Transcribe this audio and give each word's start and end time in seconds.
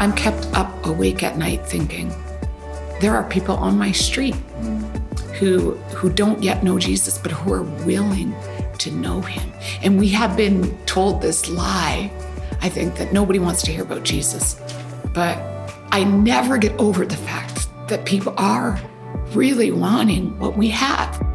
I'm 0.00 0.14
kept 0.14 0.46
up 0.54 0.86
awake 0.86 1.22
at 1.22 1.36
night 1.36 1.66
thinking, 1.66 2.10
there 3.02 3.14
are 3.14 3.28
people 3.28 3.54
on 3.56 3.76
my 3.76 3.92
street 3.92 4.34
who 5.38 5.72
who 5.94 6.08
don't 6.08 6.42
yet 6.42 6.64
know 6.64 6.78
Jesus, 6.78 7.18
but 7.18 7.32
who 7.32 7.52
are 7.52 7.64
willing 7.84 8.34
to 8.78 8.90
know 8.92 9.20
him. 9.20 9.52
And 9.82 9.98
we 9.98 10.08
have 10.08 10.38
been 10.38 10.74
told 10.86 11.20
this 11.20 11.50
lie, 11.50 12.10
I 12.62 12.70
think, 12.70 12.96
that 12.96 13.12
nobody 13.12 13.38
wants 13.38 13.60
to 13.64 13.72
hear 13.72 13.82
about 13.82 14.02
Jesus. 14.02 14.58
But 15.12 15.36
I 15.92 16.04
never 16.04 16.56
get 16.56 16.72
over 16.80 17.04
the 17.04 17.18
fact 17.18 17.68
that 17.88 18.06
people 18.06 18.32
are 18.38 18.80
really 19.34 19.70
wanting 19.70 20.38
what 20.38 20.56
we 20.56 20.70
have. 20.70 21.29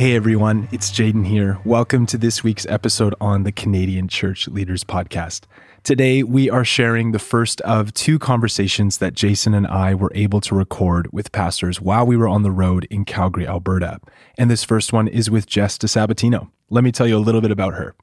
Hey 0.00 0.16
everyone, 0.16 0.66
it's 0.72 0.90
Jaden 0.90 1.26
here. 1.26 1.58
Welcome 1.62 2.06
to 2.06 2.16
this 2.16 2.42
week's 2.42 2.64
episode 2.70 3.14
on 3.20 3.42
the 3.42 3.52
Canadian 3.52 4.08
Church 4.08 4.48
Leaders 4.48 4.82
Podcast. 4.82 5.42
Today, 5.84 6.22
we 6.22 6.48
are 6.48 6.64
sharing 6.64 7.12
the 7.12 7.18
first 7.18 7.60
of 7.60 7.92
two 7.92 8.18
conversations 8.18 8.96
that 8.96 9.12
Jason 9.12 9.52
and 9.52 9.66
I 9.66 9.94
were 9.94 10.10
able 10.14 10.40
to 10.40 10.54
record 10.54 11.12
with 11.12 11.32
pastors 11.32 11.82
while 11.82 12.06
we 12.06 12.16
were 12.16 12.28
on 12.28 12.42
the 12.42 12.50
road 12.50 12.86
in 12.88 13.04
Calgary, 13.04 13.46
Alberta. 13.46 14.00
And 14.38 14.50
this 14.50 14.64
first 14.64 14.90
one 14.90 15.06
is 15.06 15.28
with 15.28 15.44
Jess 15.44 15.76
DeSabatino. 15.76 16.48
Let 16.70 16.82
me 16.82 16.92
tell 16.92 17.06
you 17.06 17.18
a 17.18 17.20
little 17.20 17.42
bit 17.42 17.50
about 17.50 17.74
her. 17.74 17.94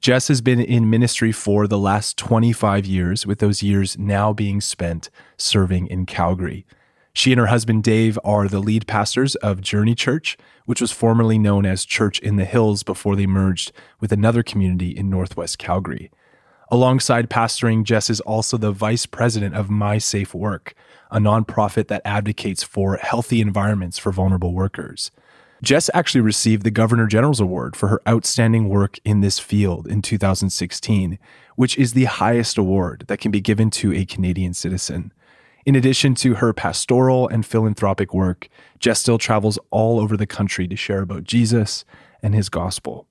Jess 0.00 0.28
has 0.28 0.40
been 0.40 0.58
in 0.58 0.88
ministry 0.88 1.32
for 1.32 1.66
the 1.66 1.78
last 1.78 2.16
25 2.16 2.86
years, 2.86 3.26
with 3.26 3.40
those 3.40 3.62
years 3.62 3.98
now 3.98 4.32
being 4.32 4.62
spent 4.62 5.10
serving 5.36 5.86
in 5.88 6.06
Calgary. 6.06 6.64
She 7.14 7.32
and 7.32 7.38
her 7.38 7.46
husband 7.46 7.84
Dave 7.84 8.18
are 8.24 8.48
the 8.48 8.60
lead 8.60 8.86
pastors 8.86 9.34
of 9.36 9.60
Journey 9.60 9.94
Church, 9.94 10.38
which 10.64 10.80
was 10.80 10.92
formerly 10.92 11.38
known 11.38 11.66
as 11.66 11.84
Church 11.84 12.18
in 12.20 12.36
the 12.36 12.46
Hills 12.46 12.82
before 12.82 13.16
they 13.16 13.26
merged 13.26 13.72
with 14.00 14.12
another 14.12 14.42
community 14.42 14.90
in 14.96 15.10
Northwest 15.10 15.58
Calgary. 15.58 16.10
Alongside 16.70 17.28
pastoring, 17.28 17.84
Jess 17.84 18.08
is 18.08 18.20
also 18.22 18.56
the 18.56 18.72
vice 18.72 19.04
president 19.04 19.54
of 19.54 19.68
My 19.68 19.98
Safe 19.98 20.34
Work, 20.34 20.74
a 21.10 21.18
nonprofit 21.18 21.88
that 21.88 22.00
advocates 22.02 22.62
for 22.62 22.96
healthy 22.96 23.42
environments 23.42 23.98
for 23.98 24.10
vulnerable 24.10 24.54
workers. 24.54 25.10
Jess 25.62 25.90
actually 25.92 26.22
received 26.22 26.64
the 26.64 26.70
Governor 26.70 27.06
General's 27.06 27.40
Award 27.40 27.76
for 27.76 27.88
her 27.88 28.00
outstanding 28.08 28.70
work 28.70 28.98
in 29.04 29.20
this 29.20 29.38
field 29.38 29.86
in 29.86 30.00
2016, 30.00 31.18
which 31.56 31.76
is 31.76 31.92
the 31.92 32.06
highest 32.06 32.56
award 32.56 33.04
that 33.06 33.20
can 33.20 33.30
be 33.30 33.40
given 33.40 33.70
to 33.70 33.92
a 33.92 34.06
Canadian 34.06 34.54
citizen. 34.54 35.12
In 35.64 35.76
addition 35.76 36.14
to 36.16 36.34
her 36.34 36.52
pastoral 36.52 37.28
and 37.28 37.46
philanthropic 37.46 38.12
work, 38.12 38.48
Jess 38.80 38.98
still 38.98 39.18
travels 39.18 39.60
all 39.70 40.00
over 40.00 40.16
the 40.16 40.26
country 40.26 40.66
to 40.66 40.74
share 40.74 41.02
about 41.02 41.22
Jesus 41.22 41.84
and 42.20 42.34
his 42.34 42.48
gospel. 42.48 43.06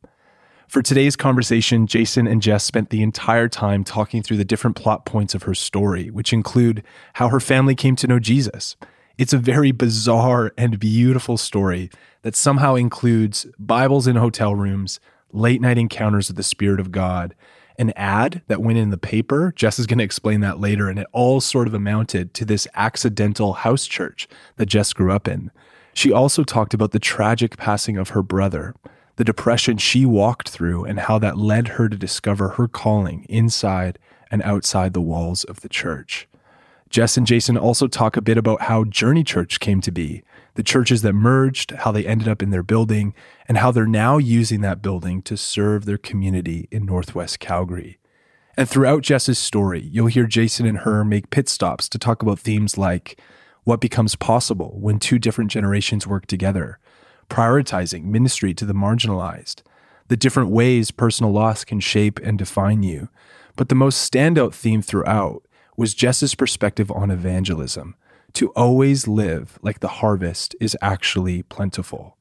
For 0.68 0.82
today's 0.82 1.16
conversation, 1.16 1.88
Jason 1.88 2.28
and 2.28 2.42
Jess 2.42 2.64
spent 2.66 2.90
the 2.90 3.04
entire 3.04 3.48
time 3.48 3.84
talking 3.84 4.22
through 4.22 4.38
the 4.38 4.46
different 4.46 4.76
plot 4.76 5.06
points 5.06 5.34
of 5.34 5.44
her 5.44 5.56
story, 5.56 6.10
which 6.10 6.34
include 6.34 6.84
how 7.14 7.30
her 7.30 7.40
family 7.40 7.76
came 7.76 7.96
to 7.98 8.08
know 8.08 8.20
Jesus. 8.20 8.76
It's 9.18 9.34
a 9.34 9.38
very 9.38 9.72
bizarre 9.72 10.52
and 10.58 10.80
beautiful 10.80 11.38
story 11.38 11.90
that 12.22 12.36
somehow 12.36 12.76
includes 12.76 13.48
Bibles 13.60 14.08
in 14.08 14.16
hotel 14.18 14.56
rooms, 14.56 15.00
late 15.32 15.62
night 15.62 15.78
encounters 15.78 16.28
with 16.28 16.38
the 16.38 16.44
Spirit 16.44 16.80
of 16.80 16.92
God, 16.92 17.34
an 17.82 17.92
ad 17.96 18.44
that 18.48 18.62
went 18.62 18.78
in 18.78 18.92
the 18.92 18.98
paper. 18.98 19.52
Jess 19.56 19.80
is 19.80 19.88
going 19.88 19.98
to 19.98 20.04
explain 20.04 20.40
that 20.42 20.60
later. 20.60 20.88
And 20.88 21.00
it 21.00 21.08
all 21.12 21.42
sort 21.42 21.68
of 21.68 21.74
amounted 21.74 22.34
to 22.36 22.46
this 22.46 22.68
accidental 22.76 23.54
house 23.54 23.88
church 23.88 24.28
that 24.58 24.68
Jess 24.68 24.94
grew 24.94 25.12
up 25.12 25.28
in. 25.28 25.50
She 25.94 26.12
also 26.12 26.44
talked 26.44 26.76
about 26.76 26.92
the 26.92 27.00
tragic 27.00 27.58
passing 27.58 27.98
of 27.98 28.10
her 28.10 28.22
brother, 28.22 28.76
the 29.16 29.24
depression 29.24 29.78
she 29.78 30.06
walked 30.06 30.48
through, 30.48 30.86
and 30.86 31.00
how 31.00 31.18
that 31.20 31.38
led 31.38 31.70
her 31.70 31.90
to 31.90 31.98
discover 31.98 32.50
her 32.50 32.68
calling 32.68 33.26
inside 33.28 33.98
and 34.30 34.44
outside 34.44 34.94
the 34.94 35.02
walls 35.02 35.44
of 35.44 35.62
the 35.62 35.70
church. 35.70 36.28
Jess 36.92 37.18
and 37.18 37.26
Jason 37.26 37.58
also 37.58 37.88
talk 37.88 38.16
a 38.16 38.22
bit 38.22 38.38
about 38.38 38.62
how 38.64 38.84
Journey 38.84 39.24
Church 39.24 39.60
came 39.60 39.82
to 39.82 39.92
be 39.92 40.24
the 40.56 40.64
churches 40.64 41.02
that 41.02 41.14
merged, 41.14 41.72
how 41.72 41.92
they 41.92 42.06
ended 42.06 42.28
up 42.28 42.44
in 42.44 42.50
their 42.50 42.64
building, 42.64 43.14
and 43.48 43.58
how 43.58 43.72
they're 43.72 43.86
now 43.86 44.18
using 44.18 44.62
that 44.62 44.82
building 44.82 45.22
to 45.24 45.38
serve 45.38 45.86
their 45.86 45.98
community 45.98 46.68
in 46.72 46.86
Northwest 46.86 47.40
Calgary. 47.40 48.00
And 48.58 48.68
throughout 48.68 49.02
Jess's 49.02 49.40
story, 49.40 49.82
you'll 49.82 50.08
hear 50.08 50.28
Jason 50.28 50.66
and 50.66 50.80
her 50.80 51.06
make 51.06 51.30
pit 51.30 51.48
stops 51.48 51.88
to 51.90 51.98
talk 51.98 52.22
about 52.22 52.40
themes 52.40 52.78
like 52.78 53.20
what 53.64 53.80
becomes 53.80 54.16
possible 54.16 54.78
when 54.80 55.00
two 55.00 55.20
different 55.20 55.52
generations 55.52 56.06
work 56.06 56.26
together, 56.26 56.80
prioritizing 57.30 58.06
ministry 58.06 58.54
to 58.54 58.66
the 58.66 58.74
marginalized, 58.74 59.62
the 60.10 60.18
different 60.18 60.50
ways 60.50 60.92
personal 60.92 61.32
loss 61.32 61.64
can 61.64 61.80
shape 61.80 62.20
and 62.20 62.38
define 62.38 62.84
you. 62.84 63.08
But 63.56 63.70
the 63.70 63.76
most 63.76 64.12
standout 64.12 64.54
theme 64.54 64.82
throughout 64.82 65.44
was 65.78 65.94
Jess's 65.94 66.36
perspective 66.36 66.92
on 66.92 67.10
evangelism 67.10 67.96
to 68.34 68.50
always 68.50 69.08
live 69.08 69.60
like 69.62 69.80
the 69.80 69.88
harvest 69.88 70.56
is 70.60 70.78
actually 70.82 71.44
plentiful. 71.44 72.18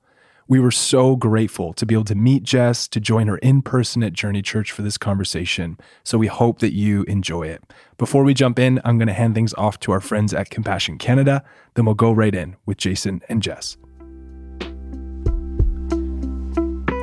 We 0.51 0.59
were 0.59 0.73
so 0.73 1.15
grateful 1.15 1.73
to 1.75 1.87
be 1.87 1.95
able 1.95 2.07
to 2.07 2.17
meet 2.17 2.43
Jess, 2.43 2.89
to 2.89 2.99
join 2.99 3.29
her 3.29 3.39
in 3.39 3.63
person 3.63 4.03
at 4.03 4.13
Journey 4.13 4.43
Church 4.43 4.73
for 4.73 4.83
this 4.83 4.99
conversation. 4.99 5.79
So 6.03 6.19
we 6.19 6.27
hope 6.27 6.59
that 6.59 6.75
you 6.75 7.05
enjoy 7.05 7.45
it. 7.45 7.63
Before 7.99 8.25
we 8.25 8.35
jump 8.35 8.59
in, 8.59 8.81
I'm 8.85 8.99
going 8.99 9.07
to 9.07 9.15
hand 9.15 9.37
things 9.37 9.55
off 9.55 9.79
to 9.81 9.93
our 9.93 10.01
friends 10.01 10.35
at 10.35 10.51
Compassion 10.51 10.99
Canada. 10.99 11.45
Then 11.75 11.85
we'll 11.85 11.95
go 11.95 12.11
right 12.11 12.35
in 12.35 12.57
with 12.67 12.79
Jason 12.79 13.21
and 13.29 13.41
Jess. 13.41 13.77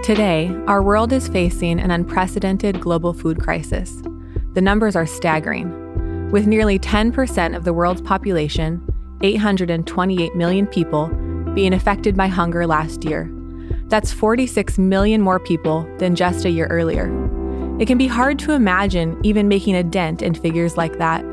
Today, 0.04 0.54
our 0.68 0.84
world 0.84 1.14
is 1.14 1.30
facing 1.30 1.80
an 1.80 1.92
unprecedented 1.92 2.82
global 2.82 3.14
food 3.14 3.40
crisis. 3.40 4.02
The 4.56 4.62
numbers 4.62 4.98
are 4.98 5.06
staggering. 5.06 6.32
With 6.32 6.48
nearly 6.48 6.80
10% 6.80 7.56
of 7.56 7.64
the 7.64 7.74
world's 7.74 8.02
population, 8.02 8.86
828 9.22 10.36
million 10.36 10.68
people 10.68 11.08
being 11.54 11.74
affected 11.74 12.16
by 12.16 12.28
hunger 12.28 12.68
last 12.68 13.04
year. 13.04 13.32
That's 13.88 14.12
46 14.12 14.78
million 14.78 15.22
more 15.22 15.40
people 15.40 15.88
than 15.98 16.16
just 16.16 16.46
a 16.46 16.50
year 16.50 16.68
earlier. 16.68 17.06
It 17.80 17.88
can 17.88 17.98
be 17.98 18.08
hard 18.08 18.40
to 18.40 18.54
imagine 18.54 19.20
even 19.24 19.48
making 19.48 19.76
a 19.76 19.84
dent 19.84 20.22
in 20.22 20.34
figures 20.34 20.78
like 20.78 20.98
that. 20.98 21.24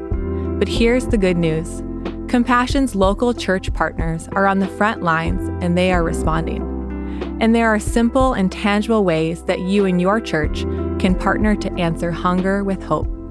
But 0.58 0.68
here's 0.68 1.06
the 1.06 1.18
good 1.18 1.36
news 1.36 1.82
Compassion's 2.28 2.94
local 2.94 3.32
church 3.32 3.72
partners 3.72 4.28
are 4.32 4.46
on 4.46 4.58
the 4.58 4.66
front 4.66 5.02
lines 5.02 5.48
and 5.62 5.76
they 5.76 5.92
are 5.92 6.02
responding. 6.02 6.62
And 7.40 7.54
there 7.54 7.68
are 7.68 7.78
simple 7.78 8.32
and 8.32 8.50
tangible 8.50 9.04
ways 9.04 9.42
that 9.44 9.60
you 9.60 9.84
and 9.84 10.00
your 10.00 10.20
church 10.20 10.62
can 10.98 11.14
partner 11.14 11.54
to 11.56 11.72
answer 11.74 12.10
hunger 12.10 12.64
with 12.64 12.82
hope. 12.82 13.23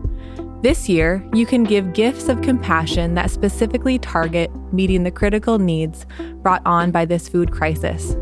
This 0.64 0.88
year, 0.88 1.22
you 1.34 1.46
can 1.46 1.66
give 1.66 1.92
gifts 1.92 2.30
of 2.30 2.42
compassion 2.42 3.16
that 3.16 3.30
specifically 3.30 4.00
target 4.00 4.50
meeting 4.72 5.04
the 5.04 5.12
critical 5.12 5.60
needs 5.60 6.06
brought 6.36 6.62
on 6.66 6.90
by 6.90 7.04
this 7.04 7.28
food 7.28 7.52
crisis. 7.52 8.16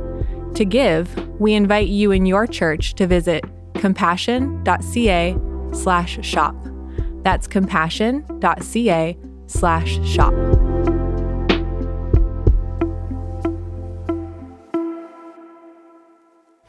To 0.55 0.65
give, 0.65 1.15
we 1.39 1.53
invite 1.53 1.89
you 1.89 2.11
and 2.11 2.27
your 2.27 2.47
church 2.47 2.95
to 2.95 3.05
visit 3.05 3.45
compassion.ca/shop. 3.75 6.55
That's 7.23 7.45
compassion.ca/shop. 7.45 10.33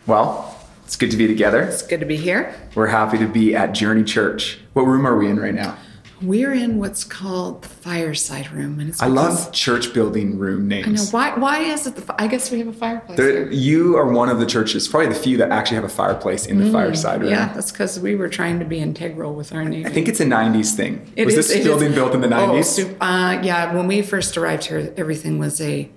Well, 0.07 0.52
it's 0.93 0.99
good 0.99 1.11
to 1.11 1.17
be 1.17 1.27
together. 1.27 1.63
It's 1.63 1.81
good 1.81 2.01
to 2.01 2.07
be 2.07 2.17
here. 2.19 2.55
We're 2.75 2.89
happy 2.89 3.17
to 3.17 3.27
be 3.27 3.57
at 3.57 3.73
Journey 3.73 4.05
Church. 4.05 4.59
What 4.75 4.83
room 4.83 5.07
are 5.07 5.17
we 5.17 5.27
in 5.27 5.41
right 5.41 5.55
now? 5.55 5.79
We're 6.21 6.53
in 6.53 6.77
what's 6.79 7.03
called 7.03 7.63
the 7.63 7.69
fireside 7.71 8.53
room, 8.53 8.79
and 8.79 8.91
it's 8.91 9.01
I 9.01 9.07
love 9.07 9.53
church 9.53 9.95
building 9.95 10.39
room 10.39 10.69
names. 10.69 10.87
I 10.87 10.91
know 10.91 11.05
why. 11.11 11.39
Why 11.39 11.59
is 11.61 11.87
it 11.87 11.97
the? 11.97 12.15
I 12.21 12.27
guess 12.27 12.51
we 12.51 12.59
have 12.59 12.69
a 12.69 12.75
fireplace. 12.75 13.17
There- 13.17 13.45
here. 13.49 13.51
you 13.53 13.97
are 13.97 14.07
one 14.13 14.29
of 14.29 14.39
the 14.39 14.45
churches, 14.45 14.87
probably 14.87 15.09
the 15.09 15.15
few 15.15 15.39
that 15.39 15.51
actually 15.51 15.77
have 15.77 15.85
a 15.85 15.89
fireplace 15.89 16.45
in 16.45 16.59
the 16.63 16.71
fireside 16.71 17.23
room. 17.23 17.31
Mm, 17.31 17.37
Yeah, 17.37 17.53
that's 17.55 17.73
because 17.73 17.99
we 17.99 18.15
were 18.15 18.29
trying 18.29 18.59
to 18.59 18.67
be 18.67 18.79
integral 18.79 19.35
with 19.35 19.51
our 19.55 19.65
neighbors. 19.65 19.91
I 19.91 19.95
think 19.95 20.09
it's 20.09 20.21
a 20.21 20.27
90s 20.27 20.75
thing. 20.77 21.11
It 21.17 21.25
Was 21.25 21.39
is- 21.39 21.49
this 21.49 21.65
building 21.65 21.89
is- 21.89 21.95
built 21.95 22.15
in 22.15 22.21
the 22.21 22.27
Oh, 22.29 22.49
90s? 22.49 22.67
sup- 22.67 22.97
uh, 23.01 23.41
yeah, 23.43 23.75
when 23.75 23.87
we 23.87 24.03
first 24.03 24.37
arrived 24.37 24.65
here, 24.67 24.93
everything 24.99 25.39
was 25.39 25.59
a 25.59 25.89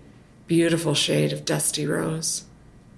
beautiful 0.48 0.94
shade 0.96 1.34
of 1.34 1.44
dusty 1.44 1.86
rose. 1.86 2.46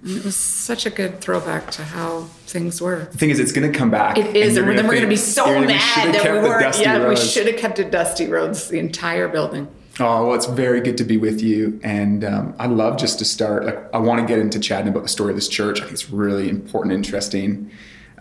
And 0.02 0.16
it 0.16 0.24
was 0.24 0.36
such 0.36 0.86
a 0.86 0.90
good 0.90 1.20
throwback 1.20 1.70
to 1.72 1.82
how 1.82 2.22
things 2.46 2.80
were. 2.80 3.08
the 3.10 3.18
thing 3.18 3.30
is, 3.30 3.40
it's 3.40 3.52
going 3.52 3.70
to 3.70 3.76
come 3.76 3.90
back. 3.90 4.16
It 4.16 4.36
is, 4.36 4.54
you're 4.56 4.68
and 4.68 4.78
then 4.78 4.86
we're 4.86 4.92
going 4.92 5.02
to 5.02 5.08
be 5.08 5.16
so 5.16 5.44
mad 5.60 5.80
should've 5.80 6.12
that 6.12 6.22
kept 6.22 6.34
we 6.42 6.48
weren't. 6.48 6.62
dusty 6.62 6.82
Yeah, 6.84 7.08
we 7.08 7.16
should 7.16 7.46
have 7.48 7.56
kept 7.56 7.78
it 7.80 7.90
dusty 7.90 8.26
roads, 8.28 8.68
the 8.68 8.78
entire 8.78 9.26
building. 9.28 9.66
Oh, 10.00 10.26
well, 10.28 10.34
it's 10.36 10.46
very 10.46 10.80
good 10.80 10.96
to 10.98 11.04
be 11.04 11.16
with 11.16 11.42
you. 11.42 11.80
And 11.82 12.24
um, 12.24 12.54
I 12.60 12.66
love 12.68 12.98
just 12.98 13.18
to 13.18 13.24
start, 13.24 13.64
like, 13.64 13.92
I 13.92 13.98
want 13.98 14.20
to 14.20 14.26
get 14.26 14.38
into 14.38 14.60
chatting 14.60 14.86
about 14.86 15.02
the 15.02 15.08
story 15.08 15.30
of 15.30 15.36
this 15.36 15.48
church. 15.48 15.78
I 15.80 15.82
think 15.82 15.94
it's 15.94 16.10
really 16.10 16.48
important 16.48 16.94
and 16.94 17.04
interesting. 17.04 17.70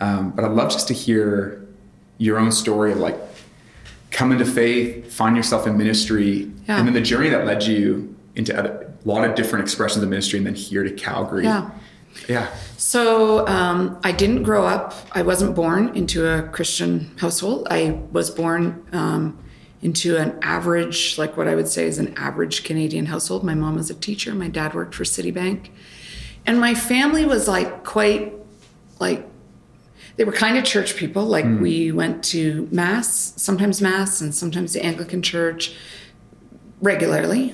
Um, 0.02 0.32
but 0.32 0.44
I'd 0.44 0.52
love 0.54 0.72
just 0.72 0.88
to 0.88 0.96
hear 0.96 1.64
your 2.18 2.40
own 2.40 2.52
story 2.52 2.92
of 2.92 2.98
like 2.98 3.16
coming 4.10 4.40
to 4.40 4.46
faith, 4.46 5.14
find 5.14 5.36
yourself 5.38 5.68
in 5.68 5.78
ministry, 5.78 6.52
Yeah. 6.68 6.80
and 6.80 6.88
then 6.88 6.96
the 6.96 7.02
journey 7.02 7.30
that 7.30 7.46
led 7.46 7.64
you 7.64 8.16
into 8.36 8.58
other, 8.58 8.87
a 9.08 9.10
lot 9.10 9.24
of 9.28 9.36
different 9.36 9.64
expressions 9.64 10.04
of 10.04 10.10
ministry 10.10 10.38
and 10.38 10.46
then 10.46 10.56
here 10.56 10.84
to 10.84 10.92
Calgary. 10.92 11.46
Yeah. 11.46 11.70
Yeah. 12.28 12.54
So 12.78 13.48
um, 13.48 14.00
I 14.04 14.12
didn't 14.12 14.44
grow 14.44 14.66
up. 14.66 14.94
I 15.14 15.22
wasn't 15.22 15.56
born 15.56 15.96
into 15.96 16.28
a 16.28 16.44
Christian 16.50 17.16
household. 17.18 17.68
I 17.70 18.00
was 18.12 18.30
born 18.30 18.86
um, 18.92 19.38
into 19.82 20.18
an 20.18 20.38
average, 20.42 21.18
like 21.18 21.38
what 21.38 21.48
I 21.48 21.56
would 21.56 21.68
say 21.68 21.86
is 21.86 22.00
an 22.00 22.14
average 22.18 22.64
Canadian 22.64 23.06
household. 23.06 23.44
My 23.44 23.54
mom 23.54 23.76
was 23.76 23.90
a 23.90 23.94
teacher. 23.94 24.34
My 24.34 24.48
dad 24.50 24.74
worked 24.74 24.96
for 24.96 25.04
Citibank, 25.04 25.70
and 26.46 26.60
my 26.60 26.74
family 26.74 27.26
was 27.26 27.48
like 27.48 27.84
quite 27.86 28.34
like 29.00 29.26
they 30.16 30.24
were 30.24 30.32
kind 30.32 30.58
of 30.58 30.64
church 30.64 30.96
people. 30.98 31.24
Like 31.26 31.46
Hmm. 31.46 31.62
we 31.62 31.92
went 31.92 32.24
to 32.26 32.68
mass, 32.72 33.34
sometimes 33.38 33.80
mass, 33.80 34.20
and 34.22 34.34
sometimes 34.34 34.74
the 34.74 34.84
Anglican 34.84 35.22
church 35.22 35.76
regularly. 36.82 37.54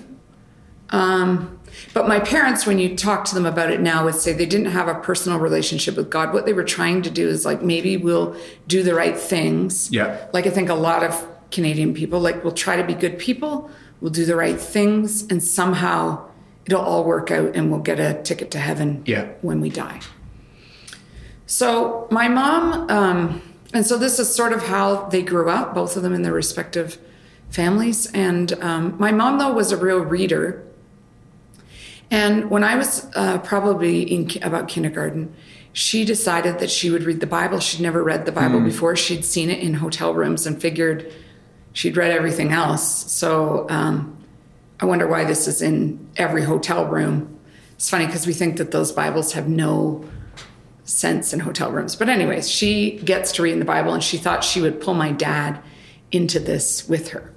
Um, 0.93 1.59
but 1.93 2.07
my 2.07 2.19
parents, 2.19 2.65
when 2.65 2.77
you 2.79 2.95
talk 2.95 3.25
to 3.25 3.35
them 3.35 3.45
about 3.45 3.71
it 3.71 3.81
now, 3.81 4.05
would 4.05 4.15
say 4.15 4.31
they 4.31 4.45
didn't 4.45 4.67
have 4.71 4.87
a 4.87 4.95
personal 4.95 5.39
relationship 5.39 5.97
with 5.97 6.09
God. 6.09 6.31
What 6.33 6.45
they 6.45 6.53
were 6.53 6.63
trying 6.63 7.01
to 7.01 7.09
do 7.09 7.27
is 7.27 7.45
like 7.45 7.61
maybe 7.61 7.97
we'll 7.97 8.35
do 8.67 8.83
the 8.83 8.93
right 8.93 9.17
things. 9.17 9.91
Yeah. 9.91 10.27
Like 10.33 10.45
I 10.47 10.51
think 10.51 10.69
a 10.69 10.75
lot 10.75 11.03
of 11.03 11.27
Canadian 11.51 11.93
people, 11.93 12.19
like 12.19 12.43
we'll 12.43 12.53
try 12.53 12.75
to 12.77 12.83
be 12.83 12.93
good 12.93 13.17
people, 13.17 13.69
we'll 14.01 14.11
do 14.11 14.23
the 14.25 14.35
right 14.35 14.59
things, 14.59 15.23
and 15.29 15.43
somehow 15.43 16.29
it'll 16.65 16.81
all 16.81 17.03
work 17.03 17.31
out 17.31 17.55
and 17.55 17.71
we'll 17.71 17.81
get 17.81 17.99
a 17.99 18.21
ticket 18.23 18.51
to 18.51 18.59
heaven 18.59 19.01
Yeah. 19.05 19.25
when 19.41 19.59
we 19.59 19.69
die. 19.69 19.99
So 21.45 22.07
my 22.09 22.27
mom, 22.27 22.89
um, 22.89 23.41
and 23.73 23.85
so 23.85 23.97
this 23.97 24.19
is 24.19 24.33
sort 24.33 24.53
of 24.53 24.63
how 24.63 25.05
they 25.09 25.21
grew 25.21 25.49
up, 25.49 25.73
both 25.73 25.97
of 25.97 26.03
them 26.03 26.13
in 26.13 26.21
their 26.21 26.33
respective 26.33 26.97
families. 27.49 28.05
And 28.13 28.53
um, 28.63 28.95
my 28.99 29.11
mom, 29.11 29.39
though, 29.39 29.53
was 29.53 29.71
a 29.71 29.77
real 29.77 29.99
reader. 29.99 30.63
And 32.13 32.51
when 32.51 32.63
I 32.63 32.75
was 32.75 33.09
uh, 33.15 33.39
probably 33.39 34.03
in 34.03 34.27
ki- 34.27 34.39
about 34.41 34.67
kindergarten, 34.67 35.33
she 35.73 36.05
decided 36.05 36.59
that 36.59 36.69
she 36.69 36.91
would 36.91 37.05
read 37.05 37.19
the 37.19 37.25
Bible. 37.25 37.59
She'd 37.59 37.81
never 37.81 38.03
read 38.03 38.27
the 38.27 38.31
Bible 38.31 38.59
before. 38.61 38.95
She'd 38.95 39.25
seen 39.25 39.49
it 39.49 39.57
in 39.57 39.73
hotel 39.73 40.13
rooms 40.13 40.45
and 40.45 40.61
figured 40.61 41.11
she'd 41.73 41.97
read 41.97 42.11
everything 42.11 42.51
else. 42.51 43.11
So 43.11 43.65
um, 43.71 44.15
I 44.79 44.85
wonder 44.85 45.07
why 45.07 45.23
this 45.25 45.47
is 45.47 45.63
in 45.63 46.07
every 46.15 46.43
hotel 46.43 46.85
room. 46.85 47.39
It's 47.73 47.89
funny 47.89 48.05
because 48.05 48.27
we 48.27 48.33
think 48.33 48.57
that 48.57 48.69
those 48.69 48.91
Bibles 48.91 49.33
have 49.33 49.47
no 49.47 50.05
sense 50.83 51.33
in 51.33 51.39
hotel 51.39 51.71
rooms. 51.71 51.95
But, 51.95 52.09
anyways, 52.09 52.47
she 52.47 52.99
gets 52.99 53.31
to 53.31 53.41
read 53.41 53.53
in 53.53 53.59
the 53.59 53.65
Bible 53.65 53.91
and 53.91 54.03
she 54.03 54.19
thought 54.19 54.43
she 54.43 54.61
would 54.61 54.79
pull 54.79 54.93
my 54.93 55.11
dad 55.11 55.59
into 56.11 56.39
this 56.39 56.87
with 56.87 57.09
her. 57.09 57.33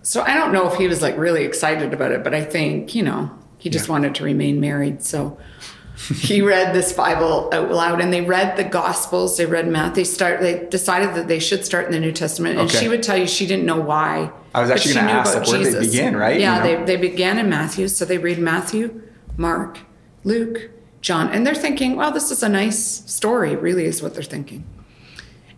So 0.00 0.22
I 0.22 0.32
don't 0.32 0.52
know 0.52 0.70
if 0.72 0.78
he 0.78 0.88
was 0.88 1.02
like 1.02 1.18
really 1.18 1.44
excited 1.44 1.92
about 1.92 2.12
it, 2.12 2.24
but 2.24 2.34
I 2.34 2.42
think, 2.42 2.94
you 2.94 3.02
know, 3.02 3.30
he 3.64 3.70
just 3.70 3.88
wanted 3.88 4.14
to 4.16 4.24
remain 4.24 4.60
married. 4.60 5.02
So 5.02 5.38
he 6.14 6.42
read 6.42 6.74
this 6.74 6.92
Bible 6.92 7.48
out 7.50 7.70
loud 7.70 8.02
and 8.02 8.12
they 8.12 8.20
read 8.20 8.58
the 8.58 8.64
Gospels. 8.64 9.38
They 9.38 9.46
read 9.46 9.66
Matt. 9.66 9.94
They 9.94 10.04
start, 10.04 10.42
they 10.42 10.66
decided 10.66 11.14
that 11.14 11.28
they 11.28 11.38
should 11.38 11.64
start 11.64 11.86
in 11.86 11.92
the 11.92 11.98
New 11.98 12.12
Testament. 12.12 12.58
And 12.58 12.68
Okay. 12.68 12.78
she 12.80 12.88
would 12.88 13.02
tell 13.02 13.16
you 13.16 13.26
she 13.26 13.46
didn't 13.46 13.64
know 13.64 13.80
why. 13.80 14.30
I 14.54 14.60
was 14.60 14.68
actually 14.70 14.96
gonna 14.96 15.12
ask, 15.12 15.34
like, 15.34 15.48
where 15.48 15.62
did 15.64 15.72
they 15.72 15.80
begin, 15.80 16.14
right? 16.14 16.38
Yeah, 16.38 16.62
You 16.66 16.76
know? 16.78 16.84
they, 16.84 16.96
they 16.96 17.08
began 17.08 17.38
in 17.38 17.48
Matthew. 17.48 17.88
So 17.88 18.04
they 18.04 18.18
read 18.18 18.38
Matthew, 18.38 19.00
Mark, 19.38 19.78
Luke, 20.24 20.68
John. 21.00 21.30
And 21.30 21.46
they're 21.46 21.54
thinking, 21.54 21.96
well, 21.96 22.12
this 22.12 22.30
is 22.30 22.42
a 22.42 22.50
nice 22.50 22.78
story, 23.10 23.56
really, 23.56 23.86
is 23.86 24.02
what 24.02 24.12
they're 24.12 24.22
thinking. 24.22 24.66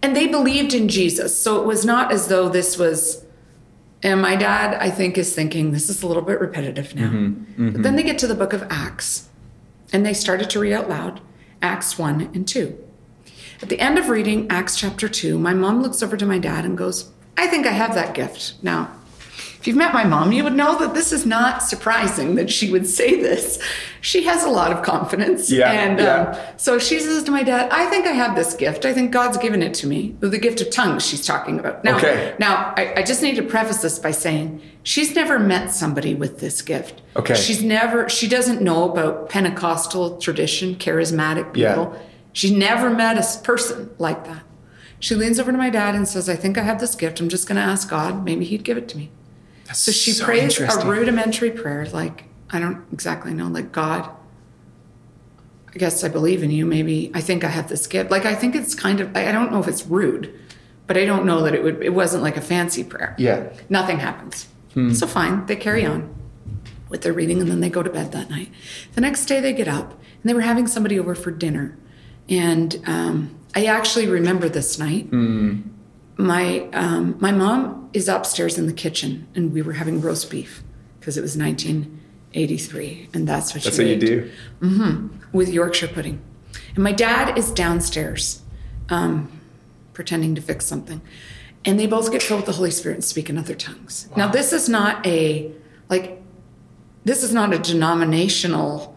And 0.00 0.14
they 0.14 0.29
believed 0.29 0.75
in 0.75 0.87
Jesus. 0.88 1.37
So 1.37 1.61
it 1.61 1.67
was 1.67 1.85
not 1.85 2.12
as 2.12 2.29
though 2.29 2.49
this 2.49 2.79
was, 2.79 3.25
and 4.02 4.20
my 4.20 4.37
dad, 4.37 4.76
I 4.81 4.90
think, 4.90 5.16
is 5.19 5.34
thinking, 5.34 5.72
this 5.72 5.88
is 5.88 6.02
a 6.02 6.06
little 6.06 6.22
bit 6.22 6.40
repetitive 6.40 6.94
now. 6.94 7.08
Mm-hmm, 7.10 7.72
But 7.72 7.82
then 7.82 7.96
they 7.96 8.02
get 8.02 8.19
to 8.19 8.26
the 8.26 8.34
book 8.34 8.52
of 8.52 8.64
Acts 8.70 9.28
and 9.93 10.04
they 10.04 10.12
started 10.14 10.50
to 10.50 10.60
read 10.60 10.75
out 10.75 10.88
loud 10.88 11.20
Acts 11.62 11.98
1 11.98 12.31
and 12.34 12.46
2. 12.46 12.78
At 13.62 13.69
the 13.70 13.81
end 13.81 13.98
of 13.98 14.08
reading 14.08 14.46
Acts 14.50 14.76
chapter 14.76 15.08
2, 15.08 15.38
my 15.38 15.54
mom 15.54 15.82
looks 15.82 16.02
over 16.02 16.16
to 16.16 16.26
my 16.26 16.38
dad 16.38 16.64
and 16.64 16.76
goes, 16.76 17.10
I 17.38 17.46
think 17.46 17.66
I 17.66 17.70
have 17.72 17.94
that 17.94 18.14
gift. 18.14 18.54
Now, 18.62 18.90
if 19.66 19.70
you've 19.70 19.76
met 19.78 19.92
my 19.92 20.04
mom, 20.04 20.30
you 20.30 20.44
would 20.44 20.54
know 20.54 20.78
that 20.78 20.94
this 20.94 21.10
is 21.10 21.26
not 21.26 21.60
surprising 21.60 22.36
that 22.36 22.48
she 22.48 22.70
would 22.70 22.86
say 22.86 23.20
this. 23.20 23.58
She 24.00 24.22
has 24.22 24.44
a 24.44 24.48
lot 24.48 24.70
of 24.70 24.84
confidence. 24.84 25.50
Yeah, 25.50 25.72
And 25.72 25.98
yeah. 25.98 26.14
Um, 26.30 26.54
so 26.56 26.78
she 26.78 27.00
says 27.00 27.24
to 27.24 27.32
my 27.32 27.42
dad, 27.42 27.68
I 27.72 27.86
think 27.86 28.06
I 28.06 28.12
have 28.12 28.36
this 28.36 28.54
gift. 28.54 28.84
I 28.84 28.94
think 28.94 29.10
God's 29.10 29.38
given 29.38 29.64
it 29.64 29.74
to 29.74 29.88
me. 29.88 30.14
The 30.20 30.38
gift 30.38 30.60
of 30.60 30.70
tongues 30.70 31.04
she's 31.04 31.26
talking 31.26 31.58
about. 31.58 31.82
Now, 31.82 31.96
Okay. 31.96 32.36
now 32.38 32.74
I, 32.76 32.94
I 32.98 33.02
just 33.02 33.22
need 33.22 33.34
to 33.34 33.42
preface 33.42 33.78
this 33.82 33.98
by 33.98 34.12
saying 34.12 34.62
she's 34.84 35.16
never 35.16 35.36
met 35.40 35.72
somebody 35.72 36.14
with 36.14 36.38
this 36.38 36.62
gift. 36.62 37.02
Okay. 37.16 37.34
She's 37.34 37.60
never, 37.60 38.08
she 38.08 38.28
doesn't 38.28 38.62
know 38.62 38.88
about 38.88 39.30
Pentecostal 39.30 40.18
tradition, 40.18 40.76
charismatic 40.76 41.46
people. 41.52 41.92
Yeah. 41.92 41.98
She's 42.32 42.52
never 42.52 42.88
met 42.88 43.18
a 43.18 43.42
person 43.42 43.90
like 43.98 44.26
that. 44.26 44.44
She 45.00 45.16
leans 45.16 45.40
over 45.40 45.50
to 45.50 45.58
my 45.58 45.70
dad 45.70 45.96
and 45.96 46.06
says, 46.06 46.28
I 46.28 46.36
think 46.36 46.56
I 46.56 46.62
have 46.62 46.78
this 46.78 46.94
gift. 46.94 47.18
I'm 47.20 47.28
just 47.28 47.48
going 47.48 47.56
to 47.56 47.62
ask 47.62 47.90
God. 47.90 48.24
Maybe 48.24 48.44
he'd 48.44 48.62
give 48.62 48.76
it 48.76 48.88
to 48.90 48.96
me. 48.96 49.10
That's 49.66 49.80
So 49.80 49.92
she 49.92 50.18
prays 50.22 50.58
a 50.58 50.86
rudimentary 50.86 51.50
prayer, 51.50 51.86
like, 51.86 52.24
I 52.50 52.58
don't 52.60 52.84
exactly 52.92 53.34
know, 53.34 53.48
like, 53.48 53.72
God, 53.72 54.08
I 55.74 55.78
guess 55.78 56.02
I 56.04 56.08
believe 56.08 56.42
in 56.42 56.50
you. 56.50 56.64
Maybe 56.64 57.10
I 57.14 57.20
think 57.20 57.44
I 57.44 57.48
have 57.48 57.68
this 57.68 57.86
gift. 57.86 58.10
Like, 58.10 58.24
I 58.24 58.34
think 58.34 58.54
it's 58.54 58.74
kind 58.74 59.00
of, 59.00 59.14
I 59.16 59.30
don't 59.32 59.52
know 59.52 59.60
if 59.60 59.68
it's 59.68 59.84
rude, 59.86 60.32
but 60.86 60.96
I 60.96 61.04
don't 61.04 61.26
know 61.26 61.42
that 61.42 61.54
it 61.54 61.62
would, 61.62 61.82
it 61.82 61.92
wasn't 61.92 62.22
like 62.22 62.36
a 62.36 62.40
fancy 62.40 62.82
prayer. 62.84 63.14
Yeah. 63.18 63.52
Nothing 63.68 63.98
happens. 63.98 64.48
So 64.92 65.06
fine, 65.06 65.46
they 65.46 65.56
carry 65.56 65.86
on 65.86 66.14
with 66.90 67.00
their 67.00 67.14
reading 67.14 67.40
and 67.40 67.50
then 67.50 67.60
they 67.60 67.70
go 67.70 67.82
to 67.82 67.88
bed 67.88 68.12
that 68.12 68.28
night. 68.28 68.50
The 68.94 69.00
next 69.00 69.24
day 69.24 69.40
they 69.40 69.54
get 69.54 69.68
up 69.68 69.92
and 69.92 70.24
they 70.24 70.34
were 70.34 70.42
having 70.42 70.66
somebody 70.66 70.98
over 70.98 71.14
for 71.14 71.30
dinner. 71.30 71.78
And 72.28 72.82
um, 72.86 73.34
I 73.54 73.64
actually 73.64 74.06
remember 74.06 74.50
this 74.50 74.78
night. 74.78 75.10
My 76.16 76.68
um, 76.72 77.16
my 77.20 77.32
mom 77.32 77.90
is 77.92 78.08
upstairs 78.08 78.58
in 78.58 78.66
the 78.66 78.72
kitchen 78.72 79.26
and 79.34 79.52
we 79.52 79.62
were 79.62 79.74
having 79.74 80.00
roast 80.00 80.30
beef 80.30 80.62
because 80.98 81.16
it 81.16 81.22
was 81.22 81.36
1983 81.36 83.10
and 83.14 83.28
that's 83.28 83.54
what 83.54 83.62
That's 83.62 83.76
she 83.76 83.82
what 83.82 83.88
you 83.88 83.94
ate 83.94 84.00
do. 84.60 85.10
with 85.32 85.48
Yorkshire 85.48 85.88
pudding. 85.88 86.20
And 86.74 86.82
my 86.82 86.92
dad 86.92 87.36
is 87.38 87.50
downstairs 87.50 88.42
um, 88.88 89.30
pretending 89.92 90.34
to 90.34 90.40
fix 90.42 90.66
something. 90.66 91.00
And 91.64 91.80
they 91.80 91.86
both 91.86 92.12
get 92.12 92.22
filled 92.22 92.40
with 92.40 92.46
the 92.46 92.52
Holy 92.52 92.70
Spirit 92.70 92.94
and 92.96 93.04
speak 93.04 93.28
in 93.28 93.36
other 93.36 93.54
tongues. 93.54 94.08
Now, 94.16 94.28
this 94.28 94.52
is 94.52 94.68
not 94.68 95.04
a, 95.04 95.50
like, 95.88 96.22
this 97.04 97.24
is 97.24 97.34
not 97.34 97.52
a 97.52 97.58
denominational, 97.58 98.96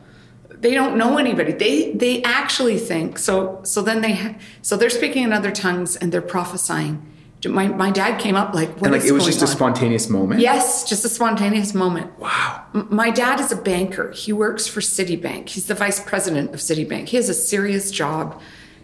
they 0.51 0.75
don't 0.75 0.97
know 0.97 1.17
anybody. 1.17 1.51
They, 1.53 1.93
they 1.93 2.21
actually 2.23 2.77
think, 2.77 3.17
so, 3.17 3.61
so 3.63 3.81
then 3.81 4.01
they, 4.01 4.35
so 4.61 4.77
they're 4.77 4.89
speaking 4.91 5.23
in 5.23 5.33
other 5.33 5.51
tongues 5.51 5.95
and 5.95 6.11
they're 6.11 6.21
prophesying. 6.21 7.08
My, 7.45 7.67
my 7.67 7.89
dad 7.89 8.19
came 8.19 8.35
up 8.35 8.53
like, 8.53 8.69
what 8.81 8.87
And 8.87 8.91
like 8.91 9.05
it 9.05 9.13
was 9.13 9.25
just 9.25 9.41
a 9.41 9.47
spontaneous 9.47 10.09
moment. 10.09 10.41
Yes, 10.41 10.83
just 10.83 11.05
a 11.05 11.09
spontaneous 11.09 11.73
moment. 11.73 12.17
Wow. 12.19 12.65
M- 12.75 12.87
My 12.91 13.11
dad 13.11 13.39
is 13.39 13.51
a 13.51 13.55
banker. 13.55 14.11
He 14.11 14.33
works 14.33 14.67
for 14.67 14.81
Citibank. 14.81 15.47
He's 15.47 15.67
the 15.67 15.75
vice 15.75 16.01
president 16.01 16.53
of 16.53 16.59
Citibank. 16.59 17.07
He 17.07 17.15
has 17.15 17.29
a 17.29 17.33
serious 17.33 17.91
job. 17.91 18.41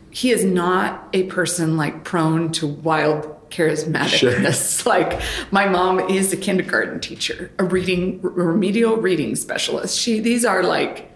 He 0.10 0.32
is 0.32 0.46
not 0.46 1.10
a 1.12 1.24
person 1.24 1.76
like 1.76 2.06
prone 2.06 2.52
to 2.54 2.66
wild 2.68 3.36
charismaticness. 3.50 4.86
Like 4.86 5.22
my 5.52 5.68
mom 5.68 6.00
is 6.00 6.32
a 6.32 6.38
kindergarten 6.38 7.00
teacher, 7.02 7.52
a 7.60 7.64
reading 7.64 8.22
remedial 8.22 8.98
reading 8.98 9.36
specialist. 9.36 9.98
She 10.00 10.20
these 10.22 10.46
are 10.46 10.64
like 10.64 11.12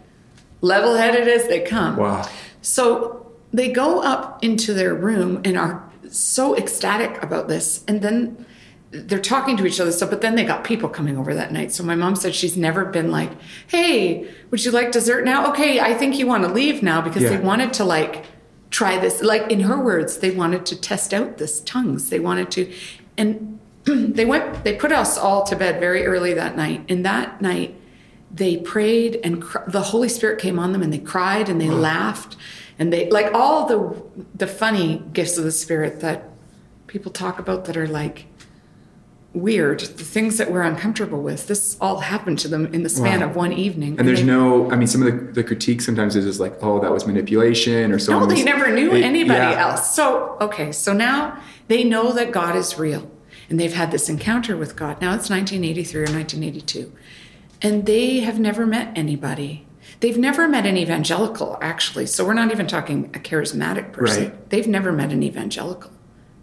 level-headed 0.61 1.27
as 1.27 1.47
they 1.47 1.61
come. 1.61 1.95
Wow. 1.95 2.27
So 2.61 3.31
they 3.53 3.69
go 3.71 4.01
up 4.01 4.43
into 4.43 4.73
their 4.73 4.93
room 4.93 5.41
and 5.45 5.57
are 5.57 5.88
so 6.11 6.55
ecstatic 6.57 7.21
about 7.23 7.47
this. 7.47 7.83
And 7.87 8.01
then 8.01 8.45
they're 8.91 9.19
talking 9.19 9.55
to 9.57 9.65
each 9.67 9.79
other. 9.79 9.91
So, 9.91 10.07
but 10.07 10.21
then 10.21 10.35
they 10.35 10.43
got 10.43 10.63
people 10.63 10.89
coming 10.89 11.17
over 11.17 11.33
that 11.35 11.51
night. 11.51 11.71
So 11.71 11.83
my 11.83 11.95
mom 11.95 12.15
said 12.15 12.33
she's 12.33 12.57
never 12.57 12.85
been 12.85 13.11
like, 13.11 13.31
hey, 13.67 14.27
would 14.49 14.63
you 14.65 14.71
like 14.71 14.91
dessert 14.91 15.23
now? 15.25 15.49
Okay, 15.51 15.79
I 15.79 15.93
think 15.93 16.17
you 16.17 16.25
want 16.25 16.43
to 16.43 16.51
leave 16.51 16.81
now 16.81 16.99
because 17.01 17.23
Yeah. 17.23 17.29
they 17.29 17.37
wanted 17.37 17.71
to 17.73 17.83
like 17.83 18.25
try 18.71 18.97
this. 18.99 19.21
Like 19.21 19.51
in 19.51 19.61
her 19.61 19.77
words, 19.83 20.17
they 20.17 20.31
wanted 20.31 20.65
to 20.67 20.75
test 20.79 21.13
out 21.13 21.37
this 21.37 21.61
tongues. 21.61 22.09
They 22.09 22.19
wanted 22.19 22.49
to, 22.51 22.73
and 23.17 23.59
they 23.83 24.25
went, 24.25 24.63
they 24.63 24.75
put 24.75 24.91
us 24.91 25.17
all 25.17 25.43
to 25.43 25.55
bed 25.55 25.79
very 25.79 26.05
early 26.07 26.33
that 26.33 26.55
night. 26.55 26.83
And 26.89 27.05
that 27.05 27.41
night, 27.41 27.75
they 28.31 28.57
prayed 28.57 29.19
and 29.23 29.41
cr- 29.41 29.67
the 29.67 29.81
holy 29.81 30.09
spirit 30.09 30.39
came 30.39 30.57
on 30.59 30.71
them 30.71 30.81
and 30.83 30.93
they 30.93 30.99
cried 30.99 31.49
and 31.49 31.59
they 31.59 31.69
laughed 31.69 32.37
and 32.79 32.91
they 32.91 33.09
like 33.11 33.31
all 33.33 33.67
the 33.67 34.01
the 34.35 34.47
funny 34.47 35.03
gifts 35.13 35.37
of 35.37 35.43
the 35.43 35.51
spirit 35.51 35.99
that 35.99 36.23
people 36.87 37.11
talk 37.11 37.37
about 37.37 37.65
that 37.65 37.77
are 37.77 37.87
like 37.87 38.25
weird 39.33 39.79
the 39.81 40.03
things 40.03 40.37
that 40.39 40.51
we're 40.51 40.63
uncomfortable 40.63 41.21
with 41.21 41.45
this 41.45 41.77
all 41.79 41.99
happened 41.99 42.39
to 42.39 42.47
them 42.47 42.65
in 42.73 42.81
the 42.81 42.89
span 42.89 43.19
Wow. 43.19 43.27
of 43.29 43.35
one 43.35 43.53
evening 43.53 43.99
And 43.99 44.07
there's 44.07 44.21
they, 44.21 44.25
no, 44.25 44.71
I 44.71 44.75
mean, 44.75 44.87
some 44.87 45.03
of 45.03 45.13
the, 45.27 45.31
the 45.33 45.43
critique 45.43 45.81
sometimes 45.81 46.15
is 46.15 46.25
just 46.25 46.39
like, 46.39 46.55
oh, 46.63 46.79
that 46.79 46.91
was 46.91 47.05
manipulation 47.05 47.85
or 47.85 47.87
no 47.89 47.97
someone. 47.99 48.27
they 48.27 48.35
was- 48.35 48.43
never 48.45 48.71
knew 48.73 48.89
they- 48.89 49.03
anybody 49.03 49.39
yeah. 49.39 49.61
else 49.69 49.93
so 49.95 50.35
okay 50.41 50.71
so 50.71 50.93
now 50.93 51.39
they 51.67 51.83
know 51.83 52.11
that 52.11 52.31
god 52.31 52.55
is 52.55 52.79
real 52.79 53.09
and 53.51 53.59
they've 53.59 53.73
had 53.73 53.91
this 53.91 54.09
encounter 54.09 54.57
with 54.57 54.75
god 54.75 54.99
now 54.99 55.13
it's 55.13 55.29
1983 55.29 55.99
or 56.01 56.03
1982 56.05 56.91
and 57.61 57.85
they 57.85 58.21
have 58.21 58.39
never 58.39 58.65
met 58.65 58.91
anybody 58.97 59.63
They've 59.99 60.17
never 60.17 60.47
met 60.47 60.65
an 60.65 60.77
evangelical, 60.77 61.57
actually. 61.61 62.05
So 62.05 62.25
we're 62.25 62.33
not 62.33 62.51
even 62.51 62.67
talking 62.67 63.05
a 63.07 63.19
charismatic 63.19 63.91
person. 63.91 64.23
Right. 64.25 64.49
They've 64.49 64.67
never 64.67 64.91
met 64.91 65.11
an 65.11 65.23
evangelical, 65.23 65.91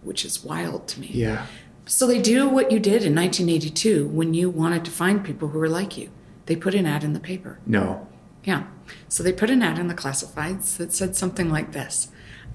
which 0.02 0.24
is 0.24 0.44
wild 0.44 0.86
to 0.88 1.00
me. 1.00 1.08
Yeah. 1.10 1.46
So 1.86 2.06
they 2.06 2.20
do 2.20 2.48
what 2.48 2.70
you 2.70 2.78
did 2.78 3.02
in 3.04 3.14
1982 3.14 4.08
when 4.08 4.34
you 4.34 4.50
wanted 4.50 4.84
to 4.84 4.90
find 4.90 5.24
people 5.24 5.48
who 5.48 5.58
were 5.58 5.68
like 5.68 5.96
you. 5.96 6.10
They 6.46 6.56
put 6.56 6.74
an 6.74 6.84
ad 6.84 7.02
in 7.02 7.12
the 7.12 7.20
paper. 7.20 7.58
No. 7.64 8.06
Yeah. 8.44 8.64
So 9.08 9.22
they 9.22 9.32
put 9.32 9.50
an 9.50 9.62
ad 9.62 9.78
in 9.78 9.88
the 9.88 9.94
classifieds 9.94 10.76
that 10.76 10.92
said 10.92 11.16
something 11.16 11.50
like 11.50 11.72
this 11.72 12.08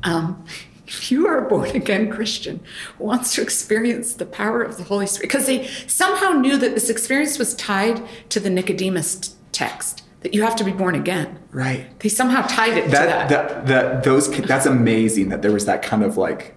um, 0.04 0.46
If 0.88 1.10
you 1.10 1.26
are 1.26 1.46
a 1.46 1.48
born 1.48 1.70
again 1.70 2.10
Christian 2.10 2.60
who 2.98 3.06
wants 3.06 3.34
to 3.36 3.42
experience 3.42 4.14
the 4.14 4.26
power 4.26 4.62
of 4.62 4.76
the 4.76 4.84
Holy 4.84 5.08
Spirit, 5.08 5.30
because 5.30 5.46
they 5.46 5.66
somehow 5.88 6.32
knew 6.32 6.58
that 6.58 6.74
this 6.74 6.90
experience 6.90 7.40
was 7.40 7.56
tied 7.56 8.04
to 8.28 8.42
the 8.42 8.50
Nicodemus 8.50 9.16
t- 9.16 9.34
text, 9.54 10.01
that 10.22 10.34
you 10.34 10.44
have 10.44 10.56
to 10.58 10.64
be 10.64 10.72
born 10.72 10.96
again. 10.96 11.38
Right. 11.52 12.00
They 12.00 12.10
somehow 12.10 12.44
tied 12.44 12.78
it 12.78 12.92
That, 12.92 13.02
to 13.02 13.08
that. 13.08 13.30
that 13.30 13.68
that 13.68 14.04
those 14.04 14.30
that's 14.42 14.66
amazing 14.66 15.30
that 15.30 15.42
there 15.42 15.52
was 15.52 15.66
that 15.66 15.82
kind 15.82 16.04
of 16.04 16.18
like 16.18 16.56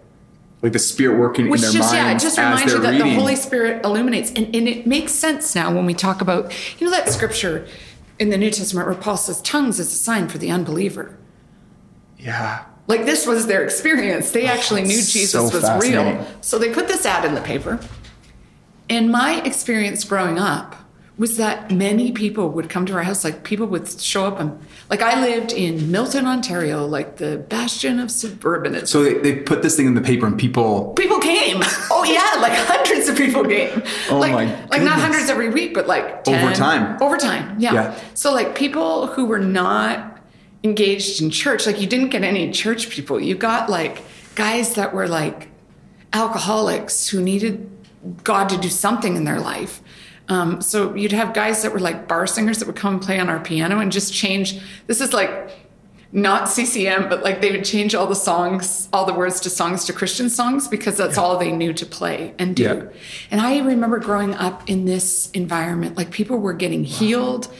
like 0.62 0.72
the 0.72 0.78
spirit 0.78 1.18
working 1.18 1.50
Which 1.50 1.60
in 1.60 1.62
their 1.62 1.72
just 1.72 1.92
minds 1.92 1.94
yeah, 1.94 2.16
it 2.16 2.20
just 2.20 2.38
reminds 2.38 2.72
you 2.72 2.80
that 2.80 2.90
reading. 2.92 3.06
the 3.08 3.14
Holy 3.14 3.36
Spirit 3.36 3.84
illuminates, 3.84 4.30
and, 4.30 4.54
and 4.56 4.66
it 4.66 4.86
makes 4.86 5.12
sense 5.12 5.54
now 5.54 5.74
when 5.74 5.84
we 5.84 5.92
talk 5.94 6.20
about 6.22 6.52
you 6.80 6.86
know 6.86 6.90
that 6.90 7.08
scripture 7.10 7.66
in 8.18 8.30
the 8.30 8.38
New 8.38 8.50
Testament 8.50 8.86
where 8.86 8.96
Paul 8.96 9.16
says 9.16 9.42
tongues 9.42 9.78
is 9.80 9.92
a 9.92 9.96
sign 9.96 10.28
for 10.28 10.38
the 10.38 10.50
unbeliever. 10.50 11.18
yeah. 12.18 12.64
Like 12.86 13.06
this 13.06 13.26
was 13.26 13.46
their 13.46 13.64
experience. 13.64 14.30
They 14.30 14.44
oh, 14.44 14.52
actually 14.52 14.82
knew 14.82 15.00
Jesus 15.00 15.30
so 15.32 15.44
was 15.44 15.82
real. 15.82 16.26
So 16.42 16.58
they 16.58 16.70
put 16.72 16.86
this 16.86 17.06
ad 17.06 17.24
in 17.24 17.34
the 17.34 17.40
paper. 17.40 17.80
In 18.90 19.10
my 19.10 19.40
experience 19.40 20.04
growing 20.04 20.38
up 20.38 20.76
was 21.16 21.36
that 21.36 21.70
many 21.70 22.10
people 22.10 22.48
would 22.50 22.68
come 22.68 22.86
to 22.86 22.94
our 22.94 23.04
house. 23.04 23.22
Like 23.22 23.44
people 23.44 23.66
would 23.66 23.88
show 24.00 24.26
up 24.26 24.40
and 24.40 24.60
like 24.90 25.00
I 25.00 25.20
lived 25.20 25.52
in 25.52 25.90
Milton, 25.90 26.26
Ontario, 26.26 26.86
like 26.86 27.18
the 27.18 27.38
bastion 27.38 28.00
of 28.00 28.08
suburbanism. 28.08 28.88
So 28.88 29.04
they, 29.04 29.14
they 29.14 29.36
put 29.36 29.62
this 29.62 29.76
thing 29.76 29.86
in 29.86 29.94
the 29.94 30.00
paper 30.00 30.26
and 30.26 30.38
people 30.38 30.92
people 30.94 31.20
came. 31.20 31.62
Oh 31.90 32.04
yeah, 32.04 32.40
like 32.40 32.52
hundreds 32.52 33.08
of 33.08 33.16
people 33.16 33.44
came. 33.44 33.82
Oh, 34.10 34.18
like, 34.18 34.32
my 34.32 34.66
Like 34.66 34.82
not 34.82 34.98
hundreds 34.98 35.30
every 35.30 35.50
week, 35.50 35.72
but 35.74 35.86
like 35.86 36.24
10, 36.24 36.44
Over 36.44 36.54
time. 36.54 37.00
Over 37.00 37.16
time, 37.16 37.58
yeah. 37.60 37.72
Yeah. 37.74 38.00
So 38.14 38.32
like 38.32 38.56
people 38.56 39.06
who 39.06 39.26
were 39.26 39.38
not 39.38 40.18
engaged 40.64 41.22
in 41.22 41.30
church, 41.30 41.66
like 41.66 41.80
you 41.80 41.86
didn't 41.86 42.08
get 42.08 42.24
any 42.24 42.50
church 42.50 42.90
people. 42.90 43.20
You 43.20 43.36
got 43.36 43.70
like 43.70 44.02
guys 44.34 44.74
that 44.74 44.92
were 44.92 45.06
like 45.06 45.48
alcoholics 46.12 47.08
who 47.08 47.20
needed 47.22 47.70
God 48.22 48.48
to 48.48 48.58
do 48.58 48.68
something 48.68 49.16
in 49.16 49.24
their 49.24 49.40
life. 49.40 49.80
Um, 50.28 50.62
so 50.62 50.94
you'd 50.94 51.12
have 51.12 51.34
guys 51.34 51.62
that 51.62 51.72
were 51.72 51.80
like 51.80 52.08
bar 52.08 52.26
singers 52.26 52.58
that 52.58 52.66
would 52.66 52.76
come 52.76 52.94
and 52.94 53.02
play 53.02 53.20
on 53.20 53.28
our 53.28 53.40
piano 53.40 53.78
and 53.80 53.92
just 53.92 54.12
change. 54.12 54.60
This 54.86 55.00
is 55.00 55.12
like 55.12 55.50
not 56.12 56.48
CCM, 56.48 57.08
but 57.08 57.24
like 57.24 57.40
they 57.40 57.50
would 57.50 57.64
change 57.64 57.94
all 57.94 58.06
the 58.06 58.14
songs, 58.14 58.88
all 58.92 59.04
the 59.04 59.12
words 59.12 59.40
to 59.40 59.50
songs 59.50 59.84
to 59.86 59.92
Christian 59.92 60.30
songs 60.30 60.68
because 60.68 60.96
that's 60.96 61.18
all 61.18 61.36
they 61.38 61.50
knew 61.50 61.72
to 61.72 61.84
play 61.84 62.32
and 62.38 62.54
do. 62.54 62.62
Yeah. 62.62 62.98
And 63.32 63.40
I 63.40 63.58
remember 63.58 63.98
growing 63.98 64.32
up 64.34 64.70
in 64.70 64.84
this 64.84 65.30
environment, 65.32 65.96
like 65.96 66.12
people 66.12 66.38
were 66.38 66.52
getting 66.52 66.84
healed, 66.84 67.52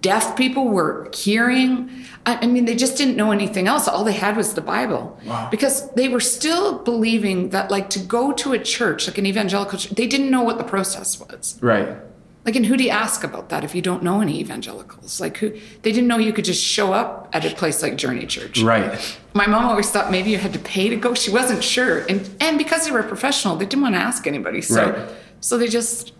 deaf 0.00 0.36
people 0.36 0.68
were 0.68 1.08
hearing. 1.14 1.90
I, 2.26 2.38
I 2.42 2.46
mean, 2.46 2.66
they 2.66 2.76
just 2.76 2.96
didn't 2.98 3.16
know 3.16 3.30
anything 3.32 3.66
else. 3.66 3.88
All 3.88 4.04
they 4.04 4.12
had 4.12 4.36
was 4.36 4.54
the 4.54 4.60
Bible. 4.60 5.18
Wow. 5.24 5.48
Because 5.50 5.90
they 5.92 6.08
were 6.08 6.20
still 6.20 6.78
believing 6.80 7.50
that, 7.50 7.70
like, 7.70 7.88
to 7.90 7.98
go 7.98 8.32
to 8.32 8.52
a 8.52 8.58
church, 8.58 9.06
like 9.08 9.18
an 9.18 9.26
evangelical 9.26 9.78
church, 9.78 9.92
they 9.94 10.06
didn't 10.06 10.30
know 10.30 10.42
what 10.42 10.58
the 10.58 10.64
process 10.64 11.18
was. 11.18 11.58
right. 11.62 11.96
Like, 12.44 12.56
and 12.56 12.64
who 12.64 12.78
do 12.78 12.84
you 12.84 12.90
ask 12.90 13.24
about 13.24 13.50
that 13.50 13.62
if 13.62 13.74
you 13.74 13.82
don't 13.82 14.02
know 14.02 14.22
any 14.22 14.40
evangelicals? 14.40 15.20
Like, 15.20 15.36
who 15.36 15.50
they 15.82 15.92
didn't 15.92 16.06
know 16.06 16.16
you 16.16 16.32
could 16.32 16.46
just 16.46 16.64
show 16.64 16.94
up 16.94 17.28
at 17.34 17.44
a 17.44 17.50
place 17.54 17.82
like 17.82 17.96
Journey 17.96 18.24
Church. 18.24 18.62
Right. 18.62 19.18
My 19.34 19.46
mom 19.46 19.66
always 19.66 19.90
thought 19.90 20.10
maybe 20.10 20.30
you 20.30 20.38
had 20.38 20.54
to 20.54 20.58
pay 20.58 20.88
to 20.88 20.96
go. 20.96 21.12
She 21.12 21.30
wasn't 21.30 21.62
sure, 21.62 22.06
and 22.08 22.26
and 22.40 22.56
because 22.56 22.86
they 22.86 22.90
were 22.92 23.02
professional, 23.02 23.56
they 23.56 23.66
didn't 23.66 23.82
want 23.82 23.96
to 23.96 24.00
ask 24.00 24.26
anybody. 24.26 24.62
So, 24.62 24.90
Right. 24.92 25.08
so 25.40 25.58
they 25.58 25.68
just 25.68 26.12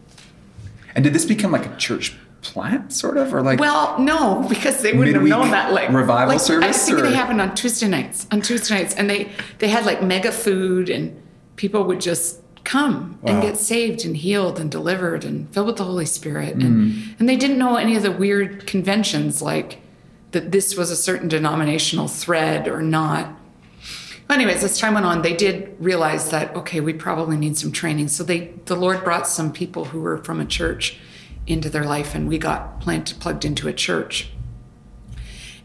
And 0.95 1.03
did 1.03 1.15
this 1.15 1.25
become 1.25 1.51
like 1.51 1.65
a 1.65 1.75
church 1.77 2.15
plant, 2.43 2.93
sort 2.93 3.17
of, 3.17 3.35
or 3.35 3.43
like? 3.43 3.61
well, 3.61 3.99
no, 3.99 4.45
because 4.49 4.83
they 4.83 4.93
wouldn't 4.93 5.17
have 5.17 5.27
known 5.27 5.51
that. 5.51 5.73
Like 5.73 5.91
revival 5.91 6.35
like, 6.35 6.41
I 6.41 6.45
service, 6.45 6.87
think 6.87 6.99
or- 6.99 7.03
they 7.03 7.15
happened 7.15 7.41
on 7.41 7.55
Tuesday 7.55 7.89
nights. 7.89 8.27
On 8.31 8.41
Tuesday 8.41 8.75
nights, 8.75 8.95
and 8.95 9.09
they 9.09 9.31
they 9.59 9.69
had 9.69 9.85
like 9.85 10.03
mega 10.03 10.33
food, 10.33 10.89
and 10.89 11.21
people 11.57 11.85
would 11.85 12.01
just 12.01 12.41
come 12.65 13.19
and 13.25 13.41
get 13.41 13.57
saved 13.57 14.05
and 14.05 14.15
healed 14.15 14.61
and 14.61 14.71
delivered 14.71 15.25
and 15.25 15.49
filled 15.55 15.67
with 15.67 15.77
the 15.77 15.85
Holy 15.85 16.05
Spirit. 16.05 16.59
Mm. 16.59 16.65
And 16.65 17.17
and 17.19 17.29
they 17.29 17.37
didn't 17.37 17.59
know 17.59 17.77
any 17.77 17.97
of 17.97 18.03
the 18.03 18.13
weird 18.13 18.67
conventions 18.67 19.41
like 19.41 19.81
that 20.33 20.53
this 20.53 20.77
was 20.77 20.91
a 20.91 20.97
certain 20.97 21.29
denominational 21.29 22.09
thread 22.09 22.69
or 22.69 22.83
not. 22.83 23.35
Anyways, 24.31 24.63
as 24.63 24.79
time 24.79 24.93
went 24.93 25.07
on, 25.07 25.23
they 25.23 25.35
did 25.35 25.75
realize 25.81 26.31
that 26.31 26.55
okay, 26.55 26.81
we 26.81 26.93
probably 26.93 27.37
need 27.39 27.57
some 27.57 27.73
training. 27.73 28.09
So 28.09 28.23
they 28.23 28.53
the 28.67 28.77
Lord 28.77 29.03
brought 29.03 29.27
some 29.27 29.53
people 29.53 29.87
who 29.87 30.01
were 30.01 30.19
from 30.19 30.39
a 30.39 30.45
church 30.45 30.99
into 31.49 31.69
their 31.71 31.85
life, 31.85 32.15
and 32.15 32.29
we 32.29 32.39
got 32.39 32.81
planted 32.81 33.21
plugged 33.21 33.45
into 33.45 33.69
a 33.69 33.73
church. 33.73 34.31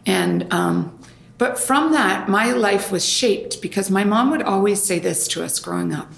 And 0.06 0.52
um, 0.54 1.00
but 1.38 1.60
from 1.60 1.92
that, 1.92 2.30
my 2.30 2.52
life 2.52 2.92
was 2.92 3.06
shaped 3.08 3.62
because 3.62 3.90
my 3.90 4.04
mom 4.04 4.32
would 4.32 4.42
always 4.44 4.82
say 4.82 5.00
this 5.00 5.28
to 5.30 5.44
us 5.44 5.60
growing 5.60 5.94
up: 5.94 6.12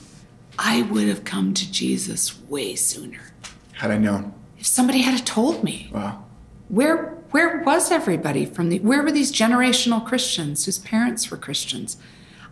"I 0.57 0.83
would 0.83 1.07
have 1.07 1.23
come 1.23 1.53
to 1.53 1.71
Jesus 1.71 2.39
way 2.49 2.75
sooner 2.75 3.33
had 3.73 3.91
I 3.91 3.97
known? 3.97 4.33
if 4.57 4.65
somebody 4.65 5.01
had 5.01 5.25
told 5.25 5.63
me." 5.63 5.89
Wow. 5.93 6.23
where 6.69 7.15
where 7.31 7.61
was 7.63 7.91
everybody 7.91 8.45
from 8.45 8.69
the 8.69 8.79
where 8.79 9.03
were 9.03 9.11
these 9.11 9.31
generational 9.31 10.03
christians 10.05 10.65
whose 10.65 10.79
parents 10.79 11.29
were 11.29 11.37
christians 11.37 11.97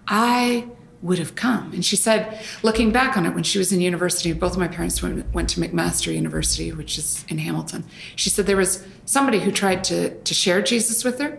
i 0.08 0.67
would 1.03 1.19
have 1.19 1.36
come 1.36 1.72
and 1.74 1.86
she 1.86 1.95
said 1.98 2.39
looking 2.63 2.91
back 2.91 3.17
on 3.17 3.25
it 3.25 3.36
when 3.36 3.43
she 3.43 3.57
was 3.60 3.72
in 3.74 3.81
university 3.81 4.31
both 4.33 4.53
of 4.53 4.57
my 4.57 4.67
parents 4.69 5.03
went, 5.03 5.31
went 5.33 5.50
to 5.50 5.60
mcmaster 5.60 6.13
university 6.13 6.72
which 6.72 6.98
is 6.98 7.25
in 7.27 7.38
hamilton 7.38 7.83
she 8.15 8.29
said 8.29 8.45
there 8.45 8.57
was 8.57 8.83
somebody 9.05 9.39
who 9.39 9.51
tried 9.51 9.83
to 9.83 10.17
to 10.22 10.33
share 10.33 10.62
jesus 10.62 11.03
with 11.03 11.19
her 11.19 11.38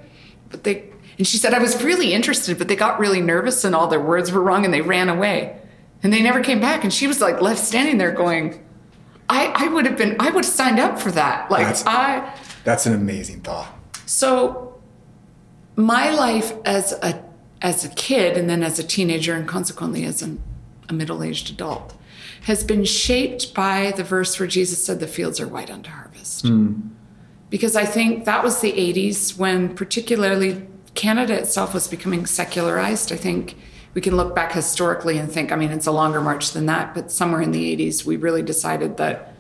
but 0.50 0.64
they 0.64 0.84
and 1.18 1.26
she 1.26 1.38
said 1.38 1.54
i 1.54 1.58
was 1.58 1.82
really 1.82 2.12
interested 2.12 2.58
but 2.58 2.68
they 2.68 2.76
got 2.76 3.00
really 3.00 3.22
nervous 3.22 3.64
and 3.64 3.74
all 3.74 3.88
their 3.88 4.00
words 4.00 4.30
were 4.30 4.42
wrong 4.42 4.64
and 4.66 4.72
they 4.74 4.82
ran 4.82 5.08
away 5.08 5.58
and 6.02 6.12
they 6.12 6.22
never 6.22 6.42
came 6.42 6.60
back 6.60 6.84
and 6.84 6.92
she 6.92 7.06
was 7.06 7.22
like 7.22 7.40
left 7.40 7.58
standing 7.60 7.96
there 7.98 8.12
going 8.12 8.60
I, 9.26 9.46
I 9.64 9.68
would 9.68 9.86
have 9.86 9.96
been 9.96 10.16
I 10.20 10.26
would 10.26 10.44
have 10.44 10.52
signed 10.54 10.78
up 10.78 10.98
for 10.98 11.10
that. 11.12 11.50
Like 11.50 11.62
That's- 11.62 11.84
I 11.86 12.38
That's 12.64 12.84
an 12.84 12.92
amazing 12.92 13.40
thought. 13.40 13.68
so 14.04 14.78
my 15.76 16.10
life 16.10 16.52
as 16.66 16.92
a 16.92 17.23
as 17.64 17.82
a 17.82 17.88
kid 17.88 18.36
and 18.36 18.48
then 18.48 18.62
as 18.62 18.78
a 18.78 18.84
teenager 18.84 19.32
and 19.32 19.48
consequently 19.48 20.04
as 20.04 20.20
an, 20.20 20.40
a 20.90 20.92
middle-aged 20.92 21.50
adult 21.50 21.94
has 22.42 22.62
been 22.62 22.84
shaped 22.84 23.54
by 23.54 23.90
the 23.96 24.04
verse 24.04 24.38
where 24.38 24.46
Jesus 24.46 24.84
said 24.84 25.00
the 25.00 25.06
fields 25.06 25.40
are 25.40 25.48
white 25.48 25.70
unto 25.70 25.90
harvest. 25.90 26.46
Hmm. 26.46 26.88
Because 27.48 27.74
I 27.74 27.86
think 27.86 28.26
that 28.26 28.44
was 28.44 28.60
the 28.60 28.72
80s 28.72 29.38
when 29.38 29.74
particularly 29.74 30.66
Canada 30.94 31.38
itself 31.38 31.72
was 31.72 31.88
becoming 31.88 32.26
secularized. 32.26 33.10
I 33.10 33.16
think 33.16 33.56
we 33.94 34.02
can 34.02 34.14
look 34.14 34.34
back 34.34 34.52
historically 34.52 35.16
and 35.16 35.32
think, 35.32 35.50
I 35.50 35.56
mean, 35.56 35.70
it's 35.70 35.86
a 35.86 35.92
longer 35.92 36.20
march 36.20 36.50
than 36.50 36.66
that, 36.66 36.94
but 36.94 37.10
somewhere 37.10 37.40
in 37.40 37.52
the 37.52 37.74
80s, 37.76 38.04
we 38.04 38.16
really 38.16 38.42
decided 38.42 38.98
that 38.98 39.32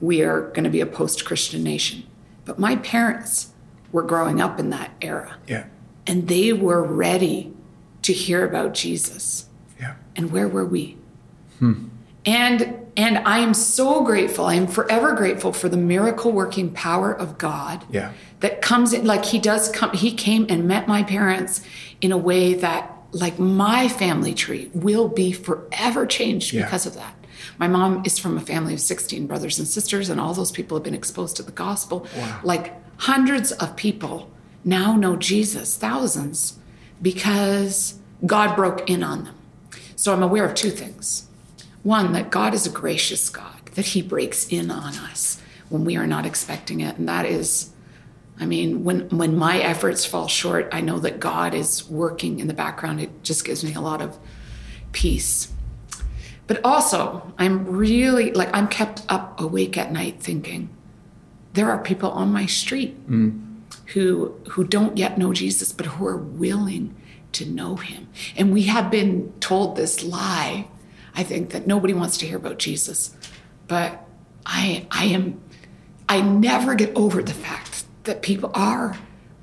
we 0.00 0.22
are 0.22 0.42
going 0.42 0.64
to 0.64 0.70
be 0.70 0.80
a 0.80 0.86
post 0.86 1.24
Christian 1.24 1.64
nation. 1.64 2.04
But 2.44 2.60
my 2.60 2.76
parents 2.76 3.48
were 3.90 4.04
growing 4.04 4.40
up 4.40 4.60
in 4.60 4.70
that 4.70 4.92
era 5.00 5.38
Yeah. 5.48 5.64
And 6.08 6.26
they 6.26 6.52
were 6.52 6.82
ready 6.82 7.52
to 8.02 8.12
hear 8.12 8.44
about 8.44 8.74
Jesus. 8.74 9.46
Yeah. 9.78 9.94
And 10.16 10.32
where 10.32 10.48
were 10.48 10.64
we? 10.64 10.96
Hmm. 11.58 11.88
And 12.24 12.74
and 12.96 13.18
I 13.18 13.38
am 13.38 13.54
so 13.54 14.02
grateful. 14.02 14.46
I 14.46 14.54
am 14.54 14.66
forever 14.66 15.12
grateful 15.12 15.52
for 15.52 15.68
the 15.68 15.76
miracle 15.76 16.32
working 16.32 16.70
power 16.72 17.12
of 17.12 17.38
God. 17.38 17.84
Yeah. 17.90 18.12
That 18.40 18.60
comes 18.60 18.92
in 18.92 19.04
like 19.06 19.24
he 19.24 19.38
does 19.38 19.68
come 19.70 19.92
he 19.92 20.12
came 20.12 20.46
and 20.48 20.66
met 20.66 20.88
my 20.88 21.04
parents 21.04 21.60
in 22.00 22.10
a 22.10 22.18
way 22.18 22.54
that 22.54 22.92
like 23.12 23.38
my 23.38 23.88
family 23.88 24.34
tree 24.34 24.70
will 24.74 25.08
be 25.08 25.32
forever 25.32 26.06
changed 26.06 26.52
Yeah. 26.52 26.64
because 26.64 26.86
of 26.86 26.94
that. 26.94 27.14
My 27.58 27.68
mom 27.68 28.02
is 28.04 28.18
from 28.18 28.36
a 28.36 28.40
family 28.40 28.74
of 28.74 28.80
16 28.80 29.26
brothers 29.26 29.58
and 29.58 29.66
sisters 29.68 30.08
and 30.10 30.20
all 30.20 30.34
those 30.34 30.50
people 30.52 30.76
have 30.76 30.84
been 30.84 30.94
exposed 30.94 31.36
to 31.36 31.42
the 31.42 31.52
gospel. 31.52 32.06
Wow. 32.16 32.40
Like 32.42 32.74
hundreds 32.98 33.52
of 33.52 33.76
people 33.76 34.28
now 34.64 34.96
know 34.96 35.16
Jesus, 35.16 35.76
thousands 35.76 36.58
because 37.00 37.98
God 38.26 38.56
broke 38.56 38.88
in 38.88 39.02
on 39.02 39.24
them. 39.24 39.34
So 39.96 40.12
I'm 40.12 40.22
aware 40.22 40.44
of 40.44 40.54
two 40.54 40.70
things. 40.70 41.28
One, 41.82 42.12
that 42.12 42.30
God 42.30 42.54
is 42.54 42.66
a 42.66 42.70
gracious 42.70 43.30
God, 43.30 43.66
that 43.74 43.86
He 43.86 44.02
breaks 44.02 44.48
in 44.48 44.70
on 44.70 44.94
us 44.94 45.40
when 45.68 45.84
we 45.84 45.96
are 45.96 46.06
not 46.06 46.26
expecting 46.26 46.80
it. 46.80 46.98
And 46.98 47.08
that 47.08 47.24
is, 47.24 47.70
I 48.38 48.46
mean, 48.46 48.84
when, 48.84 49.08
when 49.10 49.36
my 49.36 49.58
efforts 49.60 50.04
fall 50.04 50.28
short, 50.28 50.68
I 50.72 50.80
know 50.80 50.98
that 51.00 51.20
God 51.20 51.54
is 51.54 51.88
working 51.88 52.40
in 52.40 52.48
the 52.48 52.54
background. 52.54 53.00
It 53.00 53.22
just 53.22 53.44
gives 53.44 53.64
me 53.64 53.74
a 53.74 53.80
lot 53.80 54.02
of 54.02 54.18
peace. 54.92 55.52
But 56.46 56.64
also, 56.64 57.32
I'm 57.38 57.66
really 57.66 58.32
like, 58.32 58.48
I'm 58.54 58.68
kept 58.68 59.02
up 59.08 59.38
awake 59.40 59.76
at 59.76 59.92
night 59.92 60.20
thinking, 60.20 60.70
there 61.52 61.70
are 61.70 61.82
people 61.82 62.10
on 62.10 62.32
my 62.32 62.46
street 62.46 63.08
mm. 63.08 63.47
Who 63.94 64.34
who 64.50 64.64
don't 64.64 64.96
yet 64.96 65.18
know 65.18 65.32
Jesus, 65.32 65.72
but 65.72 65.86
who 65.86 66.06
are 66.06 66.16
willing 66.16 66.94
to 67.32 67.46
know 67.46 67.76
him. 67.76 68.08
And 68.36 68.52
we 68.52 68.62
have 68.62 68.90
been 68.90 69.32
told 69.40 69.76
this 69.76 70.02
lie, 70.02 70.68
I 71.14 71.22
think, 71.22 71.50
that 71.50 71.66
nobody 71.66 71.94
wants 71.94 72.16
to 72.18 72.26
hear 72.26 72.36
about 72.36 72.58
Jesus. 72.58 73.16
But 73.66 74.04
I 74.46 74.86
I 74.90 75.06
am 75.06 75.40
I 76.08 76.20
never 76.20 76.74
get 76.74 76.94
over 76.96 77.22
the 77.22 77.34
fact 77.34 77.84
that 78.04 78.22
people 78.22 78.50
are 78.54 78.96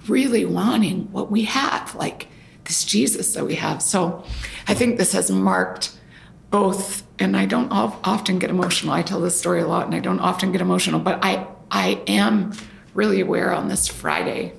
really 0.08 0.46
wanting 0.46 1.12
what 1.12 1.32
we 1.32 1.44
have, 1.44 1.96
like 1.96 2.28
this 2.66 2.84
Jesus 2.84 3.34
that 3.34 3.46
we 3.46 3.56
have. 3.56 3.82
So 3.82 4.24
I 4.68 4.74
think 4.74 4.98
this 4.98 5.14
has 5.14 5.32
marked 5.32 5.92
both, 6.52 7.04
and 7.20 7.36
I 7.36 7.46
don't 7.46 7.72
often 7.72 8.40
get 8.40 8.50
emotional. 8.50 8.94
I 8.94 9.02
tell 9.02 9.20
this 9.20 9.38
story 9.38 9.62
a 9.62 9.68
lot 9.68 9.86
and 9.86 9.96
I 9.96 10.00
don't 10.00 10.20
often 10.20 10.52
get 10.52 10.62
emotional, 10.62 11.00
but 11.00 11.20
I, 11.24 11.48
I 11.70 12.02
am 12.08 12.54
really 12.96 13.22
aware 13.22 13.54
on 13.54 13.68
this 13.68 13.88
Friday 13.88 14.54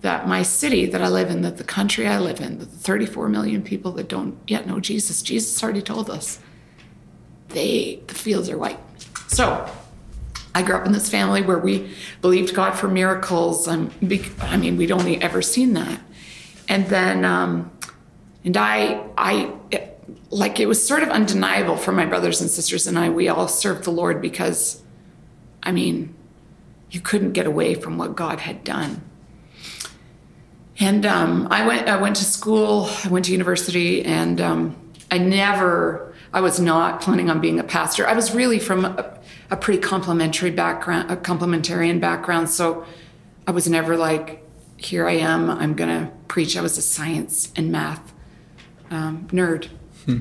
that 0.00 0.26
my 0.26 0.42
city 0.42 0.86
that 0.86 1.02
I 1.02 1.08
live 1.08 1.30
in, 1.30 1.42
that 1.42 1.58
the 1.58 1.64
country 1.64 2.06
I 2.06 2.18
live 2.18 2.40
in, 2.40 2.58
that 2.58 2.70
the 2.70 2.78
34 2.78 3.28
million 3.28 3.62
people 3.62 3.92
that 3.92 4.08
don't 4.08 4.38
yet 4.46 4.66
know 4.66 4.80
Jesus, 4.80 5.22
Jesus 5.22 5.62
already 5.62 5.82
told 5.82 6.08
us, 6.10 6.40
they 7.48 8.00
the 8.06 8.14
fields 8.14 8.48
are 8.48 8.58
white. 8.58 8.78
So 9.28 9.70
I 10.54 10.62
grew 10.62 10.76
up 10.76 10.86
in 10.86 10.92
this 10.92 11.08
family 11.08 11.42
where 11.42 11.58
we 11.58 11.94
believed 12.20 12.54
God 12.54 12.72
for 12.72 12.88
miracles. 12.88 13.68
Um, 13.68 13.90
I 14.40 14.56
mean, 14.56 14.76
we'd 14.76 14.90
only 14.90 15.20
ever 15.20 15.42
seen 15.42 15.74
that. 15.74 16.00
And 16.68 16.86
then, 16.86 17.24
um, 17.24 17.70
and 18.44 18.56
I, 18.56 19.04
I, 19.16 19.52
it, 19.70 20.00
like, 20.30 20.60
it 20.60 20.66
was 20.66 20.84
sort 20.84 21.02
of 21.02 21.08
undeniable 21.10 21.76
for 21.76 21.92
my 21.92 22.06
brothers 22.06 22.40
and 22.40 22.50
sisters 22.50 22.86
and 22.86 22.98
I. 22.98 23.08
We 23.08 23.28
all 23.28 23.48
served 23.48 23.84
the 23.84 23.90
Lord 23.90 24.20
because, 24.20 24.82
I 25.62 25.72
mean, 25.72 26.14
you 26.90 27.00
couldn't 27.00 27.32
get 27.32 27.46
away 27.46 27.74
from 27.74 27.98
what 27.98 28.16
God 28.16 28.40
had 28.40 28.64
done. 28.64 29.02
And 30.80 31.04
um, 31.04 31.48
I 31.50 31.66
went. 31.66 31.88
I 31.88 32.00
went 32.00 32.16
to 32.16 32.24
school. 32.24 32.88
I 33.04 33.08
went 33.08 33.24
to 33.26 33.32
university, 33.32 34.04
and 34.04 34.40
um, 34.40 34.76
I 35.10 35.18
never. 35.18 36.14
I 36.32 36.40
was 36.40 36.60
not 36.60 37.00
planning 37.00 37.30
on 37.30 37.40
being 37.40 37.58
a 37.58 37.64
pastor. 37.64 38.06
I 38.06 38.12
was 38.12 38.34
really 38.34 38.58
from 38.58 38.84
a, 38.84 39.18
a 39.50 39.56
pretty 39.56 39.80
complementary 39.80 40.50
background, 40.50 41.10
a 41.10 41.16
complementarian 41.16 42.00
background. 42.00 42.50
So 42.50 42.84
I 43.46 43.50
was 43.50 43.66
never 43.68 43.96
like, 43.96 44.44
here 44.76 45.08
I 45.08 45.12
am, 45.12 45.48
I'm 45.50 45.74
going 45.74 45.88
to 45.88 46.12
preach. 46.28 46.54
I 46.54 46.60
was 46.60 46.76
a 46.76 46.82
science 46.82 47.50
and 47.56 47.72
math 47.72 48.12
um, 48.90 49.26
nerd. 49.28 49.68
Hmm. 50.04 50.18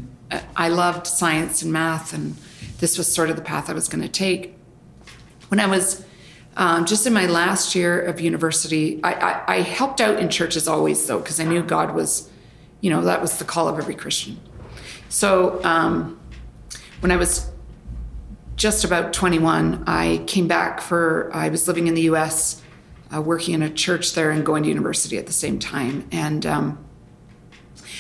I 0.56 0.70
loved 0.70 1.08
science 1.08 1.62
and 1.62 1.72
math, 1.74 2.14
and 2.14 2.38
this 2.80 2.98
was 2.98 3.14
sort 3.14 3.30
of 3.30 3.36
the 3.36 3.42
path 3.42 3.70
I 3.70 3.74
was 3.74 3.90
going 3.90 4.02
to 4.02 4.10
take. 4.10 4.58
When 5.50 5.60
I 5.60 5.68
was 5.68 6.06
um, 6.58 6.86
just 6.86 7.06
in 7.06 7.14
my 7.14 7.28
last 7.28 7.76
year 7.76 8.02
of 8.02 8.20
university, 8.20 9.00
I, 9.04 9.14
I, 9.14 9.44
I 9.58 9.62
helped 9.62 10.02
out 10.02 10.20
in 10.20 10.28
churches 10.28 10.68
always, 10.68 11.06
though, 11.06 11.20
because 11.20 11.40
I 11.40 11.44
knew 11.44 11.62
God 11.62 11.94
was, 11.94 12.32
you 12.82 12.90
know, 12.90 13.02
that 13.04 13.22
was 13.22 13.38
the 13.38 13.46
call 13.46 13.68
of 13.68 13.78
every 13.78 13.94
Christian. 13.94 14.40
So 15.08 15.64
um, 15.64 16.20
when 17.00 17.12
I 17.12 17.18
was 17.18 17.48
just 18.56 18.84
about 18.84 19.14
21, 19.14 19.84
I 19.86 20.24
came 20.26 20.48
back 20.48 20.82
for, 20.82 21.30
I 21.32 21.50
was 21.50 21.68
living 21.68 21.86
in 21.86 21.94
the 21.94 22.02
US, 22.14 22.64
uh, 23.16 23.22
working 23.22 23.54
in 23.54 23.62
a 23.62 23.70
church 23.70 24.16
there 24.16 24.32
and 24.32 24.44
going 24.44 24.64
to 24.64 24.70
university 24.70 25.20
at 25.20 25.28
the 25.28 25.34
same 25.34 25.60
time. 25.60 26.08
And 26.12 26.44
um, 26.44 26.84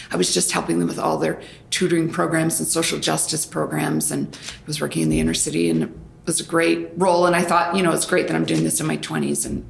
I 0.09 0.15
was 0.17 0.33
just 0.33 0.51
helping 0.51 0.79
them 0.79 0.87
with 0.87 0.97
all 0.97 1.19
their 1.19 1.39
tutoring 1.69 2.09
programs 2.09 2.59
and 2.59 2.67
social 2.67 2.97
justice 2.97 3.45
programs. 3.45 4.09
And 4.09 4.35
I 4.35 4.65
was 4.65 4.81
working 4.81 5.03
in 5.03 5.09
the 5.09 5.19
inner 5.19 5.35
city 5.35 5.69
and 5.69 5.93
was 6.27 6.39
a 6.39 6.43
great 6.43 6.89
role. 6.95 7.25
And 7.25 7.35
I 7.35 7.41
thought, 7.41 7.75
you 7.75 7.81
know, 7.81 7.91
it's 7.91 8.05
great 8.05 8.27
that 8.27 8.35
I'm 8.35 8.45
doing 8.45 8.63
this 8.63 8.79
in 8.79 8.85
my 8.85 8.97
20s 8.97 9.47
and 9.47 9.65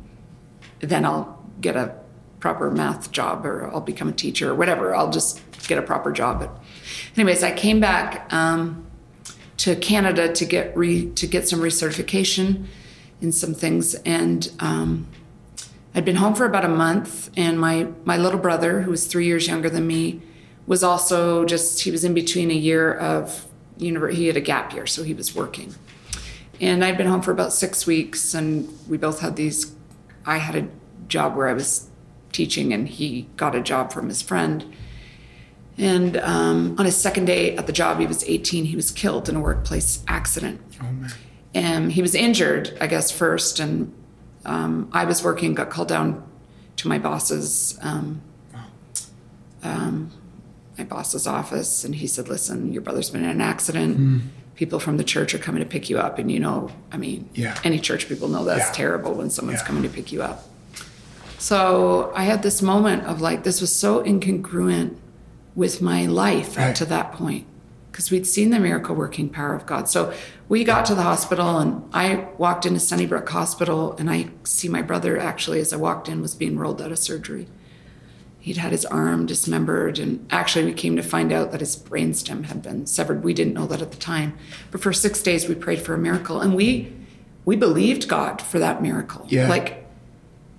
then 0.80 1.06
I'll 1.06 1.42
get 1.62 1.78
a 1.78 1.96
proper 2.42 2.70
math 2.70 3.12
job 3.14 3.46
or 3.46 3.68
I'll 3.72 3.80
become 3.80 4.10
a 4.10 4.14
teacher 4.14 4.52
or 4.52 4.56
whatever. 4.56 4.94
I'll 4.94 5.12
just 5.12 5.42
get 5.70 5.78
a 5.78 5.82
proper 5.82 6.12
job. 6.12 6.42
But, 6.42 6.62
anyways, 7.16 7.44
I 7.44 7.52
came 7.52 7.80
back. 7.80 8.32
Um, 8.34 8.88
to 9.58 9.76
Canada 9.76 10.32
to 10.32 10.46
get 10.46 10.76
re, 10.78 11.10
to 11.12 11.28
get 11.28 11.48
some 11.48 11.60
recertification 11.60 12.66
in 13.20 13.32
some 13.32 13.54
things, 13.54 13.96
and 13.96 14.52
um, 14.60 15.08
I'd 15.96 16.06
been 16.06 16.18
home 16.18 16.36
for 16.36 16.46
about 16.46 16.64
a 16.64 16.70
month. 16.70 17.32
And 17.36 17.60
my 17.60 17.88
my 18.06 18.18
little 18.18 18.40
brother, 18.40 18.82
who 18.82 18.92
was 18.92 19.08
three 19.08 19.26
years 19.26 19.48
younger 19.48 19.70
than 19.70 19.88
me, 19.88 20.22
was 20.68 20.84
also 20.84 21.44
just 21.46 21.82
he 21.82 21.92
was 21.92 22.04
in 22.04 22.14
between 22.14 22.52
a 22.52 22.56
year 22.56 22.94
of 22.94 23.46
university. 23.78 24.22
He 24.22 24.28
had 24.28 24.38
a 24.38 24.42
gap 24.42 24.74
year, 24.74 24.86
so 24.86 25.04
he 25.04 25.14
was 25.14 25.36
working. 25.36 25.74
And 26.60 26.84
I'd 26.84 26.98
been 26.98 27.08
home 27.08 27.22
for 27.22 27.32
about 27.32 27.54
six 27.54 27.86
weeks, 27.86 28.34
and 28.34 28.68
we 28.88 28.98
both 28.98 29.20
had 29.20 29.36
these. 29.36 29.76
I 30.26 30.38
had 30.38 30.56
a 30.56 30.68
job 31.08 31.36
where 31.36 31.48
I 31.48 31.54
was 31.54 31.90
teaching, 32.32 32.74
and 32.74 32.88
he 32.88 33.30
got 33.38 33.56
a 33.56 33.62
job 33.62 33.94
from 33.94 34.10
his 34.10 34.22
friend 34.22 34.74
and 35.78 36.18
um, 36.18 36.76
on 36.80 36.86
his 36.86 36.98
second 36.98 37.26
day 37.26 37.56
at 37.56 37.68
the 37.68 37.74
job, 37.74 38.00
he 38.00 38.08
was 38.08 38.24
18. 38.24 38.66
He 38.66 38.76
was 38.76 38.90
killed 38.90 39.30
in 39.30 39.36
a 39.36 39.40
workplace 39.40 40.04
accident. 40.08 40.60
Oh, 40.82 40.92
man. 40.92 41.12
And 41.54 41.92
he 41.92 42.02
was 42.02 42.16
injured, 42.16 42.76
I 42.82 42.88
guess, 42.88 43.12
first. 43.12 43.60
And 43.60 43.94
um, 44.46 44.90
I 44.92 45.06
was 45.06 45.24
working, 45.24 45.54
got 45.54 45.70
called 45.70 45.88
down 45.88 46.28
to 46.78 46.88
my 46.88 46.98
boss's, 46.98 47.78
um, 47.82 48.22
um 49.64 50.12
my 50.78 50.84
boss's 50.84 51.26
office, 51.26 51.84
and 51.84 51.96
he 51.96 52.06
said, 52.06 52.28
"Listen, 52.28 52.72
your 52.72 52.84
brother's 52.84 53.10
been 53.10 53.24
in 53.24 53.30
an 53.32 53.42
accident. 53.42 53.98
Mm. 53.98 54.22
People 54.58 54.80
from 54.80 54.98
the 54.98 55.04
church 55.04 55.34
are 55.34 55.40
coming 55.40 55.64
to 55.64 55.70
pick 55.70 55.90
you 55.90 55.98
up, 55.98 56.20
and 56.20 56.30
you 56.30 56.40
know, 56.40 56.70
I 56.92 56.98
mean, 56.98 57.30
yeah. 57.34 57.58
any 57.64 57.80
church 57.80 58.10
people 58.10 58.28
know 58.28 58.44
that's 58.44 58.68
yeah. 58.68 58.74
terrible 58.74 59.14
when 59.14 59.30
someone's 59.30 59.62
yeah. 59.62 59.68
coming 59.68 59.84
to 59.84 59.90
pick 59.90 60.12
you 60.12 60.22
up." 60.22 60.44
So 61.38 62.12
I 62.16 62.24
had 62.24 62.42
this 62.42 62.62
moment 62.62 63.06
of 63.06 63.22
like, 63.22 63.44
this 63.44 63.62
was 63.62 63.74
so 63.74 64.04
incongruent 64.04 64.96
with 65.56 65.82
my 65.82 66.06
life 66.06 66.58
right. 66.58 66.70
up 66.70 66.76
to 66.76 66.86
that 66.86 67.12
point 67.12 67.46
because 67.92 68.12
we'd 68.12 68.28
seen 68.28 68.50
the 68.50 68.60
miracle 68.60 68.96
working 68.96 69.30
power 69.30 69.56
of 69.56 69.66
God. 69.66 69.90
So 69.90 70.14
we 70.50 70.64
got 70.64 70.86
to 70.86 70.96
the 70.96 71.04
hospital 71.04 71.58
and 71.58 71.84
I 71.94 72.28
walked 72.38 72.66
into 72.66 72.80
Sunnybrook 72.80 73.28
Hospital 73.30 73.96
and 73.98 74.10
I 74.10 74.30
see 74.44 74.70
my 74.70 74.82
brother 74.82 75.18
actually 75.18 75.60
as 75.60 75.74
I 75.74 75.78
walked 75.78 76.08
in 76.08 76.22
was 76.22 76.36
being 76.36 76.58
rolled 76.58 76.82
out 76.82 76.92
of 76.92 77.00
surgery. 77.00 77.48
He'd 78.48 78.56
had 78.56 78.72
his 78.72 78.86
arm 78.86 79.26
dismembered 79.26 80.00
and 80.00 80.26
actually 80.32 80.64
we 80.64 80.72
came 80.72 80.96
to 80.96 81.04
find 81.04 81.34
out 81.34 81.52
that 81.52 81.60
his 81.60 81.76
brainstem 81.76 82.46
had 82.46 82.62
been 82.62 82.86
severed. 82.86 83.22
We 83.22 83.34
didn't 83.34 83.54
know 83.54 83.68
that 83.68 83.82
at 83.82 83.92
the 83.92 83.98
time. 83.98 84.38
But 84.72 84.80
for 84.80 84.94
6 84.94 85.22
days 85.22 85.50
we 85.50 85.54
prayed 85.56 85.82
for 85.82 85.94
a 85.94 85.98
miracle 85.98 86.40
and 86.40 86.56
we 86.56 86.94
we 87.44 87.58
believed 87.58 88.08
God 88.08 88.42
for 88.42 88.58
that 88.58 88.82
miracle. 88.82 89.26
Yeah. 89.28 89.50
Like 89.50 89.86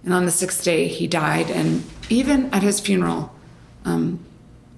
and 0.04 0.12
on 0.12 0.26
the 0.26 0.30
6th 0.30 0.62
day 0.62 0.86
he 0.86 1.06
died 1.06 1.50
and 1.50 1.82
even 2.10 2.52
at 2.52 2.62
his 2.62 2.78
funeral 2.78 3.34
um, 3.86 4.22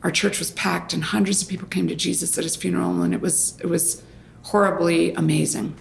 our 0.05 0.13
church 0.13 0.39
was 0.39 0.53
packed 0.53 0.93
and 0.93 1.03
hundreds 1.03 1.43
of 1.43 1.49
people 1.49 1.67
came 1.67 1.89
to 1.89 1.97
Jesus 1.97 2.39
at 2.39 2.45
his 2.45 2.55
funeral 2.55 3.03
and 3.03 3.13
it 3.13 3.21
was 3.21 3.59
it 3.59 3.67
was 3.67 4.05
horribly 4.45 5.13
amazing. 5.15 5.75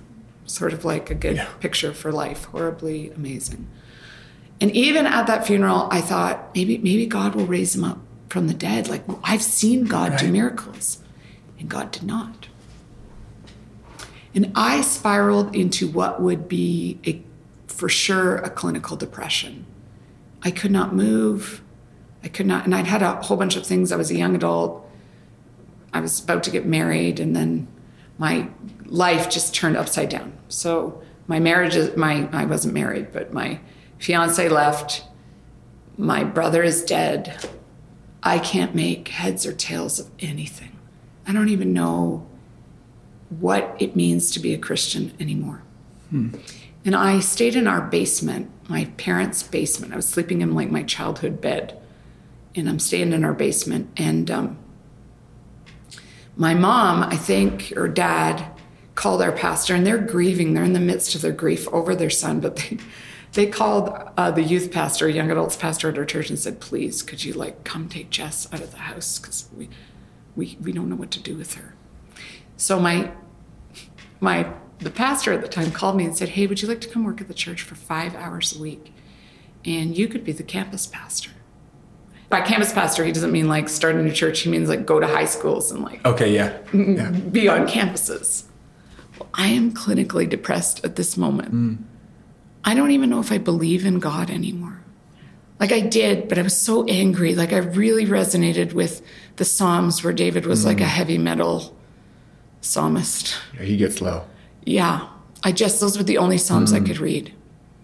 Sort 0.47 0.73
of 0.73 0.83
like 0.83 1.11
a 1.11 1.13
good 1.13 1.35
yeah. 1.35 1.49
picture 1.59 1.93
for 1.93 2.11
life, 2.11 2.45
horribly 2.45 3.11
amazing. 3.11 3.67
And 4.61 4.71
even 4.71 5.05
at 5.05 5.27
that 5.27 5.47
funeral, 5.47 5.87
I 5.91 6.01
thought 6.01 6.53
maybe 6.53 6.77
maybe 6.77 7.05
God 7.05 7.35
will 7.35 7.45
raise 7.45 7.75
him 7.75 7.83
up 7.83 7.99
from 8.29 8.47
the 8.47 8.53
dead. 8.53 8.87
Like 8.89 9.07
well, 9.07 9.19
I've 9.23 9.41
seen 9.41 9.85
God 9.85 10.11
right. 10.11 10.19
do 10.19 10.31
miracles, 10.31 10.99
and 11.57 11.69
God 11.69 11.91
did 11.91 12.03
not. 12.03 12.47
And 14.35 14.51
I 14.55 14.81
spiraled 14.81 15.55
into 15.55 15.87
what 15.87 16.21
would 16.21 16.47
be 16.47 16.99
a, 17.05 17.21
for 17.67 17.89
sure 17.89 18.37
a 18.37 18.49
clinical 18.49 18.95
depression. 18.95 19.65
I 20.43 20.51
could 20.51 20.71
not 20.71 20.93
move. 20.93 21.61
I 22.23 22.27
could 22.27 22.45
not, 22.45 22.65
and 22.65 22.75
I'd 22.75 22.85
had 22.85 23.01
a 23.01 23.21
whole 23.21 23.37
bunch 23.37 23.55
of 23.55 23.65
things. 23.65 23.91
I 23.91 23.95
was 23.95 24.11
a 24.11 24.15
young 24.15 24.35
adult. 24.35 24.85
I 25.93 26.01
was 26.01 26.21
about 26.21 26.43
to 26.43 26.51
get 26.51 26.65
married, 26.65 27.19
and 27.19 27.35
then 27.35 27.67
my 28.17 28.49
life 28.85 29.29
just 29.29 29.55
turned 29.55 29.77
upside 29.77 30.09
down. 30.09 30.33
So 30.49 31.01
my 31.27 31.39
marriage 31.39 31.75
is 31.75 31.95
my 31.95 32.27
I 32.33 32.45
wasn't 32.45 32.73
married, 32.73 33.13
but 33.13 33.33
my 33.33 33.59
fiance 33.99 34.49
left. 34.49 35.03
My 35.97 36.23
brother 36.23 36.63
is 36.63 36.83
dead. 36.83 37.47
I 38.23 38.39
can't 38.39 38.73
make 38.73 39.09
heads 39.09 39.45
or 39.45 39.53
tails 39.53 39.99
of 39.99 40.09
anything. 40.19 40.77
I 41.27 41.33
don't 41.33 41.49
even 41.49 41.73
know 41.73 42.27
what 43.29 43.75
it 43.79 43.95
means 43.95 44.31
to 44.31 44.39
be 44.39 44.53
a 44.53 44.57
Christian 44.57 45.13
anymore. 45.19 45.61
Hmm. 46.09 46.29
And 46.83 46.95
I 46.95 47.19
stayed 47.19 47.55
in 47.55 47.67
our 47.67 47.81
basement, 47.81 48.49
my 48.67 48.85
parents' 48.97 49.43
basement. 49.43 49.93
I 49.93 49.97
was 49.97 50.07
sleeping 50.07 50.41
in 50.41 50.55
like 50.55 50.71
my 50.71 50.83
childhood 50.83 51.39
bed 51.39 51.79
and 52.55 52.69
I'm 52.69 52.79
staying 52.79 53.13
in 53.13 53.23
our 53.23 53.33
basement. 53.33 53.89
And 53.97 54.31
um, 54.31 54.57
my 56.35 56.53
mom, 56.53 57.03
I 57.03 57.15
think, 57.15 57.73
or 57.75 57.87
dad, 57.87 58.45
called 58.95 59.21
our 59.21 59.31
pastor, 59.31 59.75
and 59.75 59.85
they're 59.85 59.97
grieving. 59.97 60.53
They're 60.53 60.63
in 60.63 60.73
the 60.73 60.79
midst 60.79 61.15
of 61.15 61.21
their 61.21 61.31
grief 61.31 61.67
over 61.69 61.95
their 61.95 62.09
son, 62.09 62.39
but 62.39 62.57
they 62.57 62.77
they 63.33 63.45
called 63.47 63.93
uh, 64.17 64.31
the 64.31 64.41
youth 64.41 64.71
pastor, 64.71 65.07
young 65.07 65.29
adults 65.29 65.55
pastor 65.55 65.89
at 65.89 65.97
our 65.97 66.05
church, 66.05 66.29
and 66.29 66.39
said, 66.39 66.59
"Please, 66.59 67.01
could 67.03 67.23
you 67.23 67.33
like 67.33 67.63
come 67.63 67.87
take 67.87 68.09
Jess 68.09 68.51
out 68.51 68.61
of 68.61 68.71
the 68.71 68.77
house 68.77 69.19
because 69.19 69.47
we 69.55 69.69
we 70.35 70.57
we 70.61 70.71
don't 70.71 70.89
know 70.89 70.95
what 70.95 71.11
to 71.11 71.19
do 71.21 71.35
with 71.35 71.55
her." 71.55 71.75
So 72.57 72.79
my 72.79 73.11
my 74.19 74.51
the 74.79 74.89
pastor 74.91 75.33
at 75.33 75.41
the 75.41 75.47
time 75.47 75.71
called 75.71 75.95
me 75.95 76.05
and 76.05 76.17
said, 76.17 76.29
"Hey, 76.29 76.47
would 76.47 76.61
you 76.61 76.67
like 76.67 76.81
to 76.81 76.87
come 76.89 77.03
work 77.03 77.21
at 77.21 77.27
the 77.27 77.33
church 77.33 77.61
for 77.61 77.75
five 77.75 78.15
hours 78.15 78.55
a 78.55 78.61
week?" 78.61 78.93
and 79.65 79.97
you 79.97 80.07
could 80.07 80.23
be 80.23 80.31
the 80.31 80.43
campus 80.43 80.87
pastor. 80.87 81.31
By 82.29 82.41
campus 82.41 82.71
pastor, 82.71 83.03
he 83.03 83.11
doesn't 83.11 83.31
mean 83.31 83.47
like 83.47 83.67
start 83.69 83.95
a 83.95 84.03
new 84.03 84.11
church. 84.11 84.41
He 84.41 84.49
means 84.49 84.69
like 84.69 84.85
go 84.85 84.99
to 84.99 85.07
high 85.07 85.25
schools 85.25 85.71
and 85.71 85.83
like 85.83 86.05
Okay, 86.05 86.31
yeah. 86.33 86.57
yeah. 86.73 87.09
be 87.09 87.47
on 87.47 87.67
campuses. 87.67 88.43
Well, 89.19 89.29
I 89.33 89.47
am 89.47 89.73
clinically 89.73 90.29
depressed 90.29 90.83
at 90.85 90.95
this 90.95 91.17
moment. 91.17 91.85
I 92.63 92.73
don't 92.73 92.91
even 92.91 93.09
know 93.09 93.19
if 93.19 93.31
I 93.31 93.37
believe 93.37 93.85
in 93.85 93.99
God 93.99 94.29
anymore. 94.29 94.81
Like 95.59 95.71
I 95.71 95.81
did, 95.81 96.29
but 96.29 96.37
I 96.37 96.41
was 96.41 96.55
so 96.55 96.85
angry. 96.85 97.35
Like 97.35 97.51
I 97.51 97.57
really 97.57 98.05
resonated 98.05 98.73
with 98.73 99.01
the 99.35 99.45
Psalms 99.45 100.03
where 100.03 100.13
David 100.13 100.45
was 100.45 100.65
like 100.65 100.79
a 100.79 100.83
mm. 100.83 100.87
heavy 100.87 101.17
metal 101.17 101.75
psalmist. 102.61 103.35
Yeah, 103.55 103.63
he 103.63 103.77
gets 103.77 104.01
low. 104.01 104.25
Yeah. 104.65 105.07
I 105.43 105.51
just, 105.51 105.79
those 105.79 105.97
were 105.97 106.03
the 106.03 106.17
only 106.17 106.37
Psalms 106.37 106.73
I 106.73 106.79
mm. 106.79 106.85
could 106.85 106.99
read. 106.99 107.33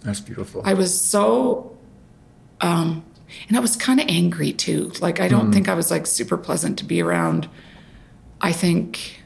That's 0.01 0.19
beautiful. 0.21 0.61
I 0.65 0.73
was 0.73 0.99
so, 0.99 1.77
um, 2.61 3.03
and 3.47 3.57
I 3.57 3.59
was 3.59 3.75
kind 3.75 3.99
of 3.99 4.07
angry 4.07 4.53
too. 4.53 4.91
Like, 5.01 5.19
I 5.19 5.27
don't 5.27 5.49
mm. 5.49 5.53
think 5.53 5.67
I 5.67 5.73
was 5.73 5.91
like 5.91 6.07
super 6.07 6.37
pleasant 6.37 6.77
to 6.79 6.85
be 6.85 7.01
around. 7.01 7.49
I 8.39 8.51
think 8.51 9.23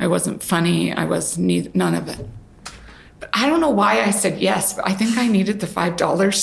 I 0.00 0.06
wasn't 0.06 0.42
funny. 0.42 0.92
I 0.92 1.04
was 1.04 1.38
neither, 1.38 1.70
none 1.74 1.94
of 1.94 2.08
it. 2.08 2.26
I 3.32 3.46
don't 3.46 3.60
know 3.60 3.70
why 3.70 4.02
I 4.02 4.10
said 4.10 4.40
yes, 4.40 4.74
but 4.74 4.88
I 4.88 4.92
think 4.92 5.16
I 5.16 5.28
needed 5.28 5.60
the 5.60 5.66
$5 5.66 5.96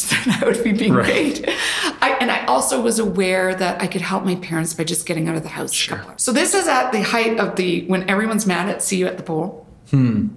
that 0.09 0.41
I 0.41 0.45
would 0.45 0.63
be 0.63 0.73
being 0.73 0.93
Right. 0.93 1.05
paid. 1.07 1.49
I, 2.01 2.17
and 2.19 2.31
I 2.31 2.45
also 2.45 2.81
was 2.81 2.99
aware 2.99 3.53
that 3.55 3.81
I 3.81 3.87
could 3.87 4.01
help 4.01 4.23
my 4.23 4.35
parents 4.35 4.73
by 4.73 4.83
just 4.83 5.05
getting 5.05 5.27
out 5.27 5.35
of 5.35 5.43
the 5.43 5.49
house. 5.49 5.91
hours. 5.91 6.21
So 6.21 6.31
this 6.31 6.53
is 6.53 6.67
at 6.67 6.91
the 6.91 7.01
height 7.01 7.39
of 7.39 7.55
the, 7.55 7.85
when 7.87 8.09
everyone's 8.09 8.45
mad 8.45 8.69
at 8.69 8.81
See 8.81 8.97
You 8.97 9.07
at 9.07 9.17
the 9.17 9.23
Pole. 9.23 9.65
Hmm. 9.89 10.27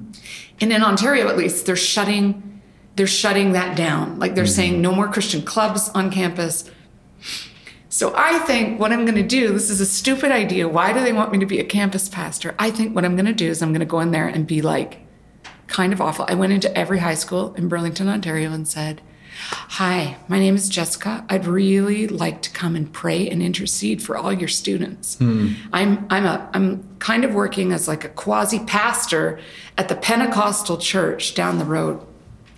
And 0.61 0.73
in 0.73 0.83
Ontario, 0.83 1.29
at 1.29 1.37
least, 1.37 1.67
they're 1.67 1.77
shutting 1.77 2.55
they're 2.97 3.07
shutting 3.07 3.53
that 3.53 3.77
down. 3.77 4.19
Like 4.19 4.35
they're 4.35 4.45
hmm. 4.45 4.51
saying 4.51 4.81
no 4.81 4.93
more 4.93 5.09
Christian 5.09 5.43
clubs 5.43 5.89
on 5.91 6.11
campus. 6.11 6.71
So 7.89 8.13
I 8.17 8.39
think 8.41 8.81
what 8.81 8.93
I'm 8.93 9.05
going 9.05 9.17
to 9.17 9.23
do, 9.23 9.53
this 9.53 9.71
is 9.71 9.81
a 9.81 9.87
stupid 9.87 10.33
idea. 10.33 10.69
Why 10.69 10.93
do 10.93 11.01
they 11.01 11.13
want 11.13 11.31
me 11.31 11.39
to 11.39 11.47
be 11.47 11.61
a 11.61 11.65
campus 11.65 12.09
pastor? 12.09 12.55
I 12.59 12.71
think 12.71 12.95
what 12.95 13.05
I'm 13.05 13.15
going 13.15 13.27
to 13.27 13.33
do 13.33 13.49
is 13.49 13.63
I'm 13.63 13.71
going 13.71 13.81
to 13.81 13.87
go 13.87 14.01
in 14.01 14.11
there 14.11 14.27
and 14.27 14.47
be 14.47 14.63
like 14.63 14.99
kind 15.67 15.93
of 15.93 16.01
awful. 16.01 16.25
I 16.29 16.35
went 16.35 16.53
into 16.53 16.77
every 16.77 16.99
high 16.99 17.15
school 17.15 17.55
in 17.55 17.69
Burlington, 17.69 18.09
Ontario 18.09 18.53
and 18.53 18.67
said, 18.69 19.01
Hi, 19.51 20.17
my 20.29 20.39
name 20.39 20.55
is 20.55 20.69
Jessica. 20.69 21.25
I'd 21.29 21.45
really 21.47 22.07
like 22.07 22.41
to 22.43 22.51
come 22.51 22.77
and 22.77 22.91
pray 22.93 23.29
and 23.29 23.43
intercede 23.43 24.01
for 24.03 24.17
all 24.17 24.33
your 24.33 24.49
students. 24.49 25.17
Hmm. 25.19 25.55
I'm 25.73 26.07
I'm 26.09 26.25
a 26.25 26.49
I'm 26.55 26.97
kind 27.01 27.25
of 27.25 27.35
working 27.35 27.73
as 27.73 27.89
like 27.89 28.05
a 28.05 28.09
quasi 28.11 28.61
pastor 28.61 29.41
at 29.77 29.89
the 29.89 29.97
Pentecostal 29.97 30.79
church 30.79 31.35
down 31.35 31.59
the 31.59 31.65
road. 31.65 32.01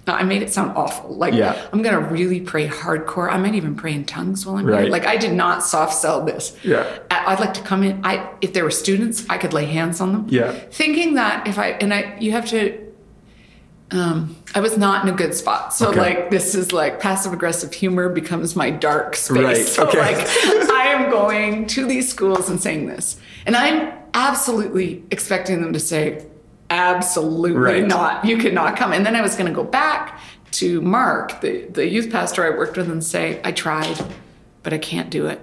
I 0.06 0.22
made 0.22 0.42
it 0.42 0.52
sound 0.52 0.76
awful. 0.76 1.16
Like 1.16 1.32
Yeah. 1.34 1.60
I'm 1.72 1.80
gonna 1.82 1.98
really 1.98 2.40
pray 2.42 2.68
hardcore. 2.68 3.30
I 3.32 3.38
might 3.38 3.54
even 3.54 3.74
pray 3.74 3.94
in 3.94 4.04
tongues 4.04 4.44
while 4.46 4.56
I'm 4.56 4.66
Right. 4.66 4.82
here. 4.82 4.90
Like 4.92 5.06
I 5.06 5.16
did 5.16 5.32
not 5.32 5.64
soft 5.64 5.94
sell 5.94 6.24
this. 6.24 6.54
Yeah. 6.62 6.84
I'd 7.10 7.40
like 7.40 7.54
to 7.54 7.62
come 7.62 7.82
in. 7.84 8.00
I 8.04 8.28
if 8.42 8.52
there 8.52 8.64
were 8.64 8.70
students, 8.70 9.24
I 9.30 9.38
could 9.38 9.54
lay 9.54 9.64
hands 9.64 10.00
on 10.02 10.12
them. 10.12 10.26
Yeah. 10.28 10.52
Thinking 10.52 11.14
that 11.14 11.48
if 11.48 11.58
I 11.58 11.70
and 11.70 11.92
I 11.94 12.16
you 12.20 12.32
have 12.32 12.46
to 12.50 12.85
um, 13.92 14.36
I 14.54 14.60
was 14.60 14.76
not 14.76 15.06
in 15.06 15.14
a 15.14 15.16
good 15.16 15.34
spot. 15.34 15.72
So 15.74 15.88
Okay. 15.90 16.00
like 16.00 16.30
this 16.30 16.54
is 16.54 16.72
like 16.72 16.98
passive 17.00 17.32
aggressive 17.32 17.72
humor 17.72 18.08
becomes 18.08 18.56
my 18.56 18.70
dark 18.70 19.14
space. 19.16 19.36
Right, 19.38 19.56
So 19.66 19.86
okay. 19.88 19.98
like 20.00 20.26
I 20.70 20.88
am 20.88 21.10
going 21.10 21.66
to 21.68 21.86
these 21.86 22.08
schools 22.08 22.48
and 22.50 22.60
saying 22.60 22.86
this. 22.86 23.18
And 23.46 23.54
I'm 23.56 23.92
absolutely 24.14 25.04
expecting 25.10 25.60
them 25.62 25.72
to 25.72 25.78
say, 25.80 26.26
absolutely 26.68 27.60
Right. 27.60 27.86
not. 27.86 28.24
You 28.24 28.38
cannot 28.38 28.76
come. 28.76 28.92
And 28.92 29.06
then 29.06 29.14
I 29.14 29.20
was 29.22 29.36
gonna 29.36 29.52
go 29.52 29.62
back 29.64 30.18
to 30.52 30.80
Mark, 30.80 31.40
the, 31.40 31.66
the 31.66 31.86
youth 31.86 32.10
pastor 32.10 32.44
I 32.44 32.56
worked 32.56 32.76
with, 32.76 32.90
and 32.90 33.04
say, 33.04 33.40
I 33.44 33.52
tried, 33.52 34.02
but 34.62 34.72
I 34.72 34.78
can't 34.78 35.10
do 35.10 35.26
it. 35.26 35.40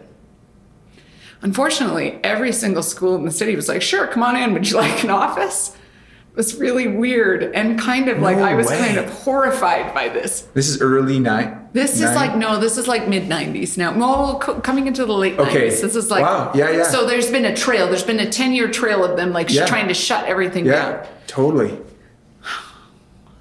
Unfortunately, 1.41 2.19
every 2.23 2.51
single 2.51 2.83
school 2.83 3.15
in 3.15 3.25
the 3.25 3.31
city 3.31 3.55
was 3.55 3.67
like, 3.67 3.81
sure, 3.81 4.07
come 4.07 4.23
on 4.23 4.35
in. 4.35 4.53
Would 4.53 4.69
you 4.69 4.77
like 4.77 5.03
an 5.03 5.09
office? 5.09 5.75
Was 6.35 6.55
really 6.55 6.87
weird 6.87 7.43
and 7.43 7.77
kind 7.79 8.09
of 8.09 8.19
like 8.19 8.37
I 8.37 8.55
was 8.55 8.67
way. 8.67 8.79
kind 8.79 8.97
of 8.97 9.07
horrified 9.07 9.93
by 9.93 10.09
this. 10.09 10.41
this 10.55 10.67
is 10.67 10.81
early 10.81 11.19
night. 11.19 11.71
This 11.73 11.93
is 12.01 12.15
like 12.15 12.35
no, 12.35 12.59
this 12.59 12.77
is 12.79 12.87
like 12.87 13.07
mid 13.07 13.29
'90s 13.29 13.77
now. 13.77 13.95
Well, 13.95 14.39
co- 14.39 14.59
coming 14.61 14.87
into 14.87 15.05
the 15.05 15.13
late 15.13 15.37
Okay. 15.37 15.67
'90s. 15.69 15.81
This 15.81 15.95
is 15.95 16.09
like 16.09 16.23
Wow. 16.23 16.51
Yeah, 16.55 16.71
yeah. 16.71 16.83
So 16.85 17.05
there's 17.05 17.29
been 17.29 17.45
a 17.45 17.55
trail. 17.55 17.85
There's 17.87 18.03
been 18.03 18.19
a 18.19 18.29
10 18.29 18.51
year 18.53 18.67
trail 18.67 19.03
of 19.03 19.15
them 19.15 19.31
like 19.31 19.51
Yeah. 19.53 19.67
trying 19.67 19.87
to 19.89 19.93
shut 19.93 20.25
everything 20.25 20.63
down. 20.65 20.93
Yeah, 20.93 21.05
totally. 21.27 21.77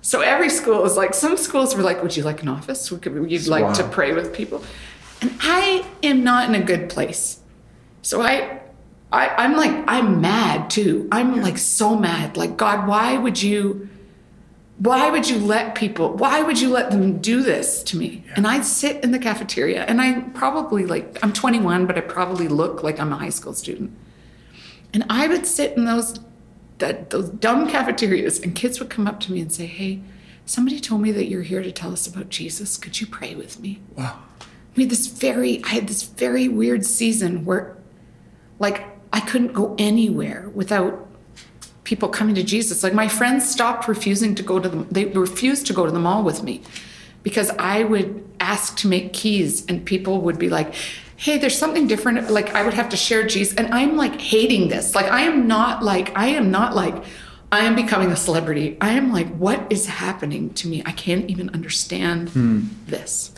So 0.03 0.21
every 0.21 0.51
school 0.51 0.85
is 0.85 0.97
like 0.97 1.15
some 1.15 1.37
schools 1.39 1.75
were 1.75 1.83
like, 1.83 2.03
"Would 2.03 2.17
you 2.17 2.25
like 2.25 2.43
an 2.43 2.49
office? 2.49 2.91
Would 2.91 3.07
would 3.07 3.31
you 3.33 3.39
like 3.51 3.65
Wow. 3.65 3.73
to 3.75 3.85
pray 3.85 4.13
with 4.13 4.35
people?" 4.35 4.63
And 5.23 5.33
I 5.41 5.85
am 6.03 6.25
not 6.25 6.49
in 6.49 6.55
a 6.55 6.63
good 6.65 6.89
place. 6.91 7.39
So 8.03 8.21
I, 8.21 8.59
I 9.13 9.29
I'm 9.37 9.57
like 9.57 9.85
I'm 9.87 10.21
mad 10.21 10.71
too. 10.71 11.09
I'm 11.13 11.41
like 11.43 11.59
so 11.59 11.97
mad. 11.97 12.37
Like 12.37 12.57
God, 12.57 12.89
why 12.89 13.17
would 13.17 13.43
you? 13.43 13.89
Why 14.79 15.11
would 15.11 15.29
you 15.29 15.39
let 15.39 15.77
people? 15.77 16.15
Why 16.15 16.43
would 16.43 16.61
you 16.61 16.71
let 16.71 16.91
them 16.91 17.21
do 17.21 17.43
this 17.43 17.85
to 17.85 17.97
me? 17.97 18.25
And 18.35 18.47
I'd 18.47 18.65
sit 18.65 19.05
in 19.05 19.13
the 19.13 19.19
cafeteria, 19.19 19.85
and 19.85 20.01
I 20.01 20.21
probably 20.35 20.87
like 20.87 21.19
I'm 21.23 21.33
21, 21.33 21.87
but 21.87 21.97
I 21.97 22.01
probably 22.01 22.49
look 22.49 22.83
like 22.83 22.99
I'm 22.99 23.13
a 23.13 23.17
high 23.17 23.29
school 23.29 23.53
student. 23.53 23.97
And 24.93 25.05
I 25.09 25.29
would 25.29 25.47
sit 25.47 25.77
in 25.77 25.85
those 25.85 26.19
that 26.79 27.11
those 27.11 27.29
dumb 27.29 27.69
cafeterias 27.69 28.41
and 28.41 28.55
kids 28.55 28.81
would 28.81 28.91
come 28.91 29.07
up 29.07 29.21
to 29.21 29.33
me 29.33 29.41
and 29.41 29.53
say, 29.53 29.67
Hey, 29.67 30.03
somebody 30.47 30.81
told 30.81 31.01
me 31.01 31.13
that 31.13 31.29
you're 31.29 31.43
here 31.43 31.63
to 31.63 31.71
tell 31.71 31.93
us 31.93 32.07
about 32.07 32.29
Jesus. 32.29 32.77
Could 32.77 33.01
you 33.01 33.07
pray 33.07 33.35
with 33.35 33.61
me? 33.61 33.81
Wow. 33.97 34.19
We 34.75 34.85
had 34.85 34.91
this 34.91 35.07
very 35.07 35.63
I 35.65 35.69
had 35.69 35.87
this 35.87 36.03
very 36.03 36.49
weird 36.49 36.85
season 36.85 37.45
where 37.45 37.77
like 38.59 38.81
I 38.81 38.92
couldn't 39.23 39.53
go 39.53 39.75
anywhere 39.79 40.51
without 40.55 41.09
people 41.85 42.09
coming 42.09 42.35
to 42.35 42.43
Jesus. 42.43 42.83
Like 42.83 42.95
my 42.95 43.09
friends 43.09 43.49
stopped 43.49 43.89
refusing 43.89 44.35
to 44.37 44.43
go 44.43 44.59
to 44.59 44.69
the 44.69 44.85
they 44.91 45.07
refused 45.07 45.67
to 45.67 45.73
go 45.73 45.85
to 45.87 45.93
the 45.93 45.99
mall 45.99 46.23
with 46.23 46.43
me 46.43 46.63
because 47.23 47.51
I 47.59 47.85
would 47.85 48.25
ask 48.41 48.77
to 48.79 48.89
make 48.89 49.13
keys 49.13 49.65
and 49.67 49.85
people 49.85 50.21
would 50.21 50.39
be 50.39 50.49
like, 50.49 50.75
"Hey, 51.17 51.39
there's 51.39 51.59
something 51.59 51.87
different." 51.87 52.31
Like 52.31 52.55
I 52.55 52.63
would 52.63 52.75
have 52.75 52.89
to 52.91 52.97
share 52.97 53.27
Jesus 53.27 53.55
and 53.57 53.73
I'm 53.75 53.97
like 53.97 54.21
hating 54.21 54.69
this. 54.69 54.95
Like 54.95 55.07
I 55.07 55.23
am 55.23 55.47
not 55.47 55.83
like 55.83 56.17
I 56.17 56.29
am 56.29 56.51
not 56.51 56.75
like 56.75 57.05
I 57.51 57.61
am 57.65 57.75
becoming 57.75 58.11
a 58.13 58.17
celebrity. 58.17 58.77
I 58.81 58.93
am 58.93 59.13
like 59.13 59.29
what 59.37 59.61
is 59.71 59.87
happening 59.87 60.55
to 60.55 60.69
me? 60.69 60.83
I 60.87 60.93
can't 60.93 61.29
even 61.31 61.51
understand 61.51 62.31
hmm. 62.31 62.63
this. 62.87 63.33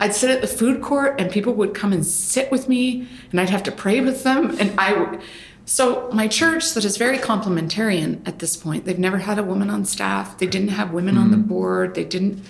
I'd 0.00 0.14
sit 0.14 0.30
at 0.30 0.40
the 0.40 0.46
food 0.46 0.80
court 0.80 1.20
and 1.20 1.30
people 1.30 1.52
would 1.54 1.74
come 1.74 1.92
and 1.92 2.06
sit 2.06 2.50
with 2.50 2.68
me 2.68 3.08
and 3.30 3.40
I'd 3.40 3.50
have 3.50 3.62
to 3.64 3.72
pray 3.72 4.00
with 4.00 4.22
them. 4.22 4.56
And 4.58 4.78
I 4.78 4.92
would. 4.92 5.20
So, 5.64 6.08
my 6.12 6.28
church, 6.28 6.72
that 6.72 6.84
is 6.86 6.96
very 6.96 7.18
complementarian 7.18 8.26
at 8.26 8.38
this 8.38 8.56
point, 8.56 8.86
they've 8.86 8.98
never 8.98 9.18
had 9.18 9.38
a 9.38 9.42
woman 9.42 9.68
on 9.68 9.84
staff, 9.84 10.38
they 10.38 10.46
didn't 10.46 10.68
have 10.68 10.92
women 10.92 11.18
on 11.18 11.30
the 11.30 11.36
mm-hmm. 11.36 11.46
board, 11.46 11.94
they 11.94 12.04
didn't. 12.04 12.42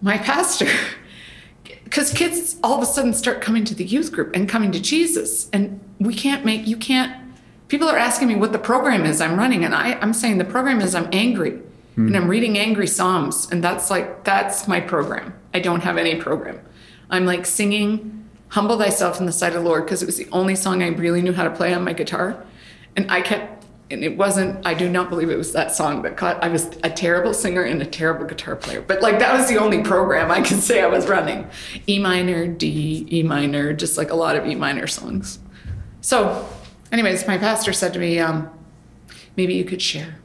My 0.00 0.16
pastor, 0.16 0.66
because 1.84 2.10
kids 2.10 2.56
all 2.62 2.76
of 2.76 2.82
a 2.82 2.86
sudden 2.86 3.12
start 3.12 3.42
coming 3.42 3.64
to 3.66 3.74
the 3.74 3.84
youth 3.84 4.12
group 4.12 4.34
and 4.34 4.48
coming 4.48 4.72
to 4.72 4.80
Jesus. 4.80 5.48
And 5.52 5.78
we 6.00 6.14
can't 6.14 6.44
make, 6.44 6.66
you 6.66 6.76
can't, 6.76 7.14
people 7.68 7.88
are 7.88 7.98
asking 7.98 8.28
me 8.28 8.34
what 8.34 8.52
the 8.52 8.58
program 8.58 9.04
is 9.04 9.20
I'm 9.20 9.38
running. 9.38 9.64
And 9.64 9.74
I, 9.74 9.92
I'm 10.00 10.14
saying 10.14 10.38
the 10.38 10.44
program 10.44 10.80
is 10.80 10.94
I'm 10.94 11.08
angry 11.12 11.60
and 11.96 12.08
hmm. 12.08 12.16
I'm 12.16 12.28
reading 12.28 12.58
angry 12.58 12.86
Psalms. 12.86 13.46
And 13.50 13.62
that's 13.62 13.90
like, 13.90 14.24
that's 14.24 14.66
my 14.66 14.80
program. 14.80 15.34
I 15.54 15.60
don't 15.60 15.82
have 15.84 15.96
any 15.96 16.16
program. 16.16 16.60
I'm 17.08 17.24
like 17.24 17.46
singing 17.46 18.28
Humble 18.48 18.78
Thyself 18.78 19.20
in 19.20 19.26
the 19.26 19.32
Sight 19.32 19.54
of 19.54 19.62
the 19.62 19.68
Lord 19.68 19.84
because 19.84 20.02
it 20.02 20.06
was 20.06 20.16
the 20.16 20.28
only 20.32 20.56
song 20.56 20.82
I 20.82 20.88
really 20.88 21.22
knew 21.22 21.32
how 21.32 21.44
to 21.44 21.50
play 21.50 21.72
on 21.72 21.84
my 21.84 21.92
guitar. 21.92 22.44
And 22.96 23.10
I 23.10 23.20
kept, 23.20 23.64
and 23.90 24.02
it 24.02 24.16
wasn't, 24.16 24.66
I 24.66 24.74
do 24.74 24.88
not 24.88 25.10
believe 25.10 25.30
it 25.30 25.36
was 25.36 25.52
that 25.52 25.72
song 25.72 26.02
that 26.02 26.16
caught, 26.16 26.42
I 26.42 26.48
was 26.48 26.66
a 26.82 26.90
terrible 26.90 27.34
singer 27.34 27.62
and 27.62 27.80
a 27.80 27.86
terrible 27.86 28.26
guitar 28.26 28.56
player. 28.56 28.80
But 28.80 29.00
like 29.00 29.20
that 29.20 29.32
was 29.38 29.48
the 29.48 29.58
only 29.58 29.82
program 29.82 30.30
I 30.30 30.42
could 30.42 30.60
say 30.60 30.82
I 30.82 30.86
was 30.86 31.06
running. 31.06 31.48
E 31.88 31.98
minor, 31.98 32.46
D, 32.48 33.06
E 33.10 33.22
minor, 33.22 33.72
just 33.72 33.96
like 33.96 34.10
a 34.10 34.16
lot 34.16 34.36
of 34.36 34.46
E 34.46 34.54
minor 34.54 34.86
songs. 34.86 35.38
So, 36.00 36.48
anyways, 36.92 37.26
my 37.26 37.38
pastor 37.38 37.72
said 37.72 37.92
to 37.94 37.98
me, 37.98 38.18
um, 38.18 38.50
maybe 39.36 39.54
you 39.54 39.64
could 39.64 39.82
share 39.82 40.16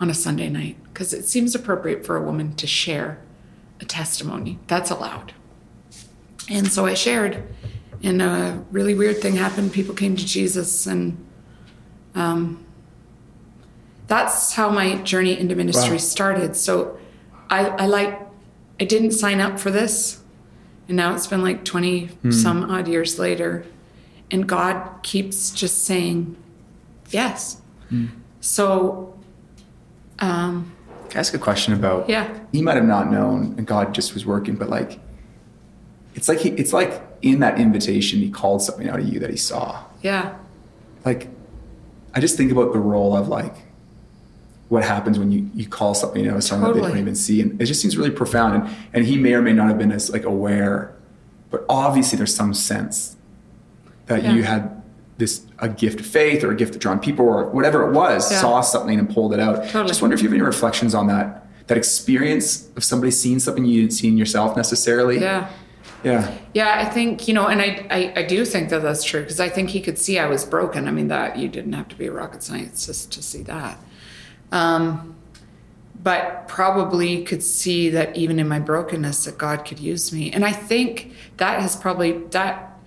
on 0.00 0.10
a 0.10 0.14
Sunday 0.14 0.48
night 0.48 0.76
because 0.84 1.12
it 1.12 1.24
seems 1.24 1.54
appropriate 1.54 2.04
for 2.04 2.16
a 2.16 2.22
woman 2.22 2.54
to 2.56 2.66
share 2.66 3.18
a 3.80 3.84
testimony. 3.84 4.58
That's 4.66 4.90
allowed. 4.90 5.32
And 6.50 6.70
so 6.70 6.84
I 6.86 6.94
shared, 6.94 7.42
and 8.02 8.20
a 8.20 8.62
really 8.70 8.94
weird 8.94 9.18
thing 9.20 9.36
happened. 9.36 9.72
People 9.72 9.94
came 9.94 10.14
to 10.16 10.24
Jesus, 10.26 10.86
and 10.86 11.16
um, 12.14 12.64
that's 14.06 14.52
how 14.52 14.68
my 14.70 14.96
journey 14.96 15.38
into 15.38 15.54
ministry 15.54 15.92
Wow. 15.92 15.98
started. 15.98 16.56
So 16.56 16.98
I, 17.48 17.66
I 17.66 17.86
like, 17.86 18.20
I 18.78 18.84
didn't 18.84 19.12
sign 19.12 19.40
up 19.40 19.58
for 19.58 19.70
this, 19.70 20.20
and 20.88 20.96
now 20.96 21.14
it's 21.14 21.26
been 21.26 21.42
like 21.42 21.64
20 21.64 22.10
some 22.30 22.70
odd 22.70 22.88
years 22.88 23.18
later, 23.18 23.64
and 24.30 24.46
God 24.46 25.02
keeps 25.02 25.50
just 25.50 25.84
saying 25.84 26.36
yes. 27.10 27.60
So 28.40 29.14
um, 30.18 30.73
Can 31.14 31.20
I 31.20 31.20
ask 31.20 31.32
a 31.32 31.38
question 31.38 31.72
about? 31.74 32.08
Yeah. 32.08 32.28
He 32.50 32.60
might 32.60 32.74
have 32.74 32.84
not 32.84 33.08
known, 33.08 33.54
and 33.56 33.64
God 33.64 33.94
just 33.94 34.14
was 34.14 34.26
working, 34.26 34.56
but 34.56 34.68
like, 34.68 34.98
it's 36.16 36.28
like 36.28 36.40
he, 36.40 36.48
it's 36.48 36.72
like 36.72 37.00
in 37.22 37.38
that 37.38 37.56
invitation, 37.60 38.18
he 38.18 38.32
called 38.32 38.62
something 38.62 38.88
out 38.88 38.98
of 38.98 39.06
you 39.06 39.20
that 39.20 39.30
he 39.30 39.36
saw. 39.36 39.84
Yeah. 40.02 40.36
Like, 41.04 41.28
I 42.14 42.18
just 42.20 42.36
think 42.36 42.50
about 42.50 42.72
the 42.72 42.80
role 42.80 43.16
of 43.16 43.28
like, 43.28 43.54
what 44.70 44.82
happens 44.82 45.16
when 45.16 45.30
you, 45.30 45.48
you 45.54 45.68
call 45.68 45.94
something 45.94 46.26
out 46.26 46.34
of 46.34 46.42
someone 46.42 46.72
that 46.72 46.82
they 46.82 46.88
don't 46.88 46.98
even 46.98 47.14
see, 47.14 47.40
and 47.40 47.62
it 47.62 47.66
just 47.66 47.80
seems 47.80 47.96
really 47.96 48.10
profound. 48.10 48.56
And 48.64 48.76
and 48.92 49.04
he 49.06 49.16
may 49.16 49.34
or 49.34 49.40
may 49.42 49.52
not 49.52 49.68
have 49.68 49.78
been 49.78 49.92
as 49.92 50.10
like 50.10 50.24
aware, 50.24 50.96
but 51.48 51.64
obviously 51.68 52.16
there's 52.16 52.34
some 52.34 52.52
sense 52.54 53.14
that 54.06 54.24
Yeah. 54.24 54.32
you 54.32 54.42
had 54.42 54.73
this 55.18 55.42
a 55.60 55.68
gift 55.68 56.00
of 56.00 56.06
faith 56.06 56.42
or 56.42 56.50
a 56.50 56.56
gift 56.56 56.74
of 56.74 56.80
drawing 56.80 56.98
people 56.98 57.24
or 57.26 57.46
whatever 57.50 57.88
it 57.88 57.92
was 57.92 58.30
Yeah. 58.30 58.40
saw 58.40 58.60
something 58.60 58.98
and 58.98 59.08
pulled 59.08 59.32
it 59.32 59.40
out 59.40 59.64
Totally. 59.64 59.86
just 59.88 60.02
wonder 60.02 60.14
if 60.14 60.22
you 60.22 60.28
have 60.28 60.34
any 60.34 60.42
reflections 60.42 60.94
on 60.94 61.06
that 61.06 61.46
that 61.68 61.78
experience 61.78 62.68
of 62.76 62.82
somebody 62.84 63.10
seeing 63.10 63.38
something 63.38 63.64
you 63.64 63.82
didn't 63.82 63.92
see 63.94 64.08
in 64.08 64.18
yourself 64.18 64.56
necessarily 64.56 65.18
Yeah. 65.20 65.48
yeah 66.02 66.30
Yeah, 66.52 66.74
I 66.78 66.84
think, 66.84 67.26
you 67.28 67.32
know, 67.34 67.46
and 67.46 67.60
I, 67.62 67.86
I, 67.90 68.12
I 68.16 68.22
do 68.24 68.44
think 68.44 68.68
that 68.70 68.82
that's 68.82 69.02
true 69.04 69.22
because 69.22 69.40
I 69.40 69.48
think 69.48 69.70
he 69.70 69.80
could 69.80 69.98
see 69.98 70.18
I 70.18 70.26
was 70.26 70.44
broken. 70.44 70.86
I 70.88 70.90
mean, 70.90 71.08
that 71.08 71.38
you 71.38 71.48
didn't 71.48 71.72
have 71.72 71.88
to 71.88 71.96
be 71.96 72.06
a 72.06 72.12
rocket 72.12 72.42
scientist 72.42 73.12
to 73.12 73.22
see 73.22 73.42
that. 73.44 73.78
Um, 74.52 75.14
but 76.02 76.46
probably 76.48 77.24
could 77.24 77.42
see 77.42 77.88
that 77.90 78.14
even 78.14 78.38
in 78.38 78.46
my 78.46 78.58
brokenness 78.58 79.24
that 79.24 79.38
God 79.38 79.64
could 79.64 79.78
use 79.80 80.12
me. 80.12 80.30
And 80.30 80.44
I 80.44 80.52
think 80.52 81.12
that 81.38 81.60
has 81.62 81.76
probably, 81.76 82.12
that, 82.32 82.78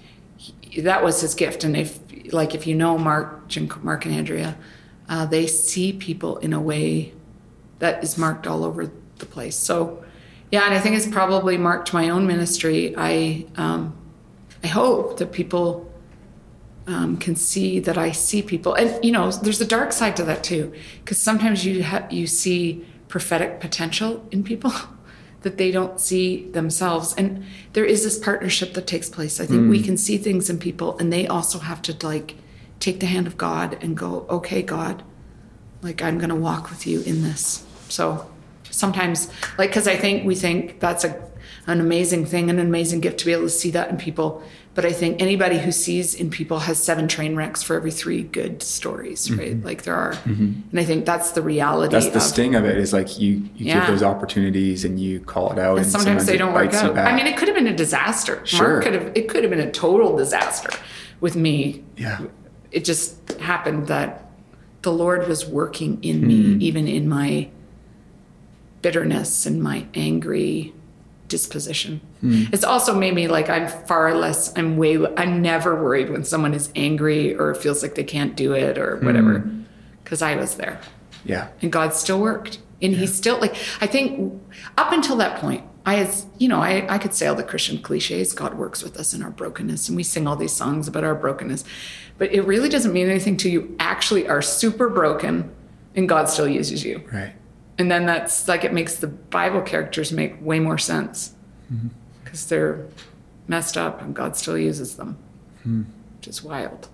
that 0.78 1.04
was 1.04 1.22
his 1.22 1.34
gift. 1.34 1.64
And 1.64 1.76
if, 1.76 1.98
like, 2.32 2.56
if 2.56 2.68
you 2.68 2.76
know 2.76 2.98
Mark, 2.98 3.52
Mark 3.84 4.06
and 4.06 4.14
Andrea, 4.14 4.58
uh, 5.10 5.26
they 5.26 5.48
see 5.48 5.94
people 5.94 6.38
in 6.38 6.54
a 6.54 6.62
way 6.62 7.14
that 7.80 8.04
is 8.04 8.18
marked 8.18 8.48
all 8.48 8.64
over 8.64 8.92
the 9.20 9.26
place. 9.26 9.56
So, 9.56 10.04
yeah, 10.52 10.66
and 10.66 10.74
I 10.74 10.80
think 10.80 10.96
it's 10.96 11.08
probably 11.08 11.58
marked 11.58 11.94
my 11.94 12.10
own 12.10 12.26
ministry. 12.26 12.94
I 12.98 13.46
um, 13.56 13.96
I 14.64 14.68
hope 14.68 15.18
that 15.18 15.32
people 15.32 15.92
um, 16.88 17.18
can 17.18 17.36
see 17.36 17.80
that 17.80 17.98
I 17.98 18.12
see 18.12 18.42
people, 18.42 18.74
and 18.74 19.04
you 19.04 19.12
know, 19.12 19.32
there's 19.32 19.62
a 19.62 19.68
dark 19.68 19.92
side 19.92 20.16
to 20.18 20.24
that 20.24 20.44
too, 20.44 20.74
because 21.04 21.18
sometimes 21.18 21.66
you 21.66 21.84
ha- 21.84 22.08
you 22.10 22.28
see 22.28 22.86
prophetic 23.08 23.60
potential 23.60 24.26
in 24.32 24.44
people 24.44 24.72
that 25.42 25.58
they 25.58 25.72
don't 25.72 26.00
see 26.00 26.50
themselves, 26.52 27.14
and 27.16 27.46
there 27.74 27.86
is 27.86 28.04
this 28.04 28.18
partnership 28.18 28.74
that 28.74 28.88
takes 28.88 29.10
place. 29.10 29.40
I 29.40 29.46
think 29.46 29.70
we 29.70 29.82
mm. 29.82 29.86
can 29.86 29.98
see 29.98 30.18
things 30.18 30.50
in 30.50 30.58
people, 30.58 30.98
and 30.98 31.14
they 31.14 31.28
also 31.28 31.60
have 31.60 31.82
to 31.84 32.06
like 32.06 32.36
take 32.80 33.00
the 33.00 33.06
hand 33.06 33.28
of 33.28 33.38
God 33.38 33.78
and 33.82 33.96
go, 33.96 34.26
okay, 34.30 34.62
God, 34.62 35.04
like 35.82 36.02
i'm 36.02 36.18
going 36.18 36.30
to 36.30 36.36
walk 36.36 36.70
with 36.70 36.88
you 36.88 37.02
in 37.02 37.22
this. 37.24 37.66
So 37.90 38.30
sometimes 38.70 39.32
like 39.58 39.70
because 39.70 39.88
i 39.88 39.96
think 39.96 40.26
we 40.26 40.36
think 40.36 40.80
that's 40.80 41.04
a 41.04 41.28
an 41.68 41.80
amazing 41.80 42.26
thing 42.26 42.50
an 42.50 42.60
amazing 42.60 43.00
gift 43.00 43.18
to 43.18 43.26
be 43.26 43.32
able 43.32 43.44
to 43.44 43.50
see 43.50 43.72
that 43.72 43.90
in 43.90 43.98
people 43.98 44.44
but 44.78 44.86
i 44.86 44.92
think 44.94 45.20
anybody 45.22 45.58
who 45.58 45.72
sees 45.72 46.14
in 46.14 46.30
people 46.30 46.60
has 46.60 46.78
seven 46.82 47.08
train 47.08 47.36
wrecks 47.36 47.64
for 47.64 47.76
every 47.76 47.90
three 47.92 48.22
good 48.22 48.62
stories 48.62 49.30
right? 49.32 49.62
Like 49.64 49.82
there 49.84 49.96
are 49.96 50.14
and 50.26 50.70
i 50.78 50.84
think 50.86 51.04
that's 51.06 51.32
the 51.32 51.42
reality 51.42 51.92
that's 51.92 52.10
the 52.10 52.18
of, 52.18 52.22
sting 52.22 52.54
of 52.56 52.64
it 52.64 52.78
is 52.78 52.94
like 52.94 53.20
you 53.20 53.32
you 53.56 53.66
Yeah. 53.66 53.80
give 53.80 53.88
those 53.88 54.04
opportunities 54.04 54.86
and 54.86 55.00
you 55.00 55.20
call 55.20 55.52
it 55.52 55.58
out 55.60 55.78
and 55.78 55.86
and, 55.86 55.92
sometimes 55.92 56.28
they 56.28 56.36
it 56.36 56.38
don't 56.38 56.54
work 56.54 56.74
out. 56.76 56.96
I 56.98 57.16
mean 57.16 57.26
it 57.26 57.36
could 57.38 57.48
have 57.48 57.58
been 57.58 57.68
a 57.68 57.76
disaster. 57.76 58.40
Sure. 58.46 58.68
Mark 58.74 58.84
could 58.84 58.94
have 58.94 59.12
it 59.16 59.28
could 59.30 59.44
have 59.44 59.50
been 59.50 59.68
a 59.68 59.72
total 59.72 60.16
disaster 60.16 60.70
with 61.20 61.36
me. 61.36 61.84
Yeah. 61.98 62.20
It 62.72 62.86
just 62.86 63.32
happened 63.42 63.88
that 63.88 64.30
the 64.84 64.92
Lord 64.94 65.28
was 65.28 65.46
working 65.46 65.98
in 66.04 66.20
Hmm. 66.22 66.28
me, 66.28 66.36
even 66.70 66.88
in 66.88 67.10
my 67.10 67.50
bitterness 68.84 69.46
and 69.48 69.62
my 69.62 69.86
angry 69.96 70.74
disposition. 71.28 72.02
Hmm. 72.22 72.46
It's 72.54 72.64
also 72.64 72.94
made 72.96 73.14
me 73.14 73.28
like 73.28 73.50
I'm 73.50 73.68
far 73.68 74.14
less, 74.16 74.52
I'm 74.58 74.78
way, 74.78 74.98
I'm 75.18 75.42
never 75.42 75.76
worried 75.82 76.10
when 76.10 76.24
someone 76.24 76.54
is 76.54 76.72
angry 76.76 77.36
or 77.36 77.54
feels 77.56 77.82
like 77.84 77.96
they 77.96 78.04
can't 78.04 78.36
do 78.36 78.54
it 78.54 78.78
or 78.78 78.98
whatever, 78.98 79.40
Hmm. 79.40 79.62
because 80.04 80.22
I 80.22 80.36
was 80.36 80.56
there 80.56 80.80
yeah 81.26 81.48
and 81.62 81.72
God 81.72 81.94
still 81.94 82.20
worked. 82.20 82.60
And 82.82 82.94
he 82.94 83.08
still 83.08 83.40
like 83.40 83.56
I 83.82 83.88
think 83.88 84.40
up 84.78 84.92
until 84.94 85.16
that 85.18 85.40
point, 85.42 85.64
I 85.86 85.96
has 85.96 86.26
you 86.38 86.48
know, 86.48 86.60
I, 86.62 86.86
I 86.94 86.98
could 87.00 87.14
say 87.14 87.26
all 87.28 87.36
the 87.36 87.44
Christian 87.44 87.82
cliches, 87.82 88.34
God 88.34 88.54
works 88.58 88.84
with 88.84 88.98
us 88.98 89.14
in 89.14 89.24
our 89.24 89.32
brokenness, 89.32 89.90
and 89.90 89.96
we 89.98 90.04
sing 90.04 90.28
all 90.28 90.36
these 90.36 90.54
songs 90.54 90.88
about 90.88 91.04
our 91.04 91.16
brokenness. 91.16 91.64
But 92.20 92.32
it 92.34 92.42
really 92.42 92.70
doesn't 92.70 92.94
mean 92.94 93.10
anything 93.10 93.36
to 93.38 93.50
you 93.50 93.76
actually 93.80 94.28
are 94.28 94.42
super 94.42 94.90
broken 94.90 95.50
and 95.96 96.08
God 96.08 96.30
still 96.30 96.48
uses 96.48 96.84
you. 96.86 97.04
right 97.12 97.34
And 97.80 97.92
then 97.92 98.06
that's 98.06 98.48
like 98.48 98.64
it 98.64 98.74
makes 98.74 98.96
the 98.96 99.08
Bible 99.08 99.62
characters 99.62 100.12
make 100.12 100.36
way 100.42 100.60
more 100.60 100.78
sense. 100.78 101.34
Because 102.24 102.48
they're 102.48 102.86
messed 103.48 103.78
up 103.78 104.02
and 104.02 104.16
God 104.16 104.36
still 104.36 104.58
uses 104.58 104.96
them. 104.96 105.18
Which 105.64 106.28
is 106.28 106.44
wild. 106.44 106.90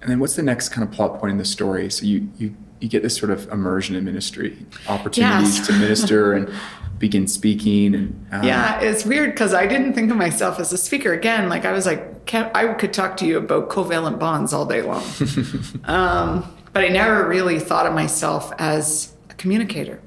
And 0.00 0.10
then 0.10 0.18
what's 0.18 0.34
the 0.34 0.42
next 0.42 0.70
kind 0.70 0.86
of 0.86 0.92
plot 0.92 1.20
point 1.20 1.32
in 1.32 1.38
the 1.38 1.44
story? 1.44 1.88
So 1.90 2.04
you 2.04 2.28
you 2.36 2.56
you 2.80 2.88
get 2.88 3.02
this 3.04 3.16
sort 3.16 3.30
of 3.30 3.48
immersion 3.52 3.94
in 3.94 4.04
ministry, 4.04 4.58
opportunities 4.88 5.58
Yes. 5.58 5.66
to 5.68 5.72
minister 5.74 6.32
and 6.32 6.52
begin 6.98 7.28
speaking 7.28 7.94
and 7.94 8.26
um, 8.32 8.42
Yeah, 8.42 8.80
it's 8.80 9.04
weird 9.04 9.30
because 9.30 9.54
I 9.54 9.66
didn't 9.68 9.92
think 9.94 10.10
of 10.10 10.16
myself 10.16 10.58
as 10.58 10.72
a 10.72 10.78
speaker. 10.78 11.12
Again, 11.12 11.48
like 11.48 11.64
I 11.64 11.70
was 11.72 11.86
like, 11.86 12.26
can 12.26 12.50
I 12.54 12.74
could 12.74 12.92
talk 12.92 13.16
to 13.18 13.26
you 13.26 13.38
about 13.38 13.70
covalent 13.70 14.18
bonds 14.18 14.52
all 14.52 14.66
day 14.66 14.82
long. 14.82 15.04
um, 15.84 16.52
but 16.72 16.84
I 16.84 16.88
never 16.88 17.28
really 17.28 17.60
thought 17.60 17.86
of 17.86 17.94
myself 17.94 18.52
as 18.58 19.11
a 19.11 19.11
communicator. 19.42 20.00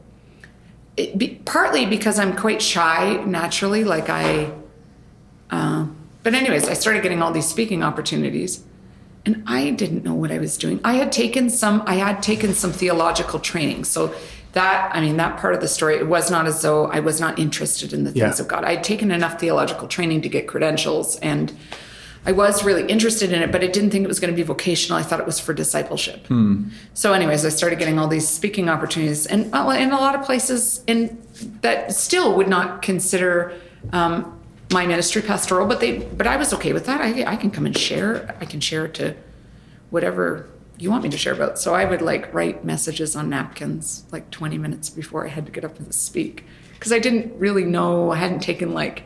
It 0.98 1.18
be, 1.18 1.42
partly 1.44 1.86
because 1.86 2.18
I'm 2.18 2.36
quite 2.38 2.62
shy 2.62 3.22
naturally. 3.26 3.84
Like 3.84 4.10
I, 4.10 4.50
uh, 5.52 5.88
but 6.24 6.34
anyways, 6.34 6.70
I 6.70 6.74
started 6.74 7.04
getting 7.04 7.22
all 7.22 7.34
these 7.34 7.48
speaking 7.48 7.84
opportunities, 7.84 8.64
and 9.26 9.44
I 9.46 9.72
didn't 9.72 10.06
know 10.06 10.14
what 10.14 10.32
I 10.32 10.40
was 10.40 10.58
doing. 10.58 10.80
I 10.86 10.94
had 10.94 11.12
taken 11.12 11.50
some. 11.50 11.84
I 11.86 11.96
had 11.96 12.24
taken 12.24 12.54
some 12.54 12.72
theological 12.72 13.40
training, 13.40 13.84
so 13.84 14.16
that 14.54 14.90
I 14.96 15.02
mean 15.02 15.18
that 15.18 15.38
part 15.38 15.54
of 15.54 15.60
the 15.60 15.68
story. 15.68 15.96
It 15.98 16.08
was 16.08 16.32
not 16.32 16.48
as 16.48 16.62
though 16.62 16.86
I 16.86 17.02
was 17.02 17.20
not 17.20 17.38
interested 17.38 17.92
in 17.92 18.06
the 18.06 18.12
things 18.12 18.38
Yeah. 18.40 18.44
of 18.44 18.48
God. 18.48 18.64
I 18.64 18.76
had 18.76 18.84
taken 18.86 19.12
enough 19.12 19.38
theological 19.38 19.90
training 19.90 20.22
to 20.22 20.30
get 20.30 20.48
credentials, 20.48 21.18
and 21.18 21.52
I 22.28 22.32
was 22.32 22.64
really 22.64 22.86
interested 22.88 23.32
in 23.32 23.42
it, 23.44 23.52
but 23.52 23.64
I 23.64 23.68
didn't 23.68 23.92
think 23.92 24.04
it 24.04 24.08
was 24.08 24.20
going 24.20 24.34
to 24.34 24.36
be 24.36 24.42
vocational. 24.44 24.98
I 24.98 25.04
thought 25.04 25.20
it 25.20 25.26
was 25.26 25.40
for 25.40 25.54
discipleship. 25.54 26.26
So, 26.94 27.14
anyways, 27.14 27.46
I 27.46 27.50
started 27.50 27.78
getting 27.78 28.00
all 28.00 28.08
these 28.08 28.28
speaking 28.28 28.68
opportunities, 28.70 29.28
and 29.28 29.46
in 29.46 29.52
a 29.92 30.00
lot 30.00 30.16
of 30.16 30.24
places, 30.26 30.84
in 30.88 31.22
that 31.62 31.92
still 31.94 32.36
would 32.38 32.48
not 32.48 32.82
consider 32.82 33.54
um, 33.94 34.40
my 34.72 34.88
ministry 34.88 35.22
pastoral, 35.22 35.68
but 35.68 35.80
they, 35.80 36.00
but 36.00 36.26
I 36.26 36.38
was 36.38 36.52
okay 36.56 36.74
with 36.74 36.86
that. 36.88 37.00
I, 37.00 37.24
I 37.34 37.36
can 37.36 37.52
come 37.52 37.66
and 37.68 37.78
share. 37.78 38.36
I 38.42 38.46
can 38.46 38.60
share 38.60 38.88
to 38.88 39.16
whatever 39.92 40.50
you 40.78 40.90
want 40.90 41.04
me 41.04 41.10
to 41.10 41.18
share 41.18 41.34
about. 41.34 41.60
So 41.60 41.74
I 41.76 41.86
would 41.86 42.02
like 42.02 42.34
write 42.34 42.66
messages 42.66 43.16
on 43.16 43.30
napkins 43.30 44.04
like 44.12 44.30
20 44.32 44.58
minutes 44.58 44.90
before 44.90 45.26
I 45.26 45.30
had 45.30 45.46
to 45.46 45.52
get 45.52 45.64
up 45.64 45.78
and 45.80 45.94
speak 45.94 46.44
because 46.74 46.92
I 46.92 47.00
didn't 47.00 47.38
really 47.40 47.64
know. 47.64 48.12
I 48.12 48.16
hadn't 48.18 48.40
taken 48.42 48.74
like 48.74 49.04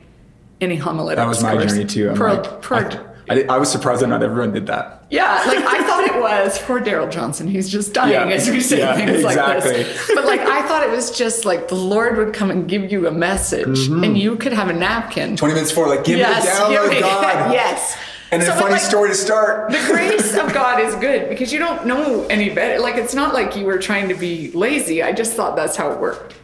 any 0.62 0.78
homiletics. 0.78 1.22
that 1.22 1.28
was 1.28 1.44
my 1.44 1.54
course. 1.54 1.72
journey 1.74 1.86
too. 1.86 2.10
I'm 2.10 2.18
Poor- 2.18 2.34
like, 2.34 2.62
poor- 2.62 2.78
I, 2.78 3.06
I, 3.30 3.44
I 3.50 3.58
was 3.58 3.72
surprised 3.72 4.02
that 4.02 4.08
not 4.08 4.24
everyone 4.24 4.52
did 4.52 4.68
that. 4.68 5.04
yeah, 5.10 5.44
like 5.48 5.60
I 5.60 5.84
thought 5.84 6.04
it 6.06 6.20
was 6.22 6.58
for 6.58 6.80
Darrell 6.80 7.08
Johnson. 7.10 7.48
He's 7.48 7.70
just 7.70 7.94
dying 7.94 8.12
Yeah, 8.30 8.36
as 8.36 8.50
we 8.50 8.60
say 8.62 8.80
yeah, 8.80 8.96
things 8.96 9.24
like 9.24 9.38
exactly. 9.38 9.84
this. 9.84 10.12
But 10.16 10.26
like 10.26 10.42
I 10.42 10.68
thought 10.68 10.84
it 10.84 10.90
was 10.90 11.12
just 11.12 11.46
like 11.46 11.68
the 11.68 11.76
Lord 11.76 12.18
would 12.18 12.34
come 12.34 12.50
and 12.52 12.68
give 12.68 12.92
you 12.92 13.08
a 13.08 13.12
message, 13.12 13.68
Mm-hmm. 13.68 14.04
and 14.04 14.18
you 14.18 14.36
could 14.36 14.54
have 14.54 14.70
a 14.70 14.74
napkin. 14.74 15.36
Twenty 15.36 15.54
minutes 15.54 15.72
before, 15.72 15.88
like 15.88 16.04
give 16.04 16.18
yes, 16.18 16.44
me 16.44 16.50
download, 16.76 16.84
give 16.90 16.92
me- 16.96 17.00
God. 17.02 17.54
yes. 17.54 17.98
And 18.32 18.44
So, 18.44 18.54
a 18.54 18.56
funny 18.58 18.74
like, 18.74 18.82
story 18.82 19.10
to 19.10 19.16
start. 19.16 19.72
the 19.72 19.82
grace 19.88 20.38
of 20.38 20.54
God 20.54 20.80
is 20.80 20.94
good 20.96 21.30
because 21.30 21.52
you 21.52 21.58
don't 21.58 21.88
know 21.88 22.26
any 22.28 22.50
better. 22.52 22.80
Like 22.80 22.96
it's 22.96 23.16
not 23.16 23.34
like 23.34 23.56
you 23.56 23.66
were 23.66 23.80
trying 23.80 24.08
to 24.10 24.14
be 24.16 24.52
lazy. 24.52 25.02
I 25.02 25.14
just 25.14 25.34
thought 25.34 25.56
that's 25.56 25.76
how 25.76 25.92
it 25.92 26.00
worked. 26.00 26.36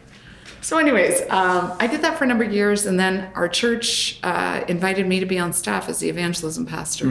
So, 0.66 0.78
anyways, 0.78 1.20
um, 1.30 1.76
I 1.78 1.86
did 1.86 2.02
that 2.02 2.18
for 2.18 2.24
a 2.24 2.26
number 2.26 2.42
of 2.42 2.52
years, 2.52 2.86
and 2.86 2.98
then 2.98 3.30
our 3.36 3.48
church 3.48 4.18
uh, 4.24 4.64
invited 4.66 5.06
me 5.06 5.20
to 5.20 5.24
be 5.24 5.38
on 5.38 5.52
staff 5.52 5.88
as 5.88 6.00
the 6.00 6.08
evangelism 6.08 6.66
pastor, 6.66 7.06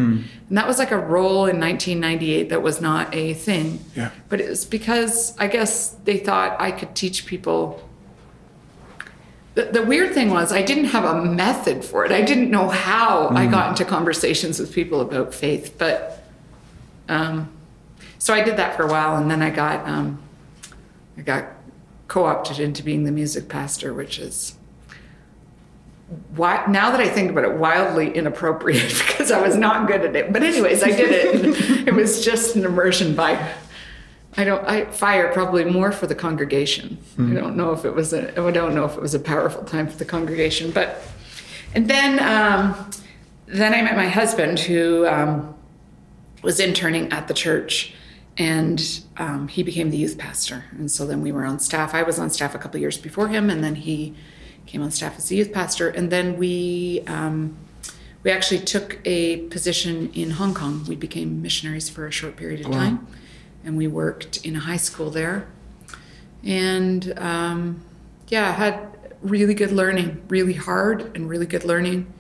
and 0.50 0.58
that 0.58 0.68
was 0.68 0.78
like 0.78 0.92
a 0.92 0.98
role 0.98 1.46
in 1.46 1.58
1998 1.58 2.50
that 2.50 2.62
was 2.62 2.82
not 2.82 3.16
a 3.16 3.34
thing. 3.34 3.80
Yeah. 3.96 4.12
But 4.28 4.42
it 4.42 4.50
was 4.50 4.66
because 4.66 5.38
I 5.38 5.48
guess 5.48 5.92
they 6.04 6.18
thought 6.18 6.60
I 6.60 6.72
could 6.72 6.96
teach 6.98 7.26
people. 7.26 7.82
The, 9.54 9.64
the 9.64 9.84
weird 9.84 10.14
thing 10.14 10.32
was 10.32 10.52
I 10.52 10.62
didn't 10.62 10.90
have 10.92 11.06
a 11.06 11.24
method 11.24 11.86
for 11.86 12.04
it. 12.04 12.12
I 12.12 12.24
didn't 12.24 12.52
know 12.52 12.68
how 12.68 13.30
I 13.30 13.48
got 13.48 13.70
into 13.70 13.86
conversations 13.86 14.60
with 14.60 14.74
people 14.74 15.00
about 15.00 15.34
faith, 15.34 15.76
but 15.78 16.26
um, 17.08 17.50
so 18.20 18.34
I 18.34 18.44
did 18.44 18.58
that 18.58 18.76
for 18.76 18.84
a 18.84 18.88
while, 18.88 19.16
and 19.16 19.32
then 19.32 19.42
I 19.42 19.50
got 19.50 19.88
um, 19.88 20.22
I 21.18 21.22
got 21.22 21.55
co-opted 22.08 22.60
into 22.60 22.84
being 22.84 23.04
the 23.04 23.12
music 23.12 23.50
pastor, 23.50 23.94
which 23.94 24.20
is 24.20 24.56
why 26.36 26.64
now 26.68 26.92
that 26.92 27.00
I 27.00 27.10
think 27.10 27.32
about 27.32 27.46
it, 27.46 27.54
wildly 27.58 28.12
inappropriate 28.16 28.90
because 29.08 29.32
I 29.32 29.42
was 29.42 29.56
not 29.56 29.88
good 29.88 30.02
at 30.02 30.16
it. 30.16 30.32
But 30.32 30.44
anyways, 30.44 30.84
I 30.84 30.90
did 30.90 31.12
it. 31.12 31.88
it 31.88 31.94
was 31.94 32.24
just 32.24 32.56
an 32.56 32.66
immersion 32.66 33.16
by 33.16 33.54
I 34.38 34.44
don't. 34.44 34.66
I 34.66 34.86
fire 34.86 35.32
probably 35.32 35.64
more 35.64 35.92
for 35.92 36.08
the 36.08 36.16
congregation. 36.16 36.98
I 37.18 37.34
don't 37.34 37.56
know 37.56 37.72
if 37.72 37.86
it 37.86 37.96
was 37.96 38.12
a. 38.12 38.32
I 38.32 38.52
don't 38.52 38.76
know 38.76 38.84
if 38.84 38.96
it 38.96 39.02
was 39.02 39.14
a 39.14 39.20
powerful 39.20 39.64
time 39.64 39.88
for 39.88 39.98
the 39.98 40.04
congregation, 40.04 40.72
but 40.72 41.02
and 41.74 41.90
then 41.90 42.20
um, 42.20 42.90
then 43.46 43.74
I 43.74 43.82
met 43.82 43.96
my 43.96 44.10
husband 44.10 44.60
who 44.60 45.08
um, 45.08 45.56
was 46.42 46.60
interning 46.60 47.12
at 47.14 47.30
the 47.30 47.34
church, 47.34 47.94
and 48.38 49.02
um, 49.18 49.48
he 49.48 49.64
became 49.64 49.92
the 49.92 49.98
youth 49.98 50.18
pastor. 50.18 50.66
And 50.72 50.92
so 50.92 51.06
then 51.06 51.22
we 51.22 51.32
were 51.32 51.46
on 51.46 51.60
staff. 51.60 51.94
I 51.94 52.04
was 52.04 52.20
on 52.20 52.30
staff 52.30 52.54
a 52.54 52.58
couple 52.58 52.80
years 52.80 52.98
before 52.98 53.30
him, 53.30 53.50
and 53.50 53.64
then 53.64 53.76
he 53.76 54.14
came 54.66 54.82
on 54.82 54.92
staff 54.92 55.18
as 55.18 55.30
the 55.30 55.38
youth 55.38 55.54
pastor. 55.54 55.90
And 55.90 56.12
then 56.12 56.38
we 56.38 57.04
um, 57.08 57.58
we 58.24 58.32
actually 58.32 58.60
took 58.60 59.00
a 59.06 59.38
position 59.48 60.12
in 60.14 60.32
Hong 60.32 60.54
Kong. 60.54 60.84
We 60.88 60.96
became 60.96 61.42
missionaries 61.42 61.90
for 61.90 62.08
a 62.08 62.12
short 62.12 62.36
period 62.36 62.66
of 62.66 62.72
time, 62.72 63.08
and 63.64 63.78
we 63.78 63.88
worked 63.88 64.44
in 64.46 64.56
a 64.56 64.60
high 64.60 64.78
school 64.78 65.10
there. 65.12 65.48
And 66.44 67.18
um, 67.20 67.82
yeah, 68.28 68.52
had 68.54 68.88
really 69.22 69.54
good 69.54 69.72
learning, 69.72 70.24
really 70.28 70.54
hard 70.54 71.16
and 71.16 71.30
really 71.30 71.46
good 71.46 71.64
learning, 71.64 72.12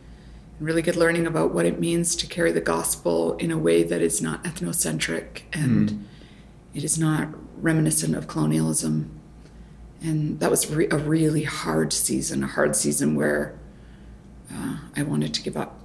really 0.59 0.81
good 0.81 0.95
learning 0.95 1.27
about 1.27 1.53
what 1.53 1.65
it 1.65 1.79
means 1.79 2.15
to 2.15 2.27
carry 2.27 2.51
the 2.51 2.61
gospel 2.61 3.35
in 3.37 3.51
a 3.51 3.57
way 3.57 3.83
that 3.83 4.01
is 4.01 4.21
not 4.21 4.43
ethnocentric 4.43 5.41
and 5.53 6.07
it 6.73 6.83
is 6.83 6.97
not 6.97 7.27
reminiscent 7.61 8.15
of 8.15 8.27
colonialism. 8.27 9.09
And 10.01 10.39
that 10.39 10.49
was 10.51 10.69
re- 10.71 10.87
a 10.91 10.97
really 10.97 11.43
hard 11.43 11.91
season, 11.93 12.43
a 12.43 12.47
hard 12.47 12.75
season 12.75 13.15
where 13.15 13.57
uh, 14.53 14.77
I 14.95 15.03
wanted 15.03 15.33
to 15.33 15.41
give 15.41 15.57
up 15.57 15.81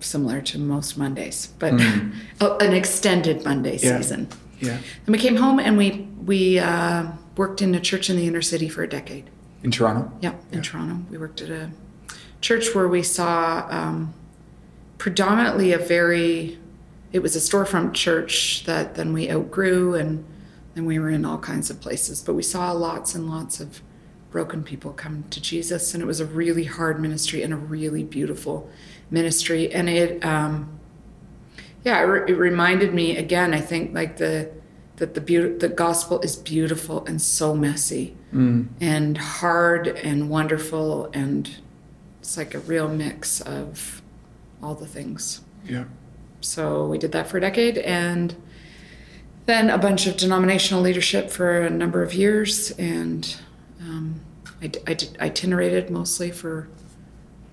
similar 0.00 0.40
to 0.40 0.58
most 0.58 0.96
Mondays, 0.96 1.48
but 1.58 1.72
a- 2.40 2.56
an 2.60 2.72
extended 2.72 3.44
Monday 3.44 3.78
Yeah. 3.78 3.98
season. 3.98 4.28
Yeah. 4.60 4.78
And 5.06 5.12
we 5.14 5.18
came 5.18 5.36
home 5.36 5.58
and 5.58 5.76
we 5.76 6.08
we 6.24 6.58
uh, 6.58 7.06
worked 7.36 7.60
in 7.62 7.74
a 7.74 7.80
church 7.80 8.08
in 8.10 8.16
the 8.16 8.26
inner 8.26 8.42
city 8.42 8.68
for 8.68 8.82
a 8.82 8.88
decade. 8.88 9.24
In 9.62 9.70
Toronto? 9.70 10.10
Yeah, 10.20 10.34
in 10.50 10.62
Toronto, 10.62 11.04
we 11.10 11.18
worked 11.18 11.40
at 11.40 11.50
a 11.50 11.70
church 12.40 12.74
where 12.74 12.88
we 12.88 13.02
saw 13.02 13.66
um, 13.70 14.14
predominantly 14.98 15.72
a 15.72 15.78
very. 15.78 16.58
It 17.12 17.20
was 17.20 17.36
a 17.36 17.38
storefront 17.38 17.94
church 17.94 18.64
that 18.66 18.94
then 18.94 19.12
we 19.12 19.30
outgrew, 19.30 19.94
and 19.94 20.24
then 20.74 20.84
we 20.84 20.98
were 20.98 21.08
in 21.08 21.24
all 21.24 21.38
kinds 21.38 21.70
of 21.70 21.80
places. 21.80 22.20
But 22.22 22.34
we 22.34 22.42
saw 22.42 22.72
lots 22.72 23.14
and 23.14 23.28
lots 23.28 23.60
of 23.60 23.80
broken 24.30 24.62
people 24.62 24.92
come 24.92 25.24
to 25.30 25.40
Jesus, 25.40 25.94
and 25.94 26.02
it 26.02 26.06
was 26.06 26.20
a 26.20 26.26
really 26.26 26.64
hard 26.64 27.00
ministry 27.00 27.42
and 27.42 27.54
a 27.54 27.56
really 27.56 28.04
beautiful 28.04 28.68
ministry. 29.10 29.72
And 29.72 29.88
it, 29.88 30.22
um, 30.24 30.78
yeah, 31.84 32.00
it, 32.00 32.04
re- 32.04 32.32
it 32.32 32.36
reminded 32.36 32.92
me 32.92 33.16
again. 33.16 33.54
I 33.54 33.60
think 33.60 33.94
like 33.94 34.18
the 34.18 34.50
that 34.96 35.14
the 35.14 35.20
beauty, 35.20 35.56
the 35.56 35.68
gospel 35.68 36.20
is 36.20 36.36
beautiful 36.36 37.04
and 37.06 37.20
so 37.20 37.54
messy 37.54 38.16
and 38.80 39.16
hard 39.18 39.86
and 39.88 40.28
wonderful, 40.28 41.08
and 41.12 41.56
it's 42.26 42.36
like 42.36 42.54
a 42.54 42.58
real 42.58 42.88
mix 42.88 43.40
of 43.40 44.02
all 44.60 44.74
the 44.74 44.86
things. 44.86 45.42
Yeah. 45.64 45.84
So 46.40 46.84
we 46.84 46.98
did 46.98 47.12
that 47.12 47.28
for 47.28 47.38
a 47.38 47.40
decade, 47.40 47.78
and 47.78 48.34
then 49.46 49.70
a 49.70 49.78
bunch 49.78 50.08
of 50.08 50.16
denominational 50.16 50.82
leadership 50.82 51.30
for 51.30 51.60
a 51.60 51.70
number 51.70 52.02
of 52.02 52.14
years, 52.14 52.72
and 52.72 53.36
um, 53.80 54.20
I, 54.60 54.72
I 54.88 54.94
did 54.94 55.16
itinerated 55.20 55.88
mostly 55.88 56.32
for 56.32 56.68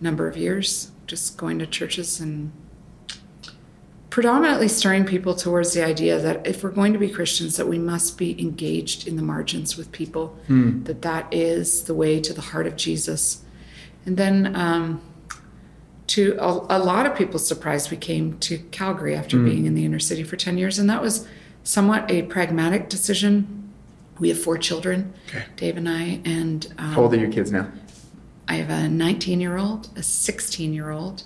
a 0.01 0.03
number 0.03 0.27
of 0.27 0.35
years, 0.35 0.91
just 1.05 1.37
going 1.37 1.59
to 1.59 1.67
churches 1.67 2.19
and 2.19 2.51
predominantly 4.09 4.67
stirring 4.67 5.05
people 5.05 5.35
towards 5.35 5.73
the 5.73 5.85
idea 5.85 6.17
that 6.17 6.47
if 6.47 6.63
we're 6.63 6.71
going 6.71 6.93
to 6.93 6.99
be 6.99 7.09
Christians, 7.09 7.57
that 7.57 7.67
we 7.67 7.77
must 7.77 8.17
be 8.17 8.39
engaged 8.41 9.07
in 9.07 9.17
the 9.17 9.23
margins 9.23 9.77
with 9.77 9.91
people, 9.91 10.35
that 10.85 11.03
that 11.03 11.31
is 11.31 11.83
the 11.83 11.93
way 11.93 12.19
to 12.19 12.33
the 12.33 12.41
heart 12.41 12.65
of 12.65 12.75
Jesus. 12.75 13.42
And 14.05 14.17
then 14.17 14.55
um, 14.55 15.01
to 16.07 16.35
a, 16.39 16.77
a 16.77 16.79
lot 16.79 17.05
of 17.05 17.15
people's 17.15 17.47
surprise, 17.47 17.89
we 17.89 17.97
came 17.97 18.37
to 18.39 18.57
Calgary 18.71 19.15
after 19.15 19.37
being 19.39 19.65
in 19.65 19.73
the 19.75 19.85
inner 19.85 19.99
city 19.99 20.23
for 20.23 20.35
10 20.35 20.57
years, 20.57 20.77
and 20.77 20.89
that 20.89 21.01
was 21.01 21.27
somewhat 21.63 22.09
a 22.11 22.23
pragmatic 22.23 22.89
decision. 22.89 23.71
We 24.19 24.29
have 24.29 24.39
four 24.39 24.57
children, 24.57 25.13
Okay. 25.29 25.45
Dave 25.55 25.77
and 25.77 25.87
I, 25.89 26.21
and 26.25 26.71
um, 26.77 26.93
How 26.93 27.01
old 27.03 27.13
are 27.13 27.17
your 27.17 27.31
kids 27.31 27.51
now? 27.51 27.71
I 28.47 28.55
have 28.55 28.69
a 28.69 28.87
19 28.89 29.39
year 29.39 29.57
old, 29.57 29.89
a 29.95 30.03
16 30.03 30.73
year 30.73 30.91
old, 30.91 31.23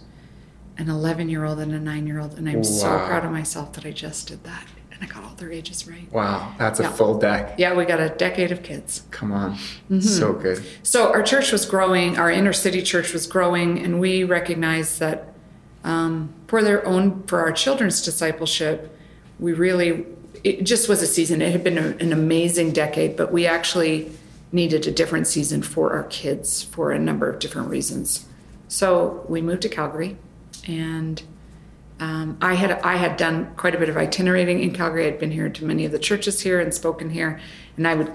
an 0.78 0.90
11 0.90 1.30
year 1.30 1.44
old, 1.44 1.60
and 1.60 1.74
a 1.74 1.80
9 1.80 2.06
year 2.08 2.20
old. 2.20 2.38
And 2.38 2.48
I'm 2.48 2.64
so 2.64 2.86
proud 3.08 3.26
of 3.26 3.32
myself 3.32 3.74
that 3.74 3.86
I 3.86 3.92
just 3.92 4.28
did 4.28 4.44
that. 4.44 4.68
And 5.00 5.10
I 5.10 5.14
got 5.14 5.24
all 5.24 5.36
their 5.36 5.52
ages 5.52 5.88
right. 5.88 6.12
Wow, 6.12 6.56
that's 6.58 6.80
a 6.80 6.90
full 6.90 7.20
deck. 7.20 7.56
Yeah, 7.60 7.76
we 7.76 7.86
got 7.86 8.00
a 8.00 8.10
decade 8.10 8.52
of 8.52 8.64
kids. 8.64 9.04
Come 9.12 9.32
on. 9.32 9.54
Mm-hmm. 9.54 10.00
So 10.00 10.34
good. 10.34 10.66
So 10.82 11.12
our 11.14 11.22
church 11.22 11.52
was 11.52 11.66
growing, 11.68 12.18
our 12.18 12.32
inner 12.32 12.54
city 12.54 12.82
church 12.82 13.14
was 13.14 13.28
growing, 13.28 13.78
and 13.78 14.00
we 14.00 14.24
recognized 14.24 15.00
that 15.00 15.34
um, 15.84 16.34
for 16.48 16.64
their 16.64 16.86
own, 16.86 17.24
for 17.28 17.42
our 17.42 17.52
children's 17.52 18.02
discipleship, 18.02 18.98
we 19.40 19.54
really, 19.54 20.08
it 20.44 20.64
just 20.64 20.90
was 20.90 21.04
a 21.04 21.08
season. 21.08 21.42
It 21.44 21.52
had 21.52 21.64
been 21.64 21.78
a, 21.78 21.96
an 22.00 22.12
amazing 22.12 22.72
decade, 22.72 23.16
but 23.16 23.32
we 23.32 23.46
actually 23.46 24.12
needed 24.52 24.88
a 24.88 24.92
different 24.92 25.28
season 25.28 25.62
for 25.62 25.94
our 25.94 26.06
kids 26.06 26.64
for 26.64 26.92
a 26.92 26.98
number 26.98 27.30
of 27.30 27.38
different 27.38 27.70
reasons. 27.70 28.26
So 28.68 29.26
we 29.30 29.42
moved 29.42 29.62
to 29.62 29.70
Calgary, 29.70 30.18
and 30.68 31.22
um, 32.00 32.38
I 32.42 32.54
had 32.54 32.72
I 32.82 32.96
had 32.98 33.18
done 33.18 33.54
quite 33.58 33.74
a 33.76 33.78
bit 33.80 33.90
of 33.90 33.98
itinerating 33.98 34.62
in 34.62 34.72
Calgary. 34.74 35.08
I'd 35.08 35.20
been 35.20 35.32
here 35.32 35.50
to 35.50 35.66
many 35.66 35.86
of 35.86 35.92
the 35.92 36.00
churches 36.00 36.42
here 36.42 36.60
and 36.60 36.74
spoken 36.74 37.10
here, 37.10 37.40
and 37.76 37.88
I 37.88 37.96
would 37.96 38.12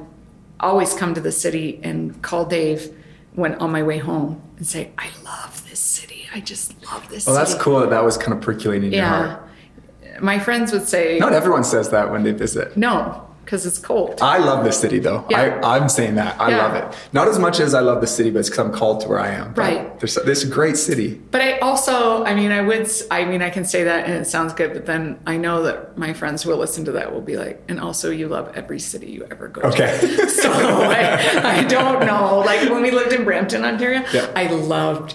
always 0.61 0.95
come 0.95 1.15
to 1.15 1.21
the 1.21 1.33
city 1.33 1.81
and 1.83 2.21
call 2.23 2.45
Dave 2.45 2.95
when 3.35 3.55
on 3.57 3.73
my 3.73 3.83
way 3.83 3.99
home 3.99 4.41
and 4.57 4.67
say, 4.67 4.91
"I 4.99 5.09
love 5.25 5.69
this 5.69 5.81
city. 5.81 6.29
I 6.35 6.41
just 6.41 6.75
love 6.85 7.09
this." 7.09 7.27
Well, 7.27 7.35
that's 7.35 7.55
cool 7.55 7.81
that 7.81 7.91
that 7.91 8.05
was 8.05 8.17
kind 8.17 8.33
of 8.33 8.41
percolating 8.41 8.89
in 8.89 8.93
your 8.93 9.03
Yeah, 9.03 9.27
heart. 9.27 10.23
my 10.23 10.39
friends 10.39 10.71
would 10.73 10.87
say, 10.87 11.19
Not 11.19 11.33
everyone 11.33 11.65
says 11.65 11.89
that 11.91 12.11
when 12.13 12.23
they 12.23 12.33
visit. 12.33 12.77
"No, 12.77 13.27
because 13.45 13.67
it's 13.67 13.79
cold." 13.79 14.19
I 14.23 14.39
love 14.39 14.65
the 14.65 14.73
city 14.73 14.99
though. 14.99 15.25
Yeah. 15.31 15.61
I, 15.63 15.77
I'm 15.77 15.89
saying 15.89 16.15
that. 16.17 16.41
I 16.41 16.51
Yeah. 16.51 16.59
love 16.63 16.75
it. 16.77 16.99
Not 17.13 17.29
as 17.29 17.39
much 17.39 17.61
as 17.61 17.75
I 17.75 17.81
love 17.81 18.01
the 18.01 18.07
city, 18.07 18.31
but 18.31 18.41
it's 18.41 18.49
because 18.51 18.65
I'm 18.67 18.73
called 18.73 19.01
to 19.03 19.09
where 19.09 19.21
I 19.21 19.29
am. 19.31 19.55
Right. 19.55 19.99
There's 20.01 20.15
this 20.27 20.45
great 20.45 20.77
city. 20.77 21.21
But 21.31 21.41
I 21.41 21.59
also, 21.59 22.25
I 22.25 22.35
mean, 22.35 22.51
I 22.53 22.61
would, 22.63 22.89
I 23.11 23.25
mean, 23.25 23.43
I 23.43 23.51
can 23.51 23.65
say 23.65 23.85
that 23.85 24.07
and 24.07 24.15
it 24.15 24.27
sounds 24.27 24.53
good, 24.53 24.73
but 24.73 24.87
then 24.87 25.19
I 25.27 25.37
know 25.37 25.63
that 25.65 25.97
my 25.97 26.13
friends 26.13 26.43
who 26.43 26.51
will 26.51 26.59
listen 26.59 26.85
to 26.87 26.93
that 26.93 27.13
will 27.13 27.21
be 27.21 27.37
like, 27.37 27.63
and 27.69 27.79
also 27.81 28.11
you 28.11 28.29
love 28.29 28.51
every 28.55 28.79
city 28.81 29.07
you 29.11 29.27
ever 29.31 29.49
go 29.49 29.61
to. 29.63 29.69
Okay. 29.69 30.27
So 30.43 30.51
I, 30.51 31.61
I 31.61 31.65
don't 31.65 32.05
know. 32.07 32.41
Like 32.41 32.69
when 32.69 32.83
we 32.83 32.91
lived 32.91 33.13
in 33.13 33.25
Brampton, 33.25 33.65
Ontario, 33.65 34.03
Yeah. 34.13 34.31
I 34.35 34.47
loved 34.49 35.15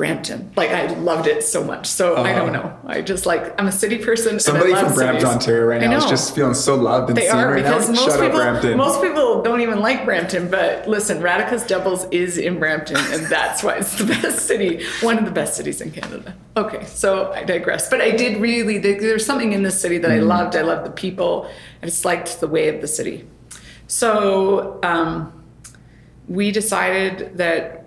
Brampton. 0.00 0.50
Like 0.56 0.70
I 0.70 0.86
loved 0.94 1.26
it 1.26 1.44
so 1.44 1.62
much. 1.62 1.86
So 1.86 2.16
I 2.16 2.32
don't 2.32 2.54
know. 2.54 2.74
I 2.86 3.02
just 3.02 3.26
like, 3.26 3.60
I'm 3.60 3.66
a 3.66 3.72
city 3.72 3.98
person. 3.98 4.36
Uh-huh. 4.36 4.38
Somebody 4.38 4.72
from 4.72 4.94
Brampton, 4.94 5.20
cities. 5.20 5.24
Ontario 5.24 5.66
right 5.66 5.80
now 5.82 5.94
is 5.98 6.06
just 6.06 6.34
feeling 6.34 6.54
so 6.54 6.74
loved 6.74 7.10
and 7.10 7.18
They 7.18 7.26
seen 7.26 7.36
are 7.36 7.50
right 7.52 7.62
because 7.62 7.90
now. 7.90 7.96
most 7.96 8.04
Shut 8.06 8.14
up, 8.14 8.20
people 8.22 8.40
Brampton. 8.40 8.78
most 8.78 9.02
people 9.02 9.42
don't 9.42 9.60
even 9.60 9.80
like 9.80 10.06
Brampton. 10.06 10.50
But 10.50 10.88
listen, 10.88 11.20
Radicus 11.20 11.66
Devils 11.68 12.06
is 12.12 12.38
in 12.38 12.58
Brampton, 12.58 12.96
and 12.96 13.26
that's 13.26 13.62
why 13.62 13.74
it's 13.76 13.98
the 13.98 14.04
best 14.22 14.46
city, 14.46 14.82
one 15.02 15.18
of 15.18 15.26
the 15.26 15.30
best 15.32 15.54
cities 15.54 15.82
in 15.82 15.90
Canada. 15.90 16.34
Okay, 16.56 16.82
so 16.86 17.30
I 17.32 17.44
digress. 17.44 17.90
But 17.90 18.00
I 18.00 18.10
did 18.12 18.40
really 18.40 18.78
there's 18.78 19.26
something 19.26 19.52
in 19.52 19.64
this 19.64 19.78
city 19.78 19.98
that 19.98 20.10
I 20.10 20.20
loved. 20.20 20.56
I 20.56 20.62
loved 20.62 20.86
the 20.86 20.92
people. 20.92 21.46
I 21.82 21.84
just 21.86 22.06
liked 22.06 22.40
the 22.40 22.48
way 22.48 22.68
of 22.74 22.80
the 22.80 22.88
city. 22.88 23.28
So 23.86 24.80
um, 24.82 25.44
we 26.26 26.52
decided 26.52 27.36
that, 27.36 27.79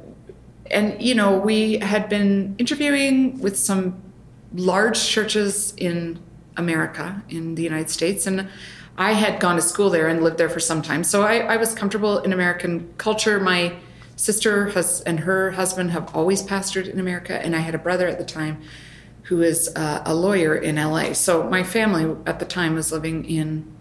and 0.72 1.02
you 1.02 1.16
know, 1.16 1.38
we 1.38 1.78
had 1.80 2.10
been 2.10 2.56
interviewing 2.58 3.40
with 3.40 3.58
some 3.58 4.02
large 4.54 5.08
churches 5.08 5.74
in 5.78 6.20
America, 6.58 7.24
in 7.30 7.56
the 7.56 7.64
United 7.64 7.90
States, 7.90 8.28
and 8.28 8.48
I 8.98 9.14
had 9.14 9.40
gone 9.40 9.56
to 9.56 9.62
school 9.62 9.90
there 9.90 10.08
and 10.08 10.24
lived 10.24 10.38
there 10.38 10.50
for 10.50 10.60
some 10.60 10.82
time. 10.82 11.04
So 11.04 11.24
I, 11.24 11.40
I 11.40 11.58
was 11.58 11.74
comfortable 11.74 12.20
in 12.20 12.32
American 12.32 12.94
culture. 12.98 13.40
My 13.40 13.76
sister 14.16 14.68
has 14.70 15.02
and 15.02 15.22
her 15.22 15.52
husband 15.52 15.92
have 15.92 16.16
always 16.16 16.44
pastored 16.44 16.88
in 16.88 17.00
America, 17.00 17.44
and 17.44 17.56
I 17.56 17.60
had 17.60 17.74
a 17.74 17.80
brother 17.80 18.08
at 18.08 18.20
the 18.20 18.26
time 18.26 18.62
who 19.24 19.42
is 19.42 19.72
uh, 19.76 20.04
a 20.06 20.14
lawyer 20.14 20.56
in 20.56 20.76
LA. 20.76 21.14
So 21.14 21.50
my 21.50 21.64
family 21.64 22.16
at 22.26 22.40
the 22.40 22.46
time 22.46 22.76
was 22.76 22.92
living 22.92 23.26
in 23.26 23.72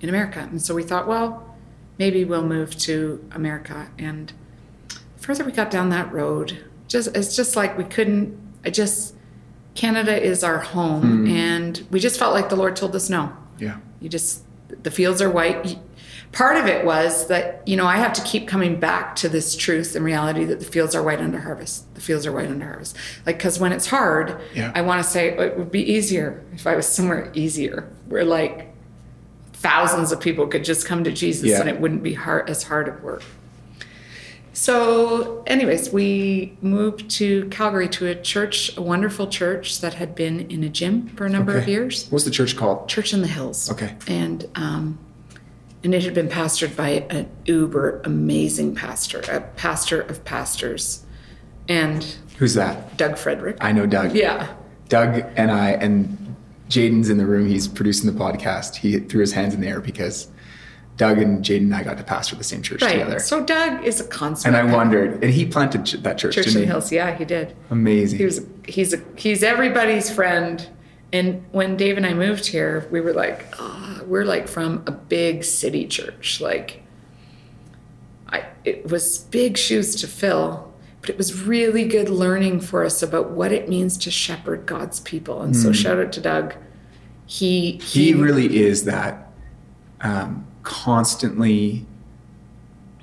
in 0.00 0.08
America, 0.08 0.40
and 0.50 0.62
so 0.62 0.74
we 0.74 0.82
thought, 0.82 1.06
well, 1.06 1.54
maybe 1.98 2.24
we'll 2.24 2.46
move 2.46 2.76
to 2.78 3.22
America. 3.32 3.90
And 3.98 4.32
further 5.30 5.44
we 5.44 5.52
got 5.52 5.70
down 5.70 5.90
that 5.90 6.12
road, 6.12 6.58
just 6.88 7.16
it's 7.16 7.36
just 7.36 7.54
like 7.54 7.78
we 7.78 7.84
couldn't. 7.84 8.36
I 8.64 8.70
just 8.70 9.14
Canada 9.76 10.20
is 10.20 10.42
our 10.42 10.58
home, 10.58 11.26
hmm. 11.26 11.30
and 11.30 11.86
we 11.90 12.00
just 12.00 12.18
felt 12.18 12.34
like 12.34 12.48
the 12.48 12.56
Lord 12.56 12.74
told 12.74 12.96
us 12.96 13.08
no. 13.08 13.32
yeah. 13.58 13.78
You 14.00 14.08
just 14.08 14.42
the 14.82 14.90
fields 14.90 15.22
are 15.22 15.30
white. 15.30 15.78
Part 16.32 16.56
of 16.56 16.66
it 16.66 16.84
was 16.84 17.28
that 17.28 17.62
you 17.66 17.76
know 17.76 17.86
I 17.86 17.96
have 17.98 18.12
to 18.14 18.22
keep 18.22 18.48
coming 18.48 18.80
back 18.80 19.14
to 19.16 19.28
this 19.28 19.54
truth 19.54 19.94
and 19.94 20.04
reality 20.04 20.44
that 20.46 20.58
the 20.58 20.66
fields 20.66 20.96
are 20.96 21.02
white 21.02 21.20
under 21.20 21.38
harvest. 21.38 21.94
The 21.94 22.00
fields 22.00 22.26
are 22.26 22.32
white 22.32 22.48
under 22.48 22.66
harvest. 22.66 22.96
Like 23.24 23.38
because 23.38 23.60
when 23.60 23.72
it's 23.72 23.86
hard, 23.86 24.40
Yeah. 24.52 24.72
I 24.74 24.82
want 24.82 25.04
to 25.04 25.08
say 25.08 25.28
it 25.28 25.56
would 25.56 25.70
be 25.70 25.92
easier 25.92 26.44
if 26.52 26.66
I 26.66 26.74
was 26.74 26.88
somewhere 26.88 27.30
easier. 27.34 27.88
Where 28.08 28.24
like 28.24 28.74
thousands 29.52 30.10
of 30.10 30.20
people 30.20 30.48
could 30.48 30.64
just 30.64 30.86
come 30.86 31.04
to 31.04 31.12
Jesus 31.12 31.50
Yeah. 31.50 31.60
and 31.60 31.68
it 31.68 31.80
wouldn't 31.80 32.02
be 32.02 32.14
hard 32.14 32.48
as 32.50 32.64
hard 32.64 32.88
of 32.88 33.02
work. 33.02 33.22
So, 34.52 35.42
anyways, 35.46 35.92
we 35.92 36.56
moved 36.60 37.08
to 37.12 37.46
Calgary 37.50 37.88
to 37.90 38.08
a 38.08 38.14
church, 38.14 38.76
a 38.76 38.82
wonderful 38.82 39.28
church 39.28 39.80
that 39.80 39.94
had 39.94 40.14
been 40.14 40.50
in 40.50 40.64
a 40.64 40.68
gym 40.68 41.08
for 41.10 41.24
a 41.26 41.30
number 41.30 41.56
of 41.56 41.68
years. 41.68 42.08
What's 42.10 42.24
the 42.24 42.30
church 42.30 42.56
called? 42.56 42.88
Church 42.88 43.12
in 43.14 43.22
the 43.22 43.28
Hills. 43.28 43.70
Okay. 43.70 43.94
And 44.08 44.48
um, 44.56 44.98
and 45.82 45.94
it 45.94 46.02
had 46.02 46.14
been 46.14 46.28
pastored 46.28 46.76
by 46.76 47.06
an 47.10 47.30
uber 47.46 48.00
amazing 48.04 48.74
pastor, 48.74 49.20
a 49.30 49.40
pastor 49.40 50.02
of 50.02 50.24
pastors, 50.24 51.04
and 51.68 52.04
Who's 52.38 52.54
that? 52.54 52.96
Doug 52.96 53.18
Frederick. 53.18 53.56
I 53.60 53.72
know 53.72 53.86
Doug. 53.86 54.14
yeah. 54.14 54.54
Doug 54.88 55.24
and 55.36 55.50
I 55.52 55.70
and 55.72 56.34
Jaden's 56.68 57.08
in 57.08 57.18
the 57.18 57.26
room. 57.26 57.46
He's 57.48 57.68
producing 57.68 58.12
the 58.12 58.18
podcast. 58.18 58.76
He 58.76 58.98
threw 58.98 59.20
his 59.20 59.32
hands 59.32 59.54
in 59.54 59.60
the 59.60 59.68
air 59.68 59.80
because 59.80 60.28
Doug 61.00 61.16
and 61.18 61.42
Jaden 61.42 61.62
and 61.62 61.74
I 61.74 61.82
got 61.82 61.96
to 61.96 62.04
pastor 62.04 62.36
the 62.36 62.44
same 62.44 62.60
church 62.60 62.82
Right. 62.82 62.92
together. 62.92 63.20
So 63.20 63.42
Doug 63.42 63.82
is 63.86 64.02
a 64.02 64.04
consummate. 64.04 64.60
and 64.60 64.70
I 64.70 64.76
wondered, 64.76 65.24
and 65.24 65.32
he 65.32 65.46
planted 65.46 65.86
that 66.02 66.18
church, 66.18 66.34
Church 66.34 66.48
in 66.48 66.52
the 66.52 66.60
he? 66.60 66.66
Hills. 66.66 66.92
Yeah, 66.92 67.16
he 67.16 67.24
did. 67.24 67.56
Amazing. 67.70 68.18
He 68.18 68.24
was 68.26 68.42
he's 68.68 68.92
a 68.92 68.98
he's 69.16 69.42
everybody's 69.42 70.10
friend. 70.10 70.68
And 71.10 71.42
when 71.52 71.78
Dave 71.78 71.96
and 71.96 72.04
I 72.04 72.12
moved 72.12 72.44
here, 72.46 72.86
we 72.90 73.00
were 73.00 73.14
like, 73.14 73.46
oh, 73.58 74.02
we're 74.06 74.26
like 74.26 74.46
from 74.46 74.82
a 74.86 74.90
big 74.92 75.42
city 75.42 75.86
church. 75.86 76.38
Like, 76.38 76.82
I 78.28 78.44
it 78.66 78.90
was 78.90 79.20
big 79.30 79.56
shoes 79.56 79.96
to 80.02 80.06
fill, 80.06 80.70
but 81.00 81.08
it 81.08 81.16
was 81.16 81.42
really 81.46 81.86
good 81.86 82.10
learning 82.10 82.60
for 82.60 82.84
us 82.84 83.02
about 83.02 83.30
what 83.30 83.52
it 83.52 83.70
means 83.70 83.96
to 84.04 84.10
shepherd 84.10 84.66
God's 84.66 85.00
people. 85.00 85.40
And 85.40 85.56
so, 85.56 85.72
shout 85.72 85.98
out 85.98 86.12
to 86.12 86.20
Doug. 86.20 86.54
He 87.24 87.78
he 87.82 88.12
really 88.12 88.58
is 88.62 88.84
that 88.84 89.32
um, 90.02 90.46
constantly 90.62 91.84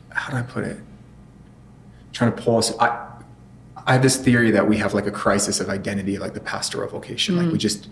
how 0.09 0.31
do 0.31 0.37
i 0.37 0.41
put 0.41 0.63
it 0.63 0.77
trying 2.13 2.31
to 2.33 2.41
pull 2.41 2.57
us 2.57 2.75
I, 2.79 3.05
I 3.85 3.93
have 3.93 4.01
this 4.01 4.17
theory 4.17 4.51
that 4.51 4.67
we 4.67 4.77
have 4.77 4.93
like 4.93 5.05
a 5.07 5.11
crisis 5.11 5.59
of 5.59 5.69
identity 5.69 6.17
like 6.17 6.33
the 6.33 6.39
pastoral 6.39 6.89
vocation 6.89 7.37
like 7.37 7.47
Mm. 7.47 7.51
we 7.53 7.57
just 7.57 7.89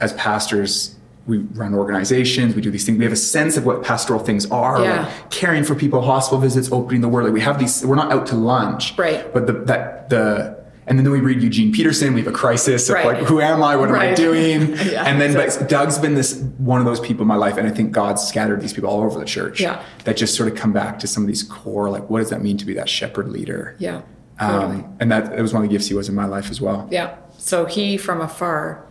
as 0.00 0.12
pastors 0.14 0.96
we 1.26 1.38
run 1.38 1.74
organizations 1.74 2.54
we 2.56 2.60
do 2.62 2.70
these 2.70 2.84
things 2.84 2.98
we 2.98 3.04
have 3.04 3.12
a 3.12 3.16
sense 3.16 3.56
of 3.56 3.64
what 3.64 3.82
pastoral 3.84 4.18
things 4.18 4.46
are 4.50 4.82
Yeah. 4.82 5.02
like 5.06 5.30
caring 5.30 5.62
for 5.64 5.74
people 5.74 6.00
hospital 6.02 6.40
visits 6.40 6.70
opening 6.72 7.00
the 7.00 7.08
word 7.08 7.24
like 7.24 7.32
we 7.32 7.40
have 7.40 7.58
these 7.58 7.84
we're 7.86 7.94
not 7.96 8.10
out 8.12 8.26
to 8.28 8.34
lunch 8.36 8.96
Right. 8.98 9.32
but 9.32 9.46
the 9.46 9.52
that 9.52 10.08
the 10.10 10.61
and 10.86 10.98
then 10.98 11.10
we 11.10 11.20
read 11.20 11.42
Eugene 11.42 11.72
Peterson. 11.72 12.12
We 12.14 12.20
have 12.22 12.32
a 12.32 12.36
crisis 12.36 12.88
of 12.88 12.94
Right. 12.96 13.06
like, 13.06 13.24
who 13.24 13.40
am 13.40 13.62
I? 13.62 13.76
What 13.76 13.88
am 13.88 13.94
I 13.96 14.14
doing? 14.14 14.76
Yeah, 14.92 15.04
and 15.04 15.20
then, 15.20 15.34
but. 15.34 15.68
Doug's 15.68 15.98
been 15.98 16.14
this 16.14 16.40
one 16.58 16.80
of 16.80 16.86
those 16.86 17.00
people 17.00 17.22
in 17.22 17.28
my 17.28 17.36
life, 17.36 17.56
and 17.56 17.66
I 17.66 17.70
think 17.70 17.92
God's 17.92 18.22
scattered 18.22 18.60
these 18.60 18.72
people 18.72 18.90
all 18.90 19.02
over 19.02 19.18
the 19.18 19.24
church. 19.24 19.60
Yeah. 19.60 19.82
That 20.04 20.16
just 20.16 20.34
sort 20.34 20.50
of 20.50 20.56
come 20.56 20.72
back 20.72 20.98
to 21.00 21.06
some 21.06 21.22
of 21.22 21.26
these 21.28 21.42
core, 21.42 21.88
like, 21.90 22.10
what 22.10 22.18
does 22.18 22.30
that 22.30 22.42
mean 22.42 22.56
to 22.58 22.64
be 22.66 22.74
that 22.74 22.88
shepherd 22.88 23.28
leader? 23.28 23.76
yeah, 23.78 24.02
totally. 24.40 24.76
Um, 24.82 24.96
and 25.00 25.10
that, 25.12 25.30
that 25.30 25.40
was 25.40 25.52
one 25.54 25.62
of 25.62 25.68
the 25.68 25.74
gifts 25.74 25.86
he 25.88 25.94
was 25.94 26.08
in 26.08 26.14
my 26.14 26.26
life 26.26 26.50
as 26.50 26.60
well. 26.60 26.88
Yeah. 26.90 27.16
So 27.38 27.64
he, 27.66 27.96
from 27.96 28.20
afar, 28.20 28.84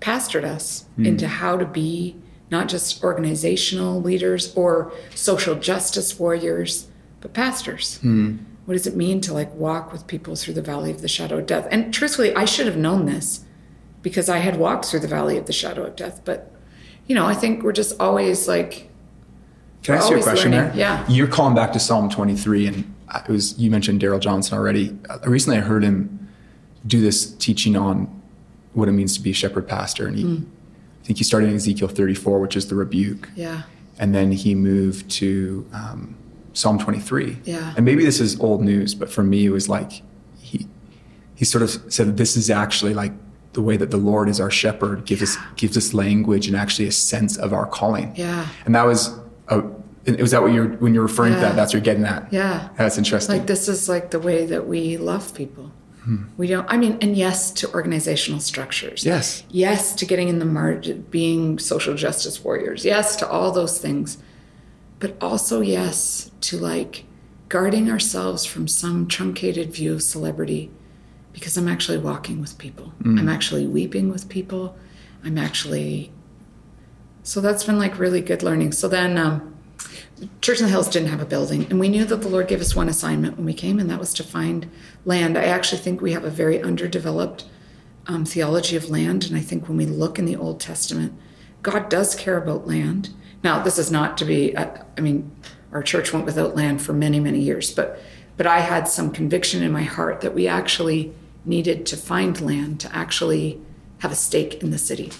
pastored 0.00 0.44
us 0.44 0.84
into 0.98 1.26
how 1.28 1.56
to 1.56 1.64
be 1.64 2.16
not 2.50 2.68
just 2.68 3.02
organizational 3.02 4.00
leaders 4.00 4.54
or 4.54 4.92
social 5.14 5.54
justice 5.56 6.18
warriors, 6.18 6.88
but 7.20 7.32
pastors. 7.32 7.98
What 8.66 8.74
does 8.74 8.86
it 8.86 8.94
mean 8.96 9.20
to 9.22 9.32
like 9.32 9.52
walk 9.54 9.92
with 9.92 10.06
people 10.06 10.36
through 10.36 10.54
the 10.54 10.62
valley 10.62 10.90
of 10.90 11.00
the 11.00 11.08
shadow 11.08 11.38
of 11.38 11.46
death? 11.46 11.66
And 11.70 11.94
truthfully, 11.94 12.34
I 12.34 12.44
should 12.44 12.66
have 12.66 12.76
known 12.76 13.06
this 13.06 13.44
because 14.02 14.28
I 14.28 14.38
had 14.38 14.56
walked 14.58 14.84
through 14.86 15.00
the 15.00 15.08
valley 15.08 15.36
of 15.38 15.46
the 15.46 15.52
shadow 15.52 15.84
of 15.84 15.96
death. 15.96 16.20
But, 16.24 16.52
you 17.06 17.14
know, 17.14 17.24
I 17.26 17.34
think 17.34 17.62
we're 17.62 17.72
just 17.72 17.98
always 18.00 18.46
like, 18.48 18.88
Can 19.82 19.94
I 19.94 19.98
ask 19.98 20.10
you 20.10 20.18
a 20.18 20.22
question 20.22 20.50
learning. 20.52 20.68
there? 20.70 20.76
Yeah. 20.78 21.04
You're 21.08 21.28
calling 21.28 21.54
back 21.54 21.72
to 21.72 21.78
Psalm 21.80 22.10
23, 22.10 22.66
and 22.66 22.94
it 23.14 23.28
was 23.28 23.56
you 23.58 23.70
mentioned 23.70 24.00
Darrell 24.00 24.18
Johnson 24.18 24.58
already. 24.58 24.96
Uh, 25.08 25.18
recently, 25.26 25.58
I 25.58 25.60
heard 25.62 25.84
him 25.84 26.28
do 26.86 27.00
this 27.00 27.32
teaching 27.36 27.76
on 27.76 28.06
what 28.74 28.88
it 28.88 28.92
means 28.92 29.14
to 29.16 29.20
be 29.22 29.30
a 29.30 29.34
shepherd 29.34 29.66
pastor, 29.68 30.06
and 30.08 30.16
he, 30.16 30.22
Hmm. 30.24 30.42
I 31.02 31.06
think 31.06 31.18
he 31.18 31.24
started 31.24 31.50
in 31.50 31.54
Ezekiel 31.54 31.86
34, 31.86 32.40
which 32.40 32.56
is 32.56 32.66
the 32.66 32.74
rebuke. 32.74 33.28
yeah, 33.36 33.62
and 33.96 34.12
then 34.12 34.32
he 34.32 34.56
moved 34.56 35.08
to 35.12 35.64
um, 35.72 36.16
Psalm 36.56 36.78
23. 36.78 37.38
Yeah. 37.44 37.74
And 37.76 37.84
maybe 37.84 38.02
this 38.04 38.18
is 38.18 38.40
old 38.40 38.62
news, 38.62 38.94
but 38.94 39.10
for 39.10 39.22
me, 39.22 39.46
it 39.46 39.50
was 39.50 39.68
like 39.68 40.02
he 40.40 40.66
he 41.34 41.44
sort 41.44 41.62
of 41.62 41.70
said 41.92 42.16
this 42.16 42.36
is 42.36 42.48
actually 42.48 42.94
like 42.94 43.12
the 43.52 43.60
way 43.60 43.76
that 43.76 43.90
the 43.90 43.98
Lord 43.98 44.28
is 44.28 44.40
our 44.40 44.50
shepherd 44.50 45.04
gives 45.04 45.22
us 45.22 45.36
gives 45.56 45.76
us 45.76 45.92
language 45.92 46.46
and 46.46 46.56
actually 46.56 46.88
a 46.88 46.92
sense 46.92 47.36
of 47.36 47.52
our 47.52 47.66
calling. 47.66 48.14
Yeah. 48.16 48.46
And 48.64 48.74
that 48.74 48.86
was 48.86 49.18
a, 49.48 49.62
was 50.18 50.30
that 50.30 50.40
what 50.40 50.52
you're 50.52 50.68
when 50.76 50.94
you're 50.94 51.02
referring 51.02 51.34
to 51.34 51.40
that? 51.40 51.56
That's 51.56 51.74
what 51.74 51.84
you're 51.84 51.94
getting 51.94 52.04
at. 52.04 52.32
Yeah. 52.32 52.70
That's 52.78 52.96
interesting. 52.96 53.36
like 53.36 53.46
this 53.46 53.68
is 53.68 53.88
like 53.88 54.10
the 54.10 54.20
way 54.20 54.46
that 54.46 54.66
we 54.66 54.96
love 54.96 55.34
people. 55.34 55.72
Hmm. 56.04 56.24
We 56.36 56.46
don't, 56.46 56.66
I 56.70 56.76
mean, 56.76 56.98
and 57.02 57.16
yes 57.16 57.50
to 57.50 57.70
organizational 57.74 58.40
structures. 58.40 59.04
Yes. 59.04 59.42
Yes 59.50 59.94
to 59.96 60.06
getting 60.06 60.28
in 60.28 60.38
the 60.38 60.44
margin, 60.46 61.02
being 61.10 61.58
social 61.58 61.94
justice 61.96 62.42
warriors. 62.42 62.84
Yes 62.84 63.16
to 63.16 63.28
all 63.28 63.52
those 63.52 63.78
things. 63.78 64.18
But 64.98 65.16
also 65.20 65.60
yes 65.60 66.30
to 66.42 66.58
like 66.58 67.04
guarding 67.48 67.90
ourselves 67.90 68.44
from 68.44 68.66
some 68.66 69.06
truncated 69.06 69.72
view 69.72 69.92
of 69.94 70.02
celebrity 70.02 70.70
because 71.32 71.56
I'm 71.56 71.68
actually 71.68 71.98
walking 71.98 72.40
with 72.40 72.56
people. 72.56 72.94
I'm 73.18 73.28
actually 73.28 73.66
weeping 73.66 74.08
with 74.10 74.28
people. 74.28 74.74
I'm 75.22 75.36
actually, 75.36 76.10
so 77.22 77.42
that's 77.42 77.62
been 77.64 77.78
like 77.78 77.98
really 77.98 78.22
good 78.22 78.42
learning. 78.42 78.72
So 78.72 78.88
then, 78.88 79.18
um, 79.18 79.54
Church 80.40 80.60
in 80.60 80.64
the 80.64 80.70
Hills 80.70 80.88
didn't 80.88 81.10
have 81.10 81.20
a 81.20 81.26
building, 81.26 81.66
and 81.68 81.78
we 81.78 81.90
knew 81.90 82.06
that 82.06 82.22
the 82.22 82.28
Lord 82.28 82.48
gave 82.48 82.62
us 82.62 82.74
one 82.74 82.88
assignment 82.88 83.36
when 83.36 83.44
we 83.44 83.52
came, 83.52 83.78
and 83.78 83.90
that 83.90 84.00
was 84.00 84.14
to 84.14 84.24
find 84.24 84.70
land. 85.04 85.36
I 85.36 85.44
actually 85.44 85.82
think 85.82 86.00
we 86.00 86.12
have 86.12 86.24
a 86.24 86.30
very 86.30 86.62
underdeveloped 86.62 87.44
um, 88.06 88.24
theology 88.24 88.76
of 88.76 88.88
land, 88.88 89.26
and 89.26 89.36
I 89.36 89.40
think 89.40 89.68
when 89.68 89.76
we 89.76 89.84
look 89.84 90.18
in 90.18 90.24
the 90.24 90.36
Old 90.36 90.58
Testament, 90.58 91.12
God 91.60 91.90
does 91.90 92.14
care 92.14 92.38
about 92.38 92.66
land. 92.66 93.10
Now, 93.42 93.62
this 93.62 93.78
is 93.78 93.90
not 93.90 94.16
to 94.18 94.24
be, 94.24 94.56
uh, 94.56 94.82
I 94.96 95.00
mean, 95.00 95.30
our 95.72 95.82
church 95.82 96.12
went 96.12 96.26
without 96.26 96.56
land 96.56 96.82
for 96.82 96.92
many, 96.92 97.20
many 97.20 97.40
years, 97.40 97.72
but 97.72 98.00
but 98.36 98.46
I 98.46 98.60
had 98.60 98.86
some 98.86 99.10
conviction 99.12 99.62
in 99.62 99.72
my 99.72 99.84
heart 99.84 100.20
that 100.20 100.34
we 100.34 100.46
actually 100.46 101.10
needed 101.46 101.86
to 101.86 101.96
find 101.96 102.38
land 102.38 102.80
to 102.80 102.94
actually 102.94 103.58
have 103.98 104.12
a 104.12 104.14
stake 104.14 104.62
in 104.62 104.70
the 104.70 104.78
city. 104.78 105.10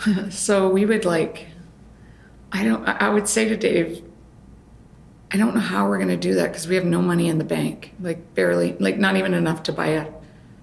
so 0.30 0.68
we 0.68 0.86
would 0.86 1.04
like 1.04 1.48
I 2.52 2.64
don't. 2.64 2.86
I 2.86 3.08
would 3.08 3.28
say 3.28 3.48
to 3.48 3.56
Dave, 3.56 4.04
I 5.30 5.38
don't 5.38 5.54
know 5.54 5.60
how 5.60 5.88
we're 5.88 5.96
going 5.96 6.08
to 6.08 6.16
do 6.18 6.34
that 6.34 6.48
because 6.48 6.68
we 6.68 6.74
have 6.74 6.84
no 6.84 7.00
money 7.00 7.28
in 7.28 7.38
the 7.38 7.44
bank, 7.44 7.94
like 7.98 8.34
barely, 8.34 8.74
like 8.74 8.98
not 8.98 9.16
even 9.16 9.32
enough 9.32 9.62
to 9.64 9.72
buy 9.72 9.86
a 9.86 10.06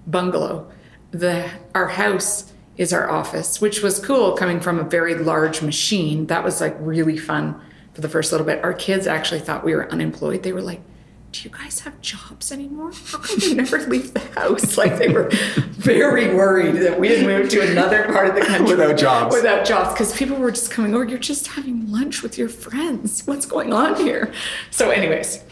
bungalow. 0.06 0.70
The 1.10 1.50
our 1.74 1.88
house 1.88 2.52
is 2.80 2.94
our 2.94 3.10
office, 3.10 3.60
which 3.60 3.82
was 3.82 3.98
cool 3.98 4.32
coming 4.32 4.58
from 4.58 4.78
a 4.78 4.82
very 4.82 5.14
large 5.14 5.60
machine. 5.60 6.26
That 6.28 6.42
was 6.42 6.62
like 6.62 6.74
really 6.80 7.18
fun 7.18 7.60
for 7.92 8.00
the 8.00 8.08
first 8.08 8.32
little 8.32 8.46
bit. 8.46 8.64
Our 8.64 8.72
kids 8.72 9.06
actually 9.06 9.40
thought 9.40 9.62
we 9.62 9.74
were 9.74 9.92
unemployed. 9.92 10.42
They 10.42 10.54
were 10.54 10.62
like, 10.62 10.80
"Do 11.32 11.42
you 11.42 11.50
guys 11.50 11.80
have 11.80 12.00
jobs 12.00 12.50
anymore? 12.50 12.92
How 12.92 13.18
come 13.18 13.36
you 13.42 13.54
never 13.54 13.78
leave 13.86 14.14
the 14.14 14.20
house?" 14.20 14.78
Like 14.78 14.96
they 14.96 15.08
were 15.08 15.28
very 15.58 16.34
worried 16.34 16.76
that 16.76 16.98
we 16.98 17.08
had 17.08 17.26
moved 17.26 17.50
to 17.50 17.70
another 17.70 18.06
part 18.06 18.30
of 18.30 18.34
the 18.34 18.40
country 18.40 18.70
Without 18.70 18.96
jobs. 18.96 19.36
Without 19.36 19.66
jobs, 19.66 19.92
because 19.92 20.16
people 20.16 20.38
were 20.38 20.50
just 20.50 20.70
coming 20.70 20.94
over. 20.94 21.04
You're 21.04 21.18
just 21.18 21.48
having 21.48 21.92
lunch 21.92 22.22
with 22.22 22.38
your 22.38 22.48
friends. 22.48 23.26
What's 23.26 23.44
going 23.44 23.74
on 23.74 23.96
here? 23.96 24.32
So, 24.70 24.88
anyways, 24.88 25.44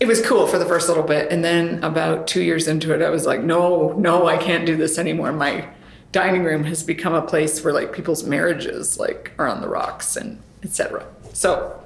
it 0.00 0.08
was 0.08 0.20
cool 0.26 0.48
for 0.48 0.58
the 0.58 0.66
first 0.66 0.88
little 0.88 1.04
bit, 1.04 1.30
and 1.30 1.44
then 1.44 1.84
about 1.84 2.26
two 2.26 2.42
years 2.42 2.66
into 2.66 2.92
it, 2.92 3.02
I 3.02 3.10
was 3.10 3.24
like, 3.24 3.40
no, 3.40 3.92
no, 3.92 4.26
I 4.26 4.36
can't 4.36 4.66
do 4.66 4.74
this 4.76 4.98
anymore. 4.98 5.30
My 5.30 5.68
dining 6.12 6.44
room 6.44 6.64
has 6.64 6.82
become 6.82 7.14
a 7.14 7.22
place 7.22 7.64
where 7.64 7.72
like 7.72 7.92
people's 7.92 8.24
marriages 8.24 8.98
like 8.98 9.32
are 9.38 9.48
on 9.48 9.60
the 9.60 9.68
rocks 9.68 10.16
and 10.16 10.40
etc. 10.62 11.06
So. 11.32 11.78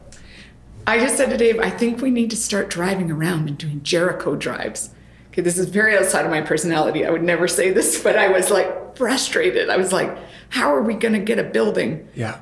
I 0.88 1.00
just 1.00 1.16
said 1.16 1.30
to 1.30 1.36
Dave, 1.36 1.58
I 1.58 1.68
think 1.68 2.00
we 2.00 2.12
need 2.12 2.30
to 2.30 2.36
start 2.36 2.70
driving 2.70 3.10
around 3.10 3.48
and 3.48 3.58
doing 3.58 3.82
Jericho 3.82 4.36
drives. 4.36 4.90
Okay, 5.32 5.42
this 5.42 5.58
is 5.58 5.68
very 5.68 5.98
outside 5.98 6.24
of 6.24 6.30
my 6.30 6.42
personality. 6.42 7.04
I 7.04 7.10
would 7.10 7.24
never 7.24 7.48
say 7.48 7.72
this, 7.72 8.00
but 8.04 8.16
I 8.16 8.28
was 8.28 8.50
like 8.50 8.96
frustrated. 8.96 9.68
I 9.68 9.76
was 9.78 9.92
like, 9.92 10.16
how 10.50 10.72
are 10.72 10.82
we 10.82 10.94
going 10.94 11.14
to 11.14 11.18
get 11.18 11.38
a 11.38 11.42
building? 11.42 12.08
yeah. 12.14 12.38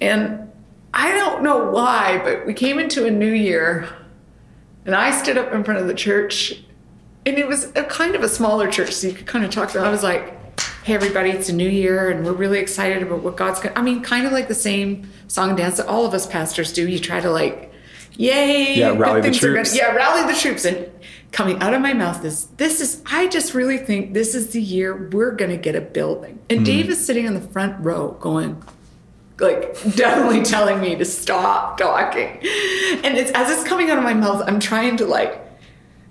And 0.00 0.52
I 0.94 1.12
don't 1.12 1.42
know 1.42 1.70
why, 1.70 2.20
but 2.22 2.46
we 2.46 2.54
came 2.54 2.78
into 2.78 3.04
a 3.04 3.10
new 3.10 3.32
year 3.32 3.88
and 4.86 4.94
I 4.94 5.10
stood 5.10 5.36
up 5.36 5.52
in 5.52 5.64
front 5.64 5.80
of 5.80 5.88
the 5.88 5.94
church 5.94 6.62
and 7.26 7.36
it 7.36 7.48
was 7.48 7.64
a 7.74 7.82
kind 7.82 8.14
of 8.14 8.22
a 8.22 8.28
smaller 8.28 8.70
church, 8.70 8.92
so 8.92 9.08
you 9.08 9.12
could 9.12 9.26
kind 9.26 9.44
of 9.44 9.50
talk 9.50 9.70
to 9.70 9.78
them. 9.78 9.86
I 9.86 9.90
was 9.90 10.04
like, 10.04 10.37
hey 10.88 10.94
everybody, 10.94 11.28
it's 11.28 11.50
a 11.50 11.52
new 11.52 11.68
year 11.68 12.08
and 12.08 12.24
we're 12.24 12.32
really 12.32 12.58
excited 12.58 13.02
about 13.02 13.22
what 13.22 13.36
God's 13.36 13.60
going 13.60 13.74
to 13.74 13.78
I 13.78 13.82
mean, 13.82 14.00
kind 14.00 14.24
of 14.24 14.32
like 14.32 14.48
the 14.48 14.54
same 14.54 15.10
song 15.26 15.50
and 15.50 15.58
dance 15.58 15.76
that 15.76 15.86
all 15.86 16.06
of 16.06 16.14
us 16.14 16.26
pastors 16.26 16.72
do. 16.72 16.88
You 16.88 16.98
try 16.98 17.20
to 17.20 17.30
like, 17.30 17.70
yay, 18.14 18.74
Yeah, 18.74 18.96
rally 18.96 19.20
the 19.20 19.24
things 19.24 19.44
are 19.44 19.48
gonna- 19.48 19.64
troops. 19.64 19.76
yeah, 19.76 19.94
rally 19.94 20.32
the 20.32 20.40
troops. 20.40 20.64
And 20.64 20.90
coming 21.30 21.60
out 21.60 21.74
of 21.74 21.82
my 21.82 21.92
mouth 21.92 22.24
is 22.24 22.46
this 22.56 22.80
is 22.80 23.02
I 23.04 23.26
just 23.26 23.52
really 23.52 23.76
think 23.76 24.14
this 24.14 24.34
is 24.34 24.52
the 24.52 24.62
year 24.62 25.10
we're 25.12 25.32
gonna 25.32 25.58
get 25.58 25.74
a 25.74 25.82
building. 25.82 26.38
And 26.48 26.60
hmm. 26.60 26.64
Dave 26.64 26.88
is 26.88 27.04
sitting 27.04 27.26
in 27.26 27.34
the 27.34 27.42
front 27.42 27.84
row 27.84 28.12
going, 28.18 28.62
like 29.40 29.74
definitely 29.94 30.42
telling 30.42 30.80
me 30.80 30.96
to 30.96 31.04
stop 31.04 31.76
talking. 31.76 32.38
And 33.04 33.18
it's 33.18 33.30
as 33.32 33.50
it's 33.50 33.68
coming 33.68 33.90
out 33.90 33.98
of 33.98 34.04
my 34.04 34.14
mouth, 34.14 34.42
I'm 34.46 34.58
trying 34.58 34.96
to 34.96 35.04
like 35.04 35.38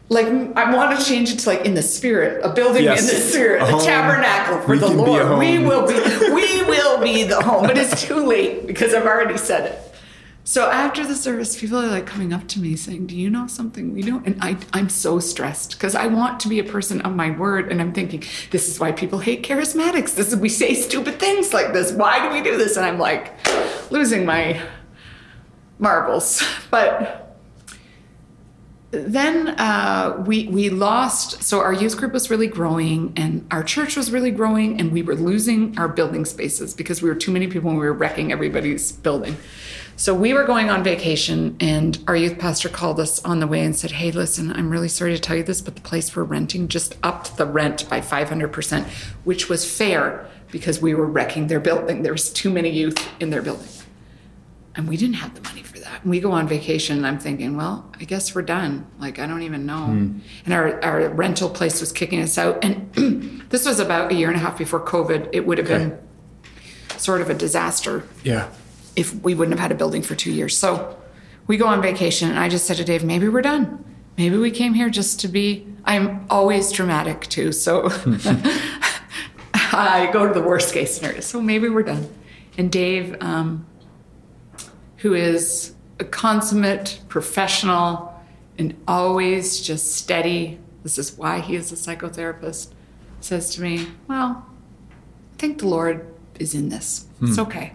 like 0.10 0.26
I 0.55 0.74
want 0.74 0.97
to 0.99 1.05
change 1.05 1.32
it 1.32 1.39
to 1.39 1.49
like 1.49 1.66
in 1.66 1.74
the 1.74 1.82
spirit, 1.82 2.41
a 2.43 2.49
building 2.49 2.84
Yes. 2.84 3.01
in 3.01 3.16
the 3.16 3.22
spirit, 3.22 3.62
A 3.62 3.76
a, 3.76 3.80
tabernacle 3.82 4.62
for 4.62 4.72
We 4.72 4.78
the 4.80 4.88
can 4.88 4.97
be 4.97 5.01
a 5.03 5.24
Lord. 5.24 5.39
We 5.39 5.60
will 5.60 5.86
be 5.88 5.95
we 6.34 6.64
will 6.64 7.01
be 7.01 7.24
the 7.24 7.41
home. 7.41 7.68
But 7.68 7.78
it's 7.78 8.01
too 8.03 8.26
late 8.26 8.68
because 8.68 8.93
I've 8.93 9.05
already 9.05 9.38
said 9.38 9.72
it. 9.72 9.80
So 10.45 10.70
after 10.72 11.05
the 11.05 11.14
service, 11.14 11.60
people 11.60 11.78
are 11.78 11.88
like 11.88 12.05
coming 12.05 12.32
up 12.32 12.47
to 12.49 12.60
me 12.62 12.78
saying, 12.78 13.08
"Do 13.08 13.18
you 13.18 13.30
know 13.30 13.47
something 13.47 13.93
we 13.93 14.01
don't?" 14.01 14.26
And 14.26 14.38
I, 14.41 14.55
I'm 14.72 14.88
so 14.88 15.20
stressed 15.20 15.72
because 15.72 15.93
I 15.93 16.08
want 16.08 16.39
to 16.39 16.47
be 16.47 16.58
a 16.60 16.64
person 16.64 17.01
of 17.01 17.14
my 17.14 17.32
word, 17.32 17.70
and 17.70 17.82
I'm 17.82 17.91
thinking, 17.91 18.24
"This 18.51 18.70
is 18.70 18.80
why 18.80 18.93
people 18.93 19.20
hate 19.20 19.43
charismatics. 19.43 20.16
This 20.16 20.30
is 20.32 20.38
we 20.38 20.47
say 20.47 20.74
stupid 20.74 21.20
things 21.20 21.53
like 21.53 21.74
this. 21.74 21.91
Why 21.91 22.26
do 22.26 22.34
we 22.34 22.41
do 22.41 22.58
this?" 22.58 22.78
And 22.78 22.86
I'm 22.86 22.97
like 22.97 23.34
losing 23.91 24.26
my 24.26 24.62
marbles. 25.80 26.41
But 26.72 27.26
then 28.91 29.49
uh, 29.59 30.23
we 30.25 30.47
we 30.47 30.69
lost. 30.69 31.43
So 31.43 31.59
our 31.59 31.73
youth 31.73 31.97
group 31.97 32.13
was 32.13 32.29
really 32.29 32.47
growing, 32.47 33.11
and 33.17 33.45
our 33.51 33.63
church 33.63 33.97
was 33.97 34.11
really 34.11 34.31
growing, 34.31 34.79
and 34.79 34.91
we 34.91 35.01
were 35.01 35.15
losing 35.15 35.77
our 35.77 35.89
building 35.89 36.23
spaces 36.23 36.73
because 36.73 37.01
we 37.01 37.09
were 37.09 37.15
too 37.15 37.31
many 37.31 37.47
people, 37.47 37.69
and 37.69 37.79
we 37.79 37.85
were 37.85 37.93
wrecking 37.93 38.31
everybody's 38.31 38.93
building. 38.93 39.35
So 39.97 40.13
we 40.13 40.33
were 40.33 40.43
going 40.43 40.69
on 40.69 40.83
vacation, 40.83 41.57
and 41.59 41.97
our 42.07 42.15
youth 42.15 42.38
pastor 42.38 42.69
called 42.69 42.99
us 42.99 43.23
on 43.25 43.41
the 43.41 43.47
way 43.47 43.61
and 43.65 43.75
said, 43.75 43.91
"Hey, 43.91 44.11
listen, 44.11 44.53
I'm 44.53 44.69
really 44.69 44.88
sorry 44.88 45.13
to 45.13 45.19
tell 45.19 45.35
you 45.35 45.43
this, 45.43 45.59
but 45.59 45.75
the 45.75 45.81
place 45.81 46.15
we're 46.15 46.23
renting 46.23 46.69
just 46.69 46.95
upped 47.03 47.35
the 47.35 47.45
rent 47.45 47.89
by 47.89 47.99
500 47.99 48.53
percent, 48.53 48.88
which 49.25 49.49
was 49.49 49.69
fair 49.69 50.27
because 50.49 50.81
we 50.81 50.93
were 50.93 51.07
wrecking 51.07 51.47
their 51.47 51.59
building. 51.59 52.03
There 52.03 52.13
was 52.13 52.29
too 52.29 52.49
many 52.49 52.69
youth 52.69 53.05
in 53.19 53.31
their 53.31 53.41
building." 53.41 53.67
And 54.78 54.88
we 54.88 54.95
didn't 54.95 55.15
have 55.15 55.34
the 55.36 55.41
money 55.41 55.63
for 55.63 55.80
that. 55.80 56.01
And 56.03 56.11
we 56.11 56.19
go 56.21 56.32
on 56.32 56.47
vacation, 56.47 56.97
and 56.97 57.05
I'm 57.07 57.19
thinking, 57.19 57.57
well, 57.57 57.91
I 57.99 58.03
guess 58.05 58.34
we're 58.36 58.43
done. 58.43 58.86
Like, 58.99 59.17
I 59.19 59.25
don't 59.28 59.41
even 59.41 59.65
know. 59.65 59.86
And 59.86 60.53
our, 60.53 60.82
our 60.84 61.09
rental 61.09 61.49
place 61.49 61.82
was 61.82 61.91
kicking 61.91 62.21
us 62.21 62.38
out. 62.38 62.63
And 62.63 63.43
this 63.49 63.65
was 63.65 63.80
about 63.80 64.11
a 64.11 64.15
year 64.15 64.28
and 64.30 64.38
a 64.38 64.39
half 64.39 64.57
before 64.57 64.80
COVID. 64.80 65.30
It 65.34 65.45
would 65.47 65.57
have 65.57 65.67
been 65.67 65.97
sort 66.97 67.21
of 67.21 67.30
a 67.30 67.34
disaster 67.34 68.03
Yeah. 68.23 68.49
if 68.95 69.13
we 69.23 69.34
wouldn't 69.36 69.57
have 69.57 69.61
had 69.61 69.71
a 69.71 69.75
building 69.75 70.01
for 70.03 70.15
two 70.15 70.32
years. 70.32 70.55
So 70.57 70.97
we 71.47 71.57
go 71.57 71.67
on 71.67 71.82
vacation, 71.82 72.30
and 72.30 72.39
I 72.39 72.47
just 72.47 72.65
said 72.65 72.78
to 72.78 72.84
Dave, 72.84 73.03
maybe 73.03 73.28
we're 73.28 73.41
done. 73.41 73.84
Maybe 74.17 74.38
we 74.38 74.51
came 74.51 74.73
here 74.75 74.89
just 74.89 75.19
to 75.21 75.28
be. 75.28 75.67
I'm 75.86 76.25
always 76.30 76.71
dramatic 76.71 77.21
too, 77.21 77.51
so 77.51 77.89
I 79.53 80.09
go 80.11 80.28
to 80.28 80.34
the 80.34 80.45
worst 80.45 80.73
case 80.73 80.95
scenario. 80.95 81.21
So 81.21 81.41
maybe 81.41 81.69
we're 81.69 81.84
done. 81.84 82.09
And 82.57 82.71
Dave, 82.71 83.15
um, 83.21 83.65
who 84.97 85.13
is 85.13 85.73
a 85.99 86.03
consummate 86.03 86.99
professional 87.07 88.13
and 88.57 88.75
always 88.87 89.61
just 89.61 89.95
steady, 89.95 90.59
this 90.83 90.97
is 90.97 91.17
why 91.17 91.39
he 91.39 91.55
is 91.55 91.71
a 91.71 91.75
psychotherapist, 91.75 92.69
says 93.21 93.53
to 93.55 93.61
me, 93.61 93.87
Well, 94.07 94.45
I 95.33 95.37
think 95.37 95.59
the 95.59 95.67
Lord 95.67 96.07
is 96.39 96.53
in 96.53 96.69
this. 96.69 97.05
It's 97.21 97.35
hmm. 97.35 97.41
okay. 97.41 97.73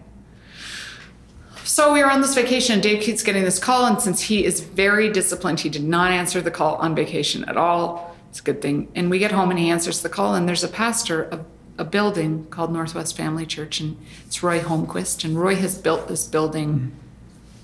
So 1.64 1.92
we 1.92 2.02
were 2.02 2.10
on 2.10 2.20
this 2.20 2.34
vacation. 2.34 2.80
Dave 2.80 3.02
keeps 3.02 3.22
getting 3.22 3.44
this 3.44 3.58
call, 3.58 3.86
and 3.86 4.00
since 4.00 4.20
he 4.20 4.44
is 4.44 4.60
very 4.60 5.10
disciplined, 5.10 5.60
he 5.60 5.68
did 5.68 5.84
not 5.84 6.10
answer 6.10 6.40
the 6.40 6.50
call 6.50 6.74
on 6.76 6.94
vacation 6.94 7.44
at 7.44 7.56
all. 7.56 8.16
It's 8.30 8.40
a 8.40 8.42
good 8.42 8.60
thing. 8.60 8.90
And 8.94 9.10
we 9.10 9.18
get 9.18 9.30
home, 9.30 9.50
and 9.50 9.58
he 9.58 9.70
answers 9.70 10.02
the 10.02 10.08
call, 10.08 10.34
and 10.34 10.48
there's 10.48 10.64
a 10.64 10.68
pastor 10.68 11.22
of 11.22 11.44
a 11.78 11.84
building 11.84 12.46
called 12.50 12.72
Northwest 12.72 13.16
Family 13.16 13.46
Church, 13.46 13.80
and 13.80 13.96
it's 14.26 14.42
Roy 14.42 14.60
Holmquist. 14.60 15.24
And 15.24 15.40
Roy 15.40 15.54
has 15.56 15.78
built 15.78 16.08
this 16.08 16.26
building 16.26 16.72
hmm. 16.72 17.01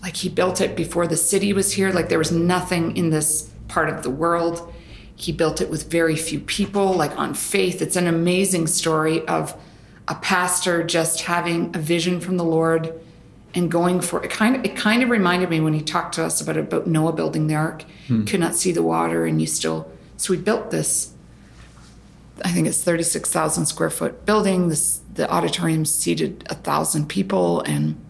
Like 0.03 0.17
he 0.17 0.29
built 0.29 0.61
it 0.61 0.77
before 0.77 1.07
the 1.07 1.17
city 1.17 1.53
was 1.53 1.73
here. 1.73 1.91
Like 1.93 2.09
there 2.09 2.19
was 2.19 2.33
nothing 2.33 2.97
in 2.97 3.11
this 3.11 3.51
part 3.69 3.89
of 3.89 4.03
the 4.03 4.11
world. 4.11 4.73
He 5.17 5.33
built 5.33 5.61
it 5.61 5.69
with 5.69 5.91
very 5.91 6.17
few 6.17 6.39
people, 6.41 6.93
like 6.93 7.17
on 7.19 7.35
faith. 7.35 7.83
It's 7.83 7.97
an 7.97 8.07
amazing 8.07 8.69
story 8.69 9.27
of 9.27 9.61
a 10.07 10.15
pastor 10.15 10.85
just 10.85 11.23
having 11.23 11.75
a 11.75 11.79
vision 11.79 12.21
from 12.21 12.37
the 12.37 12.45
Lord 12.45 12.99
and 13.55 13.71
going 13.71 14.01
for 14.01 14.25
it. 14.25 14.31
Kind 14.31 14.57
of, 14.57 14.65
it 14.65 14.77
kind 14.77 15.03
of 15.03 15.11
reminded 15.11 15.51
me 15.51 15.61
when 15.61 15.75
he 15.75 15.81
talked 15.81 16.15
to 16.15 16.25
us 16.25 16.41
about 16.41 16.57
about 16.57 16.87
Noah 16.87 17.13
building 17.13 17.47
the 17.47 17.57
ark. 17.57 17.85
Hmm. 18.07 18.25
Could 18.25 18.41
not 18.41 18.55
see 18.55 18.73
the 18.73 18.83
water, 18.83 19.27
and 19.27 19.41
you 19.41 19.47
still. 19.47 19.91
So 20.17 20.33
we 20.33 20.41
built 20.41 20.71
this. 20.71 21.13
I 22.45 22.51
think 22.53 22.69
it's 22.69 22.83
thirty 22.83 23.03
six 23.03 23.31
thousand 23.31 23.67
square 23.67 23.91
foot 23.91 24.25
building. 24.25 24.69
This 24.69 25.01
the 25.15 25.31
auditorium 25.31 25.85
seated 25.85 26.47
a 26.49 26.55
thousand 26.55 27.09
people, 27.09 27.63
and 27.63 28.01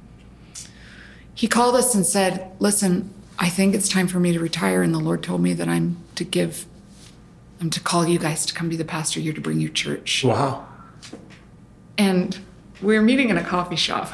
he 1.38 1.46
called 1.46 1.76
us 1.76 1.94
and 1.94 2.04
said, 2.04 2.50
Listen, 2.58 3.14
I 3.38 3.48
think 3.48 3.72
it's 3.72 3.88
time 3.88 4.08
for 4.08 4.18
me 4.18 4.32
to 4.32 4.40
retire. 4.40 4.82
And 4.82 4.92
the 4.92 4.98
Lord 4.98 5.22
told 5.22 5.40
me 5.40 5.52
that 5.52 5.68
I'm 5.68 5.98
to 6.16 6.24
give, 6.24 6.66
I'm 7.60 7.70
to 7.70 7.78
call 7.78 8.08
you 8.08 8.18
guys 8.18 8.44
to 8.46 8.54
come 8.54 8.68
be 8.68 8.74
the 8.74 8.84
pastor. 8.84 9.20
You're 9.20 9.34
to 9.34 9.40
bring 9.40 9.60
your 9.60 9.70
church. 9.70 10.24
Wow. 10.24 10.66
And 11.96 12.36
we're 12.82 13.02
meeting 13.02 13.28
in 13.28 13.38
a 13.38 13.44
coffee 13.44 13.76
shop. 13.76 14.10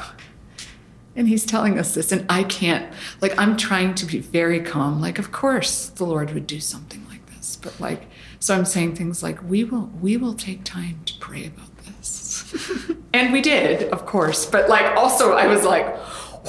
And 1.15 1.27
he's 1.27 1.43
telling 1.47 1.79
us 1.79 1.95
this. 1.95 2.11
And 2.11 2.27
I 2.29 2.43
can't, 2.43 2.93
like, 3.21 3.33
I'm 3.39 3.57
trying 3.57 3.95
to 3.95 4.05
be 4.05 4.19
very 4.19 4.59
calm. 4.59 5.01
Like, 5.01 5.17
of 5.17 5.31
course 5.31 5.87
the 5.87 6.05
Lord 6.05 6.31
would 6.35 6.45
do 6.45 6.59
something 6.59 7.03
like 7.09 7.25
this. 7.35 7.55
But, 7.55 7.79
like, 7.79 8.03
so 8.39 8.55
I'm 8.55 8.65
saying 8.65 8.97
things 8.97 9.23
like, 9.23 9.41
we 9.49 9.63
will, 9.63 9.89
we 9.99 10.15
will 10.15 10.35
take 10.35 10.63
time 10.63 10.99
to 11.05 11.13
pray 11.19 11.47
about 11.47 11.75
this. 11.77 12.53
and 13.13 13.33
we 13.33 13.41
did, 13.41 13.89
of 13.89 14.05
course. 14.05 14.45
But, 14.45 14.69
like, 14.69 14.95
also 14.95 15.31
I 15.31 15.47
was 15.47 15.63
like, 15.63 15.87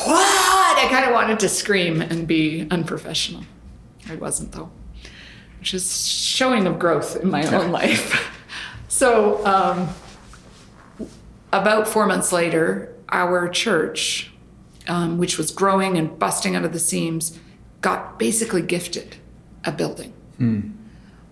what? 0.05 0.79
I 0.79 0.89
kind 0.91 1.05
of 1.07 1.13
wanted 1.13 1.39
to 1.41 1.49
scream 1.49 2.03
and 2.03 2.27
be 2.27 2.67
unprofessional. 2.71 3.45
I 4.09 4.15
wasn't, 4.17 4.53
though, 4.53 4.71
which 5.59 5.75
is 5.75 6.07
showing 6.07 6.67
of 6.67 6.79
growth 6.79 7.17
in 7.17 7.31
my 7.31 7.45
own 7.55 7.71
life. 7.73 8.33
So, 8.89 9.45
um, 9.45 9.89
about 11.53 11.87
four 11.89 12.07
months 12.07 12.33
later, 12.33 12.95
our 13.11 13.49
church, 13.49 14.31
um, 14.89 15.19
which 15.19 15.39
was 15.39 15.51
growing 15.51 15.99
and 15.99 16.19
busting 16.19 16.57
out 16.57 16.65
of 16.65 16.73
the 16.73 16.79
seams, 16.79 17.39
got 17.81 18.19
basically 18.19 18.63
gifted 18.63 19.17
a 19.65 19.73
building. 19.73 20.13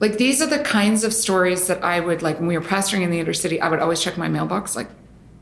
Like 0.01 0.19
these 0.19 0.43
are 0.43 0.47
the 0.47 0.59
kinds 0.59 1.05
of 1.05 1.13
stories 1.13 1.67
that 1.69 1.83
I 1.85 2.01
would 2.01 2.21
like 2.23 2.39
when 2.39 2.49
we 2.49 2.59
were 2.59 2.65
pastoring 2.65 3.03
in 3.03 3.11
the 3.11 3.21
inner 3.21 3.33
city. 3.33 3.61
I 3.61 3.69
would 3.69 3.79
always 3.81 4.03
check 4.03 4.19
my 4.19 4.29
mailbox, 4.29 4.77
like 4.77 4.89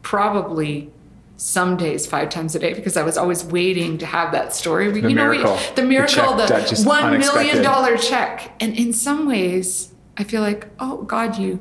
probably 0.03 0.91
some 1.43 1.77
days 1.77 2.07
five 2.07 2.29
times 2.29 2.55
a 2.55 2.59
day, 2.61 2.73
because 2.73 2.97
I 2.97 3.03
was 3.03 3.19
always 3.19 3.45
waiting 3.45 3.99
to 3.99 4.07
have 4.07 4.31
that 4.31 4.55
story. 4.55 4.93
The 4.93 5.01
you 5.09 5.15
know, 5.15 5.29
we- 5.29 5.39
miracle. 5.39 5.57
the 5.75 5.83
The 5.83 5.89
miracle, 5.89 6.15
check 6.15 6.37
the, 6.37 6.47
that 6.47 6.69
just 6.69 6.87
million 6.87 7.63
dollar 7.63 7.97
check. 7.97 8.53
And 8.61 8.77
in 8.77 8.93
some 8.93 9.27
ways, 9.27 9.93
I 10.17 10.23
feel 10.23 10.41
like, 10.41 10.69
oh 10.79 11.03
God, 11.03 11.37
you 11.39 11.59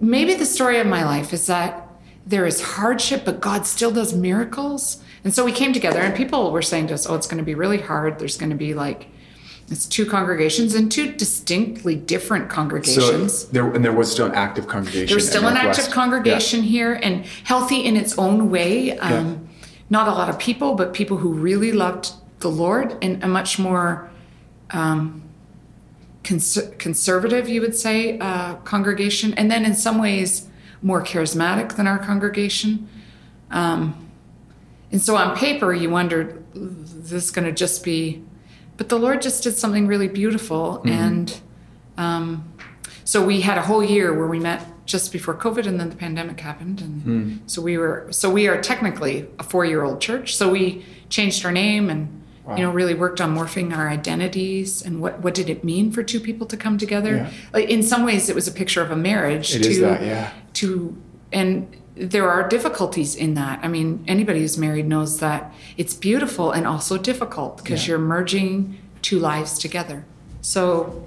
maybe 0.00 0.34
the 0.34 0.44
story 0.46 0.78
of 0.80 0.86
my 0.88 1.04
life 1.04 1.32
is 1.32 1.46
that 1.46 1.88
there 2.26 2.44
is 2.44 2.60
hardship, 2.60 3.24
but 3.24 3.40
God 3.40 3.66
still 3.66 3.92
does 3.92 4.12
miracles. 4.12 5.00
And 5.22 5.32
so 5.32 5.44
we 5.44 5.52
came 5.52 5.72
together, 5.72 6.00
and 6.00 6.16
people 6.16 6.50
were 6.50 6.62
saying 6.62 6.88
to 6.88 6.94
us, 6.94 7.06
"Oh, 7.08 7.14
it's 7.14 7.28
going 7.28 7.38
to 7.38 7.44
be 7.44 7.54
really 7.54 7.78
hard. 7.78 8.18
There's 8.18 8.36
going 8.36 8.50
to 8.50 8.56
be 8.56 8.74
like 8.74 9.06
it's 9.72 9.86
two 9.86 10.04
congregations 10.06 10.74
and 10.74 10.90
two 10.92 11.12
distinctly 11.12 11.94
different 11.94 12.50
So 12.50 12.54
congregations." 12.54 13.44
there 13.46 13.70
and 13.72 13.84
there 13.84 13.92
was 13.92 14.10
still 14.12 14.26
an 14.26 14.34
active 14.34 14.66
congregation. 14.68 15.06
there 15.06 15.16
was 15.16 15.28
still 15.28 15.46
an 15.46 15.54
Northwest. 15.54 15.78
active 15.80 15.94
congregation 15.94 16.62
here 16.62 16.94
and 17.02 17.24
healthy 17.44 17.84
in 17.84 17.96
its 17.96 18.18
own 18.18 18.50
way. 18.50 18.98
Um, 18.98 19.10
Yeah. 19.12 19.34
Not 19.90 20.08
a 20.08 20.12
lot 20.12 20.30
of 20.30 20.38
people, 20.38 20.74
but 20.74 20.94
people 20.94 21.18
who 21.18 21.32
really 21.34 21.70
loved 21.70 22.12
the 22.40 22.48
Lord 22.50 22.96
and 23.02 23.22
a 23.22 23.28
much 23.28 23.58
more 23.58 24.08
um, 24.70 25.22
cons- 26.24 26.70
conservative, 26.78 27.46
you 27.46 27.60
would 27.60 27.74
say, 27.76 28.18
uh, 28.18 28.54
congregation. 28.64 29.34
And 29.34 29.50
then 29.50 29.66
in 29.66 29.74
some 29.74 29.98
ways, 30.00 30.48
more 30.80 31.02
charismatic 31.04 31.76
than 31.76 31.86
our 31.86 31.98
congregation. 31.98 32.88
Um, 33.50 34.08
and 34.90 35.00
so 35.02 35.14
on 35.16 35.36
paper, 35.36 35.74
you 35.74 35.90
wondered, 35.90 36.42
is 36.54 37.10
this 37.10 37.30
going 37.30 37.44
to 37.46 37.52
just 37.52 37.84
be. 37.84 38.22
But 38.76 38.88
the 38.88 38.98
Lord 38.98 39.22
just 39.22 39.42
did 39.42 39.56
something 39.56 39.86
really 39.86 40.08
beautiful. 40.08 40.82
And 40.84 41.40
um, 41.98 42.52
so 43.04 43.24
we 43.24 43.40
had 43.42 43.58
a 43.58 43.62
whole 43.62 43.84
year 43.84 44.12
where 44.14 44.26
we 44.26 44.40
met 44.40 44.66
just 44.86 45.12
before 45.12 45.34
COVID, 45.34 45.66
and 45.66 45.78
then 45.78 45.90
the 45.90 45.96
pandemic 45.96 46.40
happened, 46.40 46.80
and 46.80 47.40
so 47.46 47.62
we 47.62 47.78
were. 47.78 48.08
So 48.10 48.30
we 48.30 48.48
are 48.48 48.60
technically 48.60 49.28
a 49.38 49.42
four-year-old 49.42 50.00
church. 50.00 50.36
So 50.36 50.50
we 50.50 50.84
changed 51.08 51.44
our 51.44 51.52
name 51.52 51.90
and 51.90 52.22
you 52.48 52.64
know 52.64 52.72
really 52.72 52.94
worked 52.94 53.20
on 53.20 53.34
morphing 53.34 53.76
our 53.76 53.88
identities 53.88 54.82
and 54.82 55.00
what 55.00 55.20
what 55.20 55.34
did 55.34 55.48
it 55.48 55.62
mean 55.62 55.92
for 55.92 56.02
two 56.02 56.20
people 56.20 56.46
to 56.48 56.56
come 56.56 56.78
together. 56.78 57.16
Yeah. 57.16 57.30
Like 57.52 57.68
in 57.68 57.82
some 57.82 58.04
ways, 58.04 58.28
it 58.28 58.34
was 58.34 58.48
a 58.48 58.52
picture 58.52 58.82
of 58.82 58.90
a 58.90 58.96
marriage. 58.96 59.54
It 59.54 59.62
to, 59.62 59.70
is 59.70 59.80
that, 59.80 60.02
yeah. 60.02 60.32
To 60.54 60.96
and 61.32 61.74
there 61.94 62.28
are 62.30 62.48
difficulties 62.48 63.14
in 63.14 63.34
that. 63.34 63.60
I 63.62 63.68
mean, 63.68 64.02
anybody 64.08 64.40
who's 64.40 64.56
married 64.56 64.86
knows 64.86 65.18
that 65.20 65.52
it's 65.76 65.94
beautiful 65.94 66.50
and 66.50 66.66
also 66.66 66.96
difficult 66.96 67.58
because 67.58 67.82
Yeah. 67.86 67.90
you're 67.92 67.98
merging 67.98 68.78
two 69.02 69.18
lives 69.18 69.58
together. 69.58 70.04
So 70.40 71.04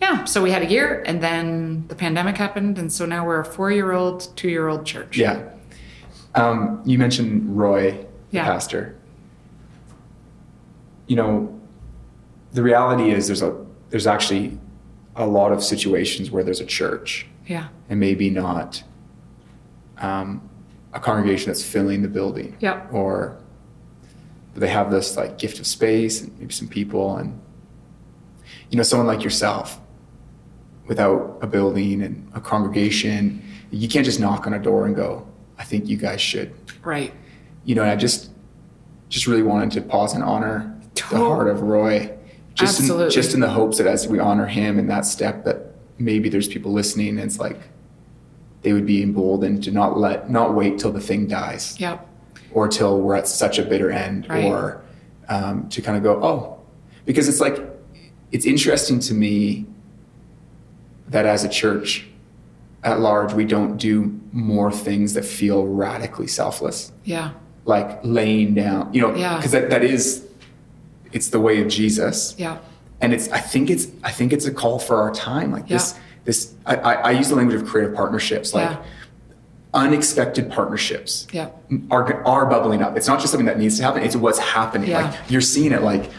yeah, 0.00 0.24
so 0.24 0.42
we 0.42 0.50
had 0.50 0.62
a 0.62 0.66
year 0.70 1.02
and 1.06 1.22
then 1.22 1.84
the 1.88 1.94
pandemic 1.94 2.36
happened 2.36 2.78
and 2.78 2.92
so 2.92 3.06
now 3.06 3.26
we're 3.26 3.40
a 3.40 3.44
4-year-old, 3.46 4.20
2-year-old 4.36 4.84
church. 4.86 5.16
Yeah. 5.16 5.40
Um, 6.34 6.80
you 6.84 6.98
mentioned 6.98 7.56
Roy, 7.56 7.92
the 7.92 8.06
Yeah. 8.30 8.44
pastor. 8.44 8.96
You 11.06 11.16
know, 11.16 11.60
the 12.52 12.62
reality 12.62 13.10
is 13.10 13.26
there's 13.26 13.42
a 13.42 13.54
there's 13.90 14.06
actually 14.06 14.58
a 15.16 15.26
lot 15.26 15.52
of 15.52 15.62
situations 15.62 16.30
where 16.30 16.42
there's 16.42 16.60
a 16.60 16.66
church 16.66 17.26
Yeah. 17.46 17.68
and 17.88 18.00
maybe 18.00 18.30
not 18.30 18.82
um, 19.98 20.48
a 20.92 21.00
congregation 21.00 21.48
that's 21.48 21.64
filling 21.64 22.02
the 22.02 22.08
building. 22.08 22.56
Or 22.92 23.38
they 24.54 24.68
have 24.68 24.90
this 24.90 25.16
like 25.16 25.38
gift 25.38 25.58
of 25.58 25.66
space 25.66 26.20
and 26.20 26.36
maybe 26.38 26.52
some 26.52 26.68
people 26.68 27.16
and 27.16 27.40
you 28.70 28.76
know 28.76 28.84
someone 28.84 29.06
like 29.06 29.24
yourself 29.24 29.80
without 30.86 31.38
a 31.42 31.46
building 31.46 32.02
and 32.02 32.30
a 32.34 32.40
congregation 32.40 33.42
you 33.72 33.88
can't 33.88 34.04
just 34.04 34.20
knock 34.20 34.46
on 34.46 34.54
a 34.54 34.58
door 34.60 34.86
and 34.86 34.94
go 34.94 35.26
i 35.58 35.64
think 35.64 35.88
you 35.88 35.96
guys 35.96 36.20
should. 36.20 36.54
Right. 36.84 37.12
you 37.64 37.74
know 37.74 37.82
and 37.82 37.90
i 37.90 37.96
just 37.96 38.30
just 39.08 39.26
really 39.26 39.42
wanted 39.42 39.72
to 39.72 39.80
pause 39.80 40.14
and 40.14 40.22
honor 40.22 40.74
the 41.10 41.18
heart 41.18 41.48
of 41.48 41.62
roy. 41.62 42.10
Just 42.54 42.88
in, 42.88 43.10
just 43.10 43.34
in 43.34 43.40
the 43.40 43.48
hopes 43.48 43.78
that 43.78 43.86
as 43.86 44.06
we 44.06 44.20
honor 44.20 44.46
him 44.46 44.78
in 44.78 44.86
that 44.86 45.04
step 45.04 45.44
that 45.44 45.74
maybe 45.98 46.28
there's 46.28 46.46
people 46.46 46.72
listening 46.72 47.08
and 47.08 47.20
it's 47.20 47.40
like 47.40 47.58
they 48.64 48.72
would 48.72 48.86
be 48.86 49.02
emboldened 49.02 49.62
to 49.62 49.70
not 49.70 49.96
let 49.98 50.28
not 50.30 50.54
wait 50.54 50.78
till 50.78 50.90
the 50.90 51.00
thing 51.00 51.26
dies 51.28 51.78
Yep. 51.78 52.04
or 52.52 52.66
till 52.66 53.00
we're 53.00 53.14
at 53.14 53.28
such 53.28 53.58
a 53.58 53.62
bitter 53.62 53.92
end 53.92 54.26
Right. 54.28 54.44
or 54.46 54.82
um, 55.28 55.68
to 55.68 55.80
kind 55.80 55.96
of 55.96 56.02
go 56.02 56.20
oh 56.24 56.58
because 57.04 57.28
it's 57.28 57.40
like 57.40 57.56
it's 58.32 58.46
interesting 58.46 58.98
to 59.00 59.14
me 59.14 59.66
that 61.08 61.26
as 61.26 61.44
a 61.44 61.48
church 61.48 62.06
at 62.82 63.00
large 63.00 63.32
we 63.34 63.44
don't 63.44 63.76
do 63.76 64.18
more 64.32 64.72
things 64.72 65.14
that 65.14 65.24
feel 65.24 65.66
radically 65.66 66.26
selfless 66.26 66.90
Yeah. 67.04 67.30
like 67.66 68.00
laying 68.02 68.54
down 68.54 68.92
you 68.92 69.00
know 69.02 69.14
Yeah. 69.14 69.36
because 69.36 69.52
that, 69.52 69.70
that 69.70 69.84
is 69.84 70.24
it's 71.12 71.28
the 71.28 71.40
way 71.40 71.60
of 71.62 71.68
jesus 71.68 72.34
Yeah. 72.38 72.56
and 73.02 73.12
it's 73.12 73.28
i 73.30 73.38
think 73.40 73.68
it's 73.70 73.88
i 74.02 74.10
think 74.10 74.32
it's 74.32 74.46
a 74.46 74.52
call 74.52 74.78
for 74.78 74.96
our 75.02 75.12
time 75.12 75.52
like 75.52 75.64
Yeah. 75.68 75.76
this 75.76 75.94
I, 76.66 76.76
I, 76.76 76.92
I 76.94 77.10
use 77.10 77.28
the 77.28 77.36
language 77.36 77.60
of 77.60 77.66
creative 77.68 77.94
partnerships 77.94 78.54
like 78.54 78.70
Yeah. 78.70 78.82
unexpected 79.74 80.50
partnerships 80.50 81.26
Yeah. 81.32 81.48
are, 81.90 82.24
are 82.26 82.46
bubbling 82.46 82.82
up 82.82 82.96
it's 82.96 83.08
not 83.08 83.20
just 83.20 83.32
something 83.32 83.46
that 83.46 83.58
needs 83.58 83.76
to 83.78 83.82
happen 83.84 84.02
it's 84.02 84.16
what's 84.16 84.38
happening 84.38 84.90
Yeah. 84.90 85.06
like 85.10 85.30
you're 85.30 85.40
seeing 85.40 85.72
it 85.72 85.82
like 85.82 86.10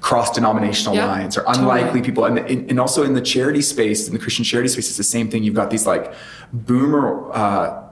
cross 0.00 0.32
denominational 0.34 0.96
lines 0.96 1.36
or 1.38 1.42
totally. 1.44 1.60
unlikely 1.62 2.02
people 2.02 2.24
and, 2.26 2.38
and 2.38 2.78
also 2.78 3.04
in 3.04 3.14
the 3.14 3.20
charity 3.22 3.62
space 3.62 4.06
in 4.06 4.12
the 4.12 4.18
christian 4.20 4.44
charity 4.44 4.68
space 4.68 4.88
it's 4.88 4.96
the 4.98 5.04
same 5.04 5.30
thing 5.30 5.42
you've 5.44 5.54
got 5.54 5.70
these 5.70 5.86
like 5.86 6.12
boomer 6.52 7.30
uh, 7.32 7.82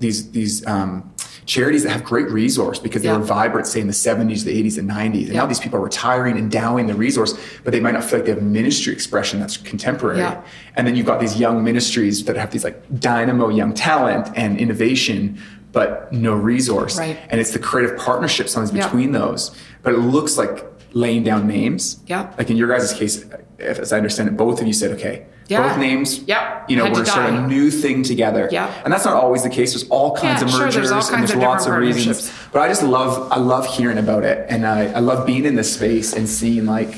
these 0.00 0.30
these 0.32 0.66
um, 0.66 1.10
charities 1.54 1.82
that 1.84 1.90
have 1.90 2.02
great 2.12 2.28
resource 2.30 2.78
because 2.78 3.02
they 3.02 3.08
Yeah. 3.08 3.18
were 3.18 3.24
vibrant 3.38 3.66
say 3.66 3.80
in 3.80 3.86
the 3.86 3.92
70s 4.08 4.44
the 4.44 4.52
80s 4.58 4.78
and 4.78 4.88
90s 4.88 5.24
and 5.26 5.34
Yeah. 5.34 5.40
now 5.40 5.46
these 5.52 5.60
people 5.64 5.78
are 5.80 5.86
retiring 5.92 6.34
endowing 6.38 6.86
the 6.86 6.94
resource 7.06 7.32
but 7.64 7.70
they 7.74 7.80
might 7.84 7.94
not 7.96 8.04
feel 8.04 8.18
like 8.20 8.26
they 8.26 8.32
have 8.32 8.42
ministry 8.42 8.92
expression 8.98 9.34
that's 9.40 9.56
contemporary 9.58 10.18
Yeah. 10.18 10.36
and 10.76 10.82
then 10.86 10.94
you've 10.96 11.10
got 11.12 11.20
these 11.20 11.36
young 11.44 11.56
ministries 11.70 12.16
that 12.24 12.36
have 12.42 12.50
these 12.54 12.64
like 12.68 12.76
dynamo 13.08 13.46
young 13.60 13.72
talent 13.74 14.24
and 14.42 14.50
innovation 14.64 15.18
but 15.72 15.90
no 16.12 16.32
resource 16.34 16.94
Right. 16.98 17.18
and 17.30 17.36
it's 17.40 17.50
the 17.50 17.58
creative 17.68 17.94
partnership 17.98 18.48
sometimes 18.48 18.70
between 18.82 19.12
those 19.12 19.50
but 19.82 19.92
it 19.94 19.98
looks 20.16 20.38
like 20.38 20.64
laying 20.94 21.22
down 21.22 21.46
names 21.46 21.82
Yeah. 22.06 22.28
like 22.38 22.48
in 22.50 22.56
your 22.56 22.68
guys' 22.68 22.92
case 23.00 23.14
if, 23.58 23.78
as 23.78 23.92
i 23.92 23.96
understand 24.02 24.26
it 24.30 24.36
both 24.38 24.60
of 24.60 24.66
you 24.66 24.72
said 24.72 24.90
okay 24.92 25.16
Yeah. 25.52 25.68
both 25.68 25.78
names 25.78 26.18
Yep. 26.26 26.70
you 26.70 26.76
know 26.76 26.84
Had 26.84 26.92
we're 26.94 27.04
sort 27.04 27.26
of 27.26 27.34
a 27.34 27.46
new 27.46 27.70
thing 27.70 28.02
together 28.02 28.48
Yeah. 28.50 28.72
and 28.84 28.92
that's 28.92 29.04
not 29.04 29.14
always 29.14 29.42
the 29.42 29.50
case 29.50 29.72
there's 29.72 29.88
all 29.88 30.16
kinds 30.16 30.40
Yeah, 30.40 30.46
of 30.46 30.50
sure, 30.50 30.60
mergers 30.60 30.74
there's 30.74 30.90
all 30.90 31.14
and 31.14 31.22
there's 31.22 31.30
of 31.32 31.38
lots 31.38 31.66
of 31.66 31.74
reasons 31.74 32.32
but 32.52 32.60
i 32.60 32.68
just 32.68 32.82
love 32.82 33.30
i 33.32 33.38
love 33.38 33.66
hearing 33.66 33.98
about 33.98 34.24
it 34.24 34.46
and 34.48 34.66
i, 34.66 34.86
I 34.86 34.98
love 35.00 35.26
being 35.26 35.44
in 35.44 35.54
this 35.54 35.72
space 35.74 36.12
and 36.12 36.28
seeing 36.28 36.66
like 36.66 36.94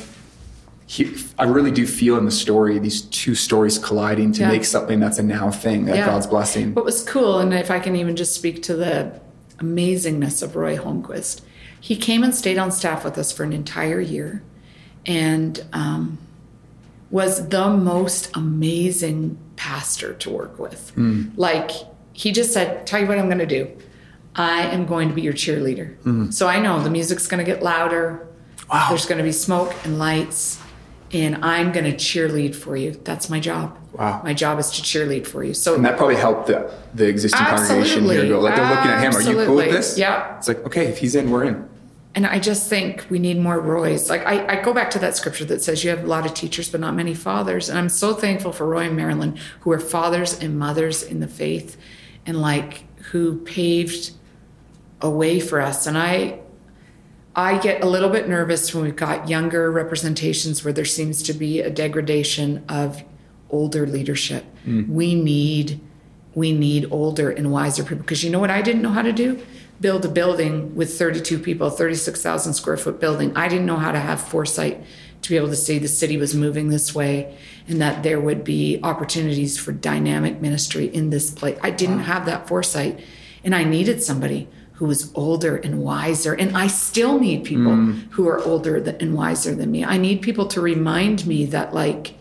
he, 0.87 1.15
I 1.39 1.45
really 1.45 1.71
do 1.71 1.87
feel 1.87 2.19
in 2.19 2.27
the 2.27 2.31
story 2.31 2.79
these 2.79 3.01
two 3.03 3.35
stories 3.35 3.79
colliding 3.79 4.33
to 4.33 4.41
Yeah. 4.43 4.49
make 4.49 4.65
something 4.67 5.01
that's 5.01 5.19
a 5.19 5.23
now 5.23 5.51
thing 5.51 5.87
that 5.87 5.97
Yeah. 5.97 6.07
God's 6.07 6.27
blessing. 6.27 6.75
What 6.75 6.85
was 6.85 7.03
cool, 7.03 7.39
and 7.39 7.55
if 7.55 7.71
I 7.71 7.79
can 7.81 7.97
even 7.97 8.17
just 8.17 8.35
speak 8.35 8.63
to 8.65 8.75
the 8.77 9.19
amazingness 9.59 10.43
of 10.43 10.57
Roy 10.57 10.77
Holmquist, 10.77 11.41
he 11.81 11.97
came 11.97 12.23
and 12.23 12.35
stayed 12.35 12.59
on 12.59 12.71
staff 12.71 13.03
with 13.03 13.17
us 13.17 13.33
for 13.33 13.45
an 13.45 13.53
entire 13.55 13.99
year 14.01 14.43
and 15.07 15.65
um, 15.73 16.19
was 17.15 17.49
the 17.49 17.71
most 17.71 18.29
amazing 18.35 19.39
pastor 19.55 20.15
to 20.15 20.29
work 20.29 20.59
with. 20.59 20.91
Hmm. 20.97 21.27
Like, 21.37 21.71
he 22.13 22.33
just 22.33 22.53
said, 22.53 22.89
Tell 22.89 22.99
you 22.99 23.07
what 23.07 23.21
I'm 23.21 23.27
going 23.27 23.39
to 23.39 23.47
do. 23.47 23.71
I 24.35 24.63
am 24.63 24.85
going 24.85 25.11
to 25.11 25.15
be 25.15 25.23
your 25.23 25.33
cheerleader. 25.33 25.95
Hmm. 25.99 26.33
So 26.33 26.49
I 26.49 26.59
know 26.59 26.83
the 26.83 26.91
music's 26.91 27.29
going 27.29 27.39
to 27.39 27.49
get 27.49 27.63
louder. 27.63 28.27
Wow. 28.69 28.89
There's 28.89 29.07
going 29.07 29.19
to 29.19 29.25
be 29.25 29.31
smoke 29.31 29.73
and 29.85 29.97
lights, 29.97 30.61
and 31.13 31.37
I'm 31.45 31.71
going 31.71 31.85
to 31.85 31.93
cheerlead 31.93 32.57
for 32.57 32.77
you. 32.77 32.91
That's 33.05 33.31
my 33.31 33.39
job. 33.39 33.79
Wow. 33.93 34.21
My 34.25 34.35
job 34.35 34.59
is 34.59 34.73
to 34.73 34.83
cheerlead 34.83 35.25
for 35.25 35.45
you. 35.45 35.55
So 35.55 35.77
and 35.77 35.85
that 35.85 35.97
probably 35.97 36.17
helped 36.17 36.49
the, 36.49 36.75
the 36.95 37.07
existing 37.07 37.47
congregation 37.47 38.07
here 38.07 38.27
go, 38.27 38.41
like 38.41 38.57
they're 38.57 38.69
looking 38.69 38.91
at 38.91 39.05
him, 39.05 39.15
are 39.15 39.23
you 39.23 39.47
cool 39.47 39.55
with 39.55 39.71
this? 39.71 39.97
Yeah. 39.97 40.37
It's 40.39 40.49
like, 40.49 40.67
okay, 40.67 40.87
if 40.87 40.99
he's 40.99 41.15
in, 41.15 41.31
we're 41.31 41.45
in. 41.45 41.69
And 42.15 42.27
I 42.27 42.39
just 42.39 42.69
think 42.69 43.07
we 43.11 43.19
need 43.19 43.39
more 43.39 43.59
Roys. 43.59 44.09
Like 44.09 44.25
I, 44.25 44.59
I 44.59 44.63
go 44.63 44.73
back 44.73 44.91
to 44.93 44.99
that 45.01 45.17
scripture 45.17 45.45
that 45.47 45.63
says 45.63 45.83
you 45.83 45.91
have 45.91 46.05
a 46.05 46.07
lot 46.07 46.25
of 46.25 46.35
teachers, 46.35 46.71
but 46.71 46.81
not 46.81 46.95
many 46.95 47.13
fathers. 47.13 47.69
And 47.69 47.77
I'm 47.77 47.89
so 47.89 48.15
thankful 48.15 48.53
for 48.53 48.67
Roy 48.67 48.87
and 48.87 48.97
Marilyn, 48.97 49.37
who 49.61 49.73
are 49.73 49.81
fathers 49.81 50.39
and 50.39 50.57
mothers 50.57 51.03
in 51.03 51.19
the 51.19 51.27
faith, 51.27 51.77
and 52.25 52.41
like 52.41 52.85
who 53.11 53.39
paved 53.41 54.13
a 55.01 55.11
way 55.11 55.41
for 55.41 55.61
us. 55.61 55.89
And 55.89 55.99
I, 55.99 56.39
I 57.35 57.59
get 57.59 57.83
a 57.83 57.87
little 57.87 58.11
bit 58.11 58.29
nervous 58.29 58.73
when 58.73 58.85
we've 58.85 58.95
got 58.95 59.29
younger 59.29 59.71
representations 59.73 60.65
where 60.65 60.73
there 60.73 60.85
seems 60.85 61.23
to 61.25 61.33
be 61.33 61.61
a 61.61 61.71
degradation 61.71 62.65
of 62.69 63.03
older 63.51 63.87
leadership. 63.87 64.45
Mm. 64.67 64.89
We 64.89 65.15
need 65.15 65.81
we 66.35 66.53
need 66.53 66.89
older 66.91 67.31
and 67.31 67.53
wiser 67.53 67.85
people 67.85 67.99
because 67.99 68.25
you 68.25 68.31
know 68.31 68.41
what 68.41 68.51
I 68.51 68.61
didn't 68.61 68.83
know 68.83 68.91
how 68.91 69.03
to 69.03 69.13
do? 69.13 69.41
Build 69.81 70.05
a 70.05 70.09
building 70.09 70.75
with 70.75 70.97
32 70.97 71.39
people, 71.39 71.71
36,000 71.71 72.55
square 72.55 72.77
foot 72.77 73.01
building. 73.01 73.37
I 73.37 73.49
didn't 73.49 73.67
know 73.67 73.77
how 73.77 73.93
to 73.93 74.01
have 74.01 74.21
foresight 74.21 74.85
to 75.23 75.31
be 75.31 75.37
able 75.37 75.49
to 75.49 75.57
see 75.57 75.79
the 75.79 75.89
city 75.89 76.17
was 76.17 76.35
moving 76.35 76.69
this 76.69 76.95
way 76.95 77.37
and 77.67 77.81
that 77.81 78.03
there 78.03 78.21
would 78.21 78.45
be 78.45 78.79
opportunities 78.83 79.59
for 79.59 79.73
dynamic 79.73 80.41
ministry 80.41 80.87
in 80.87 81.11
this 81.11 81.31
place. 81.31 81.59
I 81.63 81.71
didn't 81.71 82.01
have 82.01 82.27
that 82.27 82.47
foresight 82.47 83.01
and 83.43 83.55
I 83.55 83.65
needed 83.65 84.03
somebody 84.03 84.49
who 84.75 84.87
was 84.87 85.13
older 85.15 85.57
and 85.57 85.83
wiser. 85.83 86.35
And 86.35 86.57
I 86.57 86.67
still 86.67 87.19
need 87.19 87.45
people 87.45 87.73
mm. 87.73 88.11
who 88.11 88.29
are 88.29 88.43
older 88.43 88.77
and 88.77 89.15
wiser 89.15 89.55
than 89.55 89.71
me. 89.71 89.85
I 89.85 89.99
need 89.99 90.21
people 90.21 90.47
to 90.49 90.61
remind 90.61 91.27
me 91.27 91.47
that, 91.47 91.73
like, 91.73 92.15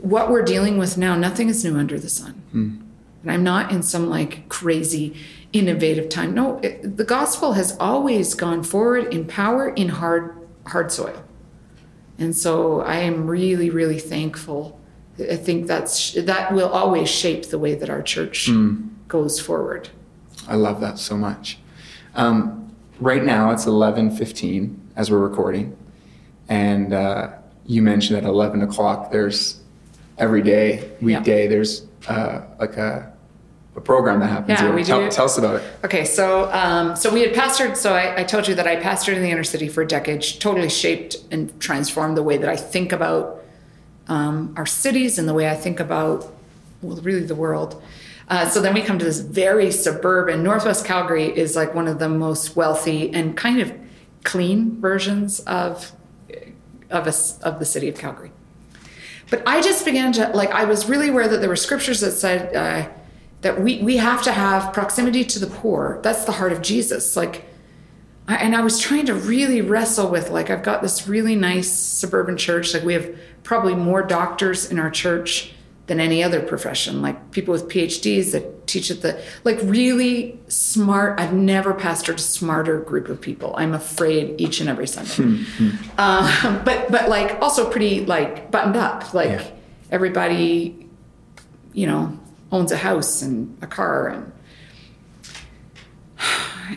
what 0.00 0.30
we're 0.30 0.42
dealing 0.42 0.76
with 0.76 0.98
now, 0.98 1.16
nothing 1.16 1.48
is 1.48 1.64
new 1.64 1.76
under 1.76 1.98
the 1.98 2.10
sun. 2.10 2.32
Hmm. 2.52 2.76
And 3.22 3.32
I'm 3.32 3.42
not 3.42 3.72
in 3.72 3.82
some 3.82 4.08
like 4.08 4.48
crazy 4.48 5.16
innovative 5.58 6.08
time. 6.08 6.34
No, 6.34 6.58
it, 6.58 6.96
the 6.96 7.04
gospel 7.04 7.52
has 7.52 7.76
always 7.78 8.34
gone 8.34 8.62
forward 8.62 9.12
in 9.12 9.26
power 9.26 9.70
in 9.70 9.88
hard 9.88 10.36
hard 10.66 10.92
soil. 10.92 11.22
And 12.18 12.36
so 12.36 12.80
I 12.80 12.96
am 12.96 13.26
really 13.26 13.70
really 13.70 13.98
thankful. 13.98 14.78
I 15.18 15.36
think 15.36 15.66
that's 15.66 16.12
that 16.12 16.52
will 16.52 16.68
always 16.68 17.08
shape 17.08 17.46
the 17.46 17.58
way 17.58 17.74
that 17.74 17.88
our 17.88 18.02
church 18.02 18.48
goes 19.08 19.40
forward. 19.40 19.88
I 20.48 20.56
love 20.56 20.80
that 20.80 20.98
so 20.98 21.16
much. 21.16 21.58
Um, 22.14 22.74
right 23.00 23.24
now 23.24 23.50
it's 23.50 23.64
11:15 23.66 24.76
as 24.96 25.10
we're 25.10 25.18
recording, 25.18 25.76
and 26.48 26.92
uh, 26.92 27.30
you 27.66 27.82
mentioned 27.82 28.18
at 28.18 28.24
11 28.24 28.62
o'clock 28.62 29.10
there's 29.10 29.60
every 30.18 30.42
day 30.42 30.90
weekday 31.00 31.46
there's 31.46 31.86
uh, 32.08 32.42
like 32.58 32.76
a, 32.76 33.12
a 33.76 33.80
program 33.80 34.20
that 34.20 34.28
happens. 34.28 34.58
Yeah, 34.58 34.66
here. 34.66 34.74
we 34.74 34.82
tell, 34.82 35.00
do. 35.00 35.10
tell 35.10 35.26
us 35.26 35.38
about 35.38 35.56
it. 35.56 35.64
Okay, 35.84 36.04
so 36.04 36.50
um, 36.52 36.96
so 36.96 37.12
we 37.12 37.20
had 37.20 37.34
pastored. 37.34 37.76
So 37.76 37.94
I, 37.94 38.20
I 38.20 38.24
told 38.24 38.48
you 38.48 38.54
that 38.54 38.66
I 38.66 38.76
pastored 38.76 39.14
in 39.14 39.22
the 39.22 39.30
inner 39.30 39.44
city 39.44 39.68
for 39.68 39.82
a 39.82 39.86
decade, 39.86 40.22
totally 40.40 40.70
shaped 40.70 41.16
and 41.30 41.58
transformed 41.60 42.16
the 42.16 42.22
way 42.22 42.38
that 42.38 42.48
I 42.48 42.56
think 42.56 42.92
about 42.92 43.44
um, 44.08 44.54
our 44.56 44.66
cities 44.66 45.18
and 45.18 45.28
the 45.28 45.34
way 45.34 45.50
I 45.50 45.54
think 45.54 45.80
about, 45.80 46.32
well, 46.80 46.96
really 46.96 47.24
the 47.24 47.34
world. 47.34 47.82
Uh, 48.28 48.48
so 48.48 48.60
then 48.60 48.74
we 48.74 48.82
come 48.82 48.98
to 48.98 49.04
this 49.04 49.20
very 49.20 49.70
suburban. 49.70 50.42
Northwest 50.42 50.84
Calgary 50.84 51.26
is 51.36 51.54
like 51.54 51.74
one 51.74 51.86
of 51.86 51.98
the 51.98 52.08
most 52.08 52.56
wealthy 52.56 53.12
and 53.12 53.36
kind 53.36 53.60
of 53.60 53.72
clean 54.24 54.80
versions 54.80 55.40
of 55.40 55.92
of 56.88 57.06
a, 57.06 57.46
of 57.46 57.58
the 57.58 57.64
city 57.64 57.88
of 57.88 57.96
Calgary. 57.96 58.30
But 59.28 59.42
I 59.46 59.60
just 59.60 59.84
began 59.84 60.12
to 60.14 60.28
like. 60.30 60.50
I 60.50 60.64
was 60.64 60.88
really 60.88 61.08
aware 61.08 61.28
that 61.28 61.38
there 61.38 61.48
were 61.48 61.56
scriptures 61.56 62.00
that 62.00 62.12
said 62.12 62.54
uh, 62.54 62.88
that 63.42 63.60
we 63.60 63.78
we 63.82 63.96
have 63.98 64.22
to 64.22 64.32
have 64.32 64.72
proximity 64.72 65.24
to 65.24 65.38
the 65.38 65.46
poor. 65.46 66.00
That's 66.02 66.24
the 66.24 66.32
heart 66.32 66.52
of 66.52 66.62
Jesus. 66.62 67.16
Like, 67.16 67.44
I, 68.28 68.36
and 68.36 68.56
I 68.56 68.60
was 68.62 68.80
trying 68.80 69.06
to 69.06 69.14
really 69.14 69.60
wrestle 69.60 70.10
with 70.10 70.30
like 70.30 70.50
I've 70.50 70.62
got 70.62 70.82
this 70.82 71.06
really 71.06 71.36
nice 71.36 71.70
suburban 71.70 72.36
church. 72.36 72.74
Like 72.74 72.82
we 72.84 72.94
have 72.94 73.14
probably 73.44 73.74
more 73.74 74.02
doctors 74.02 74.70
in 74.70 74.78
our 74.78 74.90
church 74.90 75.52
than 75.86 76.00
any 76.00 76.20
other 76.24 76.40
profession. 76.40 77.00
Like 77.02 77.30
people 77.30 77.52
with 77.52 77.68
PhDs 77.68 78.32
that 78.32 78.66
teach 78.66 78.90
at 78.90 79.02
the 79.02 79.22
like 79.44 79.58
really 79.62 80.40
smart. 80.48 81.20
I've 81.20 81.32
never 81.32 81.72
pastored 81.72 82.14
a 82.16 82.18
smarter 82.18 82.80
group 82.80 83.08
of 83.08 83.20
people. 83.20 83.54
I'm 83.56 83.72
afraid 83.74 84.40
each 84.40 84.60
and 84.60 84.68
every 84.68 84.88
Sunday. 84.88 85.44
uh, 85.98 86.64
but 86.64 86.90
but 86.90 87.08
like 87.08 87.40
also 87.40 87.70
pretty 87.70 88.04
like 88.04 88.50
buttoned 88.50 88.76
up. 88.76 89.14
Like 89.14 89.28
Yeah. 89.28 89.46
everybody, 89.92 90.88
you 91.72 91.86
know, 91.86 92.18
owns 92.52 92.72
a 92.72 92.76
house 92.76 93.22
and 93.22 93.56
a 93.62 93.66
car 93.66 94.08
and 94.08 94.32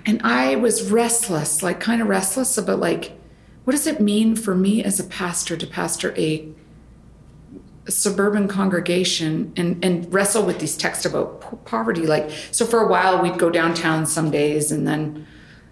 and 0.06 0.22
I 0.24 0.56
was 0.56 0.92
restless, 0.92 1.64
like 1.64 1.80
kind 1.80 2.02
of 2.02 2.08
restless 2.08 2.58
about 2.58 2.80
like, 2.80 3.18
what 3.64 3.72
does 3.72 3.88
it 3.88 4.00
mean 4.00 4.36
for 4.36 4.56
me 4.56 4.84
as 4.84 5.00
a 5.00 5.04
pastor 5.04 5.58
to 5.58 5.68
pastor 5.68 6.14
a, 6.18 6.48
a 7.88 7.92
suburban 7.92 8.48
congregation 8.48 9.54
and 9.56 9.84
and 9.84 10.12
wrestle 10.14 10.44
with 10.44 10.60
these 10.60 10.78
texts 10.78 11.06
about 11.06 11.42
po- 11.42 11.58
poverty? 11.58 12.06
Like, 12.06 12.30
so 12.52 12.66
for 12.66 12.82
a 12.82 12.88
while 12.88 13.22
we'd 13.22 13.38
go 13.38 13.50
downtown 13.50 14.06
some 14.06 14.32
days 14.32 14.72
and 14.72 14.88
then. 14.88 15.28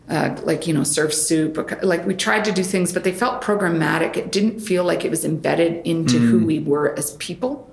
Uh, 0.10 0.40
like 0.44 0.66
you 0.66 0.74
know, 0.74 0.86
serve 0.86 1.14
soup. 1.14 1.58
Like 1.84 2.06
we 2.06 2.16
tried 2.16 2.46
to 2.46 2.54
do 2.54 2.64
things, 2.64 2.94
but 2.94 3.04
they 3.04 3.12
felt 3.12 3.44
programmatic. 3.44 4.16
It 4.16 4.32
didn't 4.32 4.62
feel 4.62 4.86
like 4.86 5.04
it 5.04 5.10
was 5.12 5.26
embedded 5.26 5.86
into 5.86 6.18
who 6.18 6.46
we 6.46 6.60
were 6.60 6.98
as 6.98 7.18
people. 7.18 7.70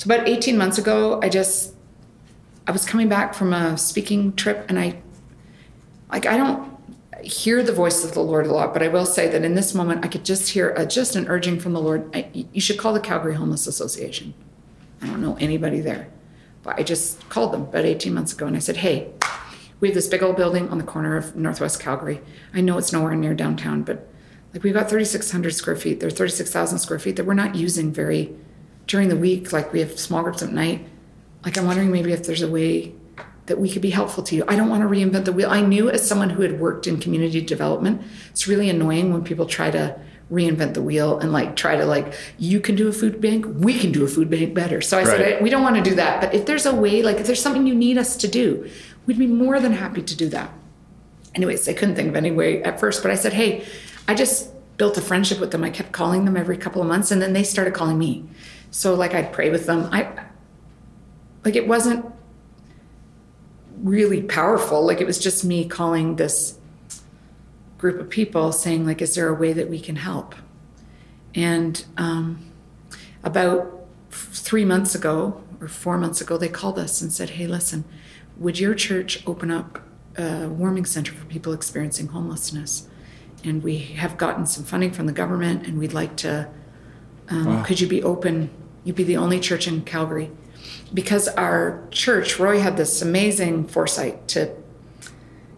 So 0.00 0.06
about 0.06 0.26
18 0.26 0.56
months 0.56 0.78
ago, 0.78 1.20
I 1.22 1.28
just 1.28 1.74
I 2.66 2.70
was 2.70 2.86
coming 2.86 3.10
back 3.10 3.34
from 3.34 3.52
a 3.52 3.76
speaking 3.76 4.34
trip 4.34 4.64
and 4.70 4.80
I 4.80 4.96
like 6.10 6.24
I 6.24 6.38
don't 6.38 6.74
hear 7.22 7.62
the 7.62 7.74
voice 7.74 8.02
of 8.02 8.14
the 8.14 8.22
Lord 8.22 8.46
a 8.46 8.50
lot, 8.50 8.72
but 8.72 8.82
I 8.82 8.88
will 8.88 9.04
say 9.04 9.28
that 9.28 9.44
in 9.44 9.56
this 9.56 9.74
moment 9.74 10.02
I 10.02 10.08
could 10.08 10.24
just 10.24 10.48
hear 10.48 10.70
a, 10.70 10.86
just 10.86 11.16
an 11.16 11.28
urging 11.28 11.60
from 11.60 11.74
the 11.74 11.82
Lord. 11.82 12.08
I, 12.16 12.30
you 12.32 12.62
should 12.62 12.78
call 12.78 12.94
the 12.94 13.00
Calgary 13.00 13.34
Homeless 13.34 13.66
Association. 13.66 14.32
I 15.02 15.06
don't 15.06 15.20
know 15.20 15.36
anybody 15.38 15.80
there, 15.80 16.08
but 16.62 16.78
I 16.78 16.82
just 16.82 17.28
called 17.28 17.52
them 17.52 17.64
about 17.64 17.84
18 17.84 18.14
months 18.14 18.32
ago 18.32 18.46
and 18.46 18.56
I 18.56 18.60
said, 18.60 18.78
"Hey, 18.78 19.12
we 19.80 19.88
have 19.88 19.94
this 19.94 20.08
big 20.08 20.22
old 20.22 20.34
building 20.34 20.70
on 20.70 20.78
the 20.78 20.84
corner 20.84 21.18
of 21.18 21.36
Northwest 21.36 21.78
Calgary. 21.78 22.22
I 22.54 22.62
know 22.62 22.78
it's 22.78 22.90
nowhere 22.90 23.14
near 23.14 23.34
downtown, 23.34 23.82
but 23.82 24.08
like 24.54 24.62
we've 24.62 24.72
got 24.72 24.88
3,600 24.88 25.54
square 25.54 25.76
feet. 25.76 26.00
There's 26.00 26.14
36,000 26.14 26.78
square 26.78 26.98
feet 26.98 27.16
that 27.16 27.26
we're 27.26 27.34
not 27.34 27.54
using 27.54 27.92
very 27.92 28.34
during 28.90 29.08
the 29.08 29.16
week. 29.16 29.52
Like 29.52 29.72
we 29.72 29.78
have 29.80 29.98
small 29.98 30.22
groups 30.22 30.42
at 30.42 30.52
night. 30.52 30.84
Like 31.44 31.56
I'm 31.56 31.64
wondering 31.64 31.90
maybe 31.92 32.12
if 32.12 32.24
there's 32.24 32.42
a 32.42 32.50
way 32.50 32.92
that 33.46 33.58
we 33.58 33.70
could 33.70 33.82
be 33.82 33.90
helpful 33.90 34.22
to 34.24 34.34
you. 34.36 34.44
I 34.48 34.56
don't 34.56 34.68
want 34.68 34.82
to 34.82 34.88
reinvent 34.88 35.24
the 35.24 35.32
wheel. 35.32 35.48
I 35.48 35.60
knew 35.60 35.88
as 35.88 36.06
someone 36.06 36.30
who 36.30 36.42
had 36.42 36.60
worked 36.60 36.86
in 36.86 36.98
community 37.00 37.40
development, 37.40 38.02
it's 38.30 38.46
really 38.48 38.68
annoying 38.68 39.12
when 39.12 39.22
people 39.24 39.46
try 39.46 39.70
to 39.70 39.98
reinvent 40.30 40.74
the 40.74 40.82
wheel 40.82 41.18
and 41.18 41.32
like 41.32 41.56
try 41.56 41.76
to 41.76 41.84
like 41.84 42.12
you 42.38 42.60
can 42.60 42.74
do 42.76 42.88
a 42.88 42.92
food 42.92 43.20
bank, 43.20 43.46
we 43.48 43.78
can 43.78 43.90
do 43.92 44.04
a 44.04 44.08
food 44.08 44.28
bank 44.28 44.54
better. 44.54 44.80
So 44.80 44.98
I 44.98 45.04
Right. 45.04 45.16
said 45.16 45.42
we 45.42 45.50
don't 45.50 45.62
want 45.62 45.76
to 45.76 45.82
do 45.82 45.94
that, 45.96 46.20
but 46.20 46.34
if 46.34 46.46
there's 46.46 46.66
a 46.66 46.74
way, 46.74 47.02
like 47.02 47.18
if 47.18 47.26
there's 47.26 47.42
something 47.42 47.66
you 47.66 47.74
need 47.74 47.96
us 47.96 48.16
to 48.18 48.28
do, 48.28 48.68
we'd 49.06 49.18
be 49.18 49.26
more 49.26 49.58
than 49.60 49.72
happy 49.72 50.02
to 50.02 50.16
do 50.16 50.28
that. 50.30 50.50
Anyways, 51.34 51.68
I 51.68 51.72
couldn't 51.74 51.94
think 51.94 52.08
of 52.08 52.16
any 52.16 52.32
way 52.32 52.62
at 52.64 52.78
first, 52.80 53.02
but 53.02 53.10
I 53.12 53.14
said, 53.14 53.32
hey, 53.32 53.64
I 54.08 54.14
just 54.14 54.50
built 54.76 54.96
a 54.98 55.00
friendship 55.00 55.38
with 55.40 55.50
them. 55.52 55.62
I 55.62 55.70
kept 55.70 55.92
calling 55.92 56.24
them 56.24 56.36
every 56.36 56.56
couple 56.56 56.82
of 56.82 56.88
months, 56.88 57.10
and 57.10 57.20
then 57.22 57.32
they 57.32 57.44
started 57.44 57.74
calling 57.74 57.98
me. 57.98 58.24
So 58.70 58.94
like 58.94 59.14
I'd 59.14 59.32
pray 59.32 59.50
with 59.50 59.66
them. 59.66 59.88
I 59.92 60.26
like 61.44 61.56
it 61.56 61.66
wasn't 61.66 62.06
really 63.82 64.22
powerful. 64.22 64.84
Like 64.84 65.00
it 65.00 65.06
was 65.06 65.18
just 65.18 65.44
me 65.44 65.66
calling 65.66 66.16
this 66.16 66.58
group 67.78 68.00
of 68.00 68.10
people 68.10 68.52
saying 68.52 68.86
like, 68.86 69.00
is 69.00 69.14
there 69.14 69.28
a 69.28 69.34
way 69.34 69.52
that 69.52 69.68
we 69.68 69.80
can 69.80 69.96
help? 69.96 70.34
And 71.34 71.84
um, 71.96 72.50
about 73.24 73.86
three 74.10 74.64
months 74.64 74.94
ago 74.94 75.42
or 75.60 75.68
four 75.68 75.96
months 75.96 76.20
ago, 76.20 76.36
they 76.36 76.48
called 76.48 76.78
us 76.78 77.00
and 77.00 77.12
said, 77.12 77.30
hey, 77.30 77.46
listen, 77.46 77.84
would 78.36 78.58
your 78.58 78.74
church 78.74 79.26
open 79.26 79.50
up 79.50 79.80
a 80.16 80.48
warming 80.48 80.84
center 80.84 81.12
for 81.12 81.24
people 81.26 81.52
experiencing 81.52 82.08
homelessness? 82.08 82.88
And 83.44 83.62
we 83.62 83.78
have 83.78 84.18
gotten 84.18 84.46
some 84.46 84.64
funding 84.64 84.92
from 84.92 85.06
the 85.06 85.12
government, 85.12 85.66
and 85.66 85.78
we'd 85.78 85.94
like 85.94 86.16
to. 86.16 86.50
Um, 87.30 87.64
Could 87.64 87.80
you 87.80 87.86
be 87.86 88.02
open? 88.02 88.50
You'd 88.84 88.96
be 88.96 89.04
the 89.04 89.16
only 89.16 89.40
church 89.40 89.68
in 89.68 89.82
Calgary. 89.82 90.30
Because 90.92 91.28
our 91.28 91.86
church, 91.90 92.38
Roy 92.38 92.58
had 92.58 92.76
this 92.76 93.00
amazing 93.00 93.68
foresight 93.68 94.28
to. 94.28 94.54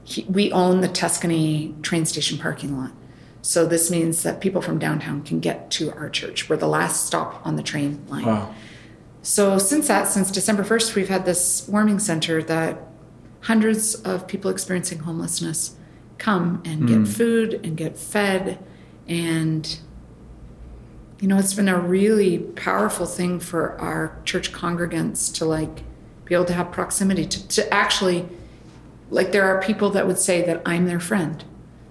He, 0.05 0.25
we 0.25 0.53
own 0.53 0.81
the 0.81 0.89
Tuscany 0.89 1.75
train 1.83 2.05
station 2.05 2.39
parking 2.39 2.77
lot. 2.77 2.93
So 3.41 3.67
this 3.67 3.91
means 3.91 4.23
that 4.23 4.41
people 4.41 4.63
from 4.63 4.79
downtown 4.79 5.23
can 5.23 5.41
get 5.41 5.71
to 5.73 5.93
our 5.93 6.09
church. 6.09 6.49
We're 6.49 6.57
the 6.57 6.69
last 6.69 7.07
stop 7.07 7.45
on 7.45 7.57
the 7.57 7.63
train 7.63 8.05
line. 8.09 8.25
Wow. 8.25 8.55
So 9.23 9.59
since 9.59 9.89
that, 9.89 10.09
since 10.09 10.31
December 10.31 10.63
1st, 10.63 10.95
we've 10.95 11.09
had 11.09 11.25
this 11.25 11.67
warming 11.69 11.99
center 11.99 12.43
that 12.45 12.81
hundreds 13.43 13.95
of 13.95 14.27
people 14.29 14.51
experiencing 14.51 15.01
homelessness 15.01 15.77
come 16.19 16.63
and 16.65 16.87
get 16.87 17.09
food 17.09 17.61
and 17.65 17.77
get 17.77 17.97
fed. 17.97 18.65
And, 19.09 19.79
you 21.23 21.29
know, 21.29 21.39
it's 21.39 21.55
been 21.55 21.69
a 21.69 21.79
really 21.79 22.39
powerful 22.39 23.07
thing 23.07 23.39
for 23.39 23.81
our 23.81 24.21
church 24.25 24.53
congregants 24.53 25.33
to 25.37 25.45
like 25.45 25.85
be 26.25 26.35
able 26.35 26.45
to 26.47 26.53
have 26.53 26.73
proximity, 26.73 27.25
to, 27.25 27.49
to 27.49 27.73
actually, 27.73 28.29
like, 29.09 29.31
there 29.31 29.45
are 29.45 29.63
people 29.63 29.89
that 29.91 30.07
would 30.09 30.19
say 30.19 30.43
that 30.43 30.61
I'm 30.67 30.87
their 30.87 30.99
friend. 30.99 31.45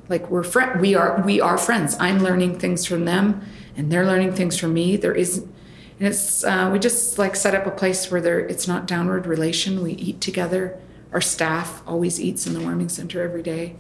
Like 0.10 0.30
we're 0.30 0.44
friend, 0.44 0.82
we 0.82 0.94
are 0.96 1.22
we 1.26 1.40
are 1.40 1.58
friends. 1.58 1.96
I'm 1.98 2.20
learning 2.20 2.60
things 2.60 2.86
from 2.86 3.06
them, 3.06 3.42
and 3.78 3.90
they're 3.90 4.06
learning 4.06 4.34
things 4.34 4.60
from 4.60 4.74
me. 4.74 4.98
There 4.98 5.16
is, 5.16 5.38
and 5.38 6.08
it's 6.10 6.44
uh, 6.44 6.70
we 6.74 6.80
just 6.80 7.18
like 7.18 7.34
set 7.34 7.56
up 7.56 7.66
a 7.66 7.72
place 7.72 8.12
where 8.12 8.20
there 8.20 8.40
it's 8.40 8.68
not 8.68 8.86
downward 8.88 9.26
relation. 9.26 9.82
We 9.82 9.94
eat 9.94 10.20
together. 10.20 10.78
Our 11.14 11.22
staff 11.22 11.82
always 11.88 12.20
eats 12.20 12.46
in 12.46 12.52
the 12.52 12.60
warming 12.60 12.90
center 12.90 13.22
every 13.22 13.42
day, 13.42 13.78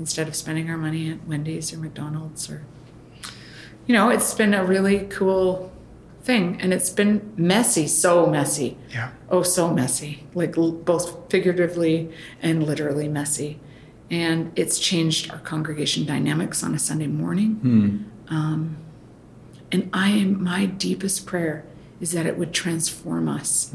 instead 0.00 0.26
of 0.26 0.34
spending 0.34 0.68
our 0.68 0.76
money 0.76 1.12
at 1.12 1.24
Wendy's 1.28 1.72
or 1.72 1.78
McDonald's 1.78 2.50
or, 2.50 2.64
you 3.88 3.94
know, 3.94 4.10
it's 4.10 4.34
been 4.34 4.52
a 4.52 4.64
really 4.64 5.06
cool 5.06 5.72
thing, 6.22 6.60
and 6.60 6.74
it's 6.74 6.90
been 6.90 7.32
messy, 7.36 7.88
so 7.88 8.26
messy. 8.26 8.76
Yeah. 8.90 9.12
Oh, 9.30 9.42
so 9.42 9.72
messy, 9.72 10.26
like 10.34 10.58
l- 10.58 10.72
both 10.72 11.30
figuratively 11.30 12.12
and 12.42 12.62
literally 12.62 13.08
messy. 13.08 13.58
And 14.10 14.52
it's 14.56 14.78
changed 14.78 15.30
our 15.30 15.38
congregation 15.38 16.04
dynamics 16.04 16.62
on 16.62 16.74
a 16.74 16.78
Sunday 16.78 17.06
morning. 17.06 17.54
Hmm. 17.54 18.34
Um, 18.34 18.76
and 19.72 19.88
I 19.92 20.10
am, 20.10 20.44
my 20.44 20.66
deepest 20.66 21.24
prayer 21.24 21.64
is 21.98 22.12
that 22.12 22.26
it 22.26 22.36
would 22.38 22.52
transform 22.52 23.26
us, 23.28 23.70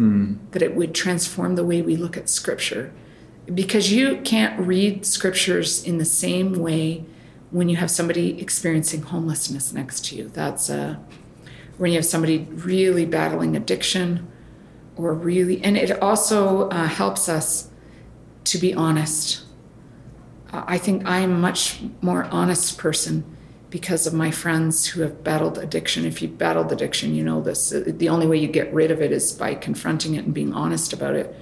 that 0.51 0.61
it 0.61 0.75
would 0.75 0.93
transform 0.93 1.55
the 1.55 1.65
way 1.65 1.81
we 1.81 1.95
look 1.95 2.17
at 2.17 2.29
scripture. 2.29 2.91
Because 3.53 3.91
you 3.91 4.21
can't 4.23 4.59
read 4.59 5.05
scriptures 5.05 5.83
in 5.83 5.97
the 5.97 6.05
same 6.05 6.53
way 6.53 7.03
when 7.53 7.69
you 7.69 7.77
have 7.77 7.91
somebody 7.91 8.41
experiencing 8.41 9.03
homelessness 9.03 9.71
next 9.73 10.05
to 10.05 10.15
you. 10.15 10.27
That's 10.27 10.71
uh, 10.71 10.97
when 11.77 11.91
you 11.91 11.97
have 11.99 12.05
somebody 12.05 12.39
really 12.49 13.05
battling 13.05 13.55
addiction 13.55 14.27
or 14.95 15.13
really, 15.13 15.63
and 15.63 15.77
it 15.77 16.01
also 16.01 16.67
uh, 16.69 16.87
helps 16.87 17.29
us 17.29 17.69
to 18.45 18.57
be 18.57 18.73
honest. 18.73 19.43
Uh, 20.51 20.63
I 20.67 20.79
think 20.79 21.05
I'm 21.05 21.31
a 21.31 21.37
much 21.37 21.81
more 22.01 22.25
honest 22.25 22.77
person 22.79 23.23
because 23.69 24.07
of 24.07 24.13
my 24.13 24.31
friends 24.31 24.87
who 24.87 25.01
have 25.01 25.23
battled 25.23 25.59
addiction. 25.59 26.05
If 26.05 26.21
you've 26.21 26.37
battled 26.37 26.71
addiction, 26.71 27.13
you 27.13 27.23
know 27.23 27.39
this. 27.41 27.71
Uh, 27.71 27.83
The 27.85 28.09
only 28.09 28.25
way 28.25 28.37
you 28.37 28.47
get 28.47 28.73
rid 28.73 28.89
of 28.89 28.99
it 28.99 29.11
is 29.11 29.31
by 29.31 29.53
confronting 29.53 30.15
it 30.15 30.25
and 30.25 30.33
being 30.33 30.53
honest 30.53 30.91
about 30.91 31.15
it. 31.15 31.35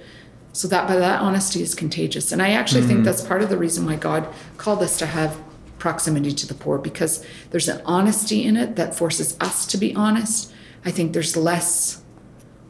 So 0.52 0.68
that 0.68 0.86
by 0.86 0.96
that 0.96 1.22
honesty 1.22 1.62
is 1.62 1.74
contagious. 1.74 2.32
And 2.32 2.42
I 2.42 2.50
actually 2.50 2.82
think 2.82 3.04
that's 3.04 3.22
part 3.22 3.42
of 3.42 3.48
the 3.48 3.56
reason 3.56 3.86
why 3.86 3.96
God 3.96 4.28
called 4.58 4.82
us 4.82 4.98
to 4.98 5.06
have 5.06 5.38
proximity 5.82 6.30
to 6.30 6.46
the 6.46 6.54
poor 6.54 6.78
because 6.78 7.26
there's 7.50 7.66
an 7.66 7.82
honesty 7.84 8.44
in 8.44 8.56
it 8.56 8.76
that 8.76 8.94
forces 8.94 9.36
us 9.40 9.66
to 9.66 9.76
be 9.76 9.92
honest. 9.96 10.52
I 10.84 10.92
think 10.92 11.12
there's 11.12 11.36
less 11.36 12.02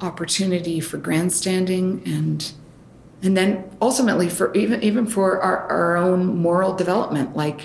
opportunity 0.00 0.80
for 0.80 0.96
grandstanding 0.96 2.02
and 2.06 2.52
and 3.22 3.36
then 3.36 3.64
ultimately 3.82 4.30
for 4.30 4.50
even 4.54 4.82
even 4.82 5.06
for 5.06 5.38
our, 5.42 5.58
our 5.68 5.96
own 5.98 6.38
moral 6.38 6.74
development 6.74 7.36
like 7.36 7.60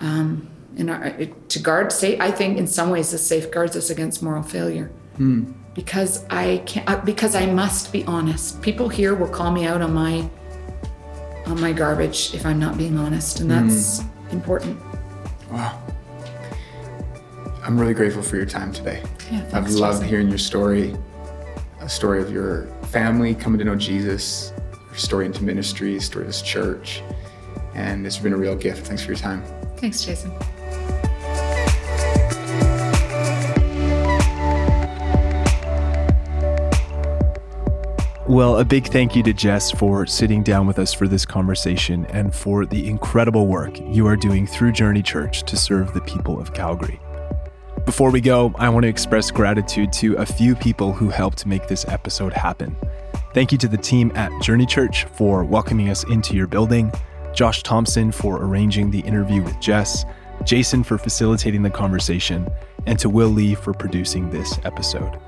um 0.00 0.46
in 0.76 0.90
our 0.90 1.06
it, 1.06 1.48
to 1.48 1.58
guard 1.58 1.90
say 1.90 2.18
i 2.20 2.30
think 2.30 2.58
in 2.58 2.66
some 2.66 2.90
ways 2.90 3.10
this 3.10 3.26
safeguards 3.26 3.74
us 3.76 3.88
against 3.88 4.22
moral 4.22 4.42
failure. 4.42 4.90
Because 5.74 6.26
i 6.28 6.62
can't 6.66 6.86
uh, 6.86 7.00
because 7.12 7.34
i 7.34 7.46
must 7.46 7.92
be 7.94 8.04
honest. 8.04 8.60
People 8.60 8.90
here 8.90 9.14
will 9.14 9.32
call 9.38 9.50
me 9.50 9.64
out 9.64 9.80
on 9.80 9.94
my 9.94 10.28
on 11.46 11.58
my 11.60 11.72
garbage 11.72 12.34
if 12.34 12.44
i'm 12.44 12.58
not 12.58 12.76
being 12.76 12.98
honest 12.98 13.40
and 13.40 13.50
that's 13.50 14.02
important 14.30 14.78
Wow. 15.50 15.82
I'm 17.62 17.78
really 17.78 17.94
grateful 17.94 18.22
for 18.22 18.36
your 18.36 18.46
time 18.46 18.72
today. 18.72 19.02
Yeah, 19.30 19.48
I've 19.52 19.70
loved 19.70 19.98
Jason. 19.98 20.08
hearing 20.08 20.28
your 20.28 20.38
story, 20.38 20.94
a 21.80 21.88
story 21.88 22.22
of 22.22 22.30
your 22.30 22.66
family 22.84 23.34
coming 23.34 23.58
to 23.58 23.64
know 23.64 23.76
Jesus, 23.76 24.52
your 24.86 24.96
story 24.96 25.26
into 25.26 25.42
ministry, 25.42 25.98
story 26.00 26.24
of 26.24 26.28
this 26.28 26.42
church, 26.42 27.02
and 27.74 28.06
it's 28.06 28.18
been 28.18 28.32
a 28.32 28.36
real 28.36 28.56
gift. 28.56 28.86
Thanks 28.86 29.02
for 29.02 29.12
your 29.12 29.18
time. 29.18 29.42
thanks 29.76 30.04
jason 30.04 30.32
Well, 38.28 38.58
a 38.58 38.64
big 38.66 38.88
thank 38.88 39.16
you 39.16 39.22
to 39.22 39.32
Jess 39.32 39.70
for 39.70 40.04
sitting 40.04 40.42
down 40.42 40.66
with 40.66 40.78
us 40.78 40.92
for 40.92 41.08
this 41.08 41.24
conversation 41.24 42.04
and 42.10 42.34
for 42.34 42.66
the 42.66 42.86
incredible 42.86 43.46
work 43.46 43.80
you 43.80 44.06
are 44.06 44.16
doing 44.16 44.46
through 44.46 44.72
Journey 44.72 45.02
Church 45.02 45.44
to 45.44 45.56
serve 45.56 45.94
the 45.94 46.02
people 46.02 46.38
of 46.38 46.52
Calgary. 46.52 47.00
Before 47.86 48.10
we 48.10 48.20
go, 48.20 48.54
I 48.58 48.68
want 48.68 48.84
to 48.84 48.88
express 48.90 49.30
gratitude 49.30 49.94
to 49.94 50.14
a 50.16 50.26
few 50.26 50.54
people 50.54 50.92
who 50.92 51.08
helped 51.08 51.46
make 51.46 51.68
this 51.68 51.88
episode 51.88 52.34
happen. 52.34 52.76
Thank 53.32 53.50
you 53.50 53.56
to 53.56 53.68
the 53.68 53.78
team 53.78 54.12
at 54.14 54.30
Journey 54.42 54.66
Church 54.66 55.04
for 55.04 55.42
welcoming 55.42 55.88
us 55.88 56.04
into 56.10 56.36
your 56.36 56.48
building, 56.48 56.92
Josh 57.34 57.62
Thompson 57.62 58.12
for 58.12 58.44
arranging 58.44 58.90
the 58.90 59.00
interview 59.00 59.42
with 59.42 59.58
Jess, 59.58 60.04
Jason 60.44 60.84
for 60.84 60.98
facilitating 60.98 61.62
the 61.62 61.70
conversation, 61.70 62.46
and 62.86 62.98
to 62.98 63.08
Will 63.08 63.30
Lee 63.30 63.54
for 63.54 63.72
producing 63.72 64.28
this 64.28 64.58
episode. 64.64 65.18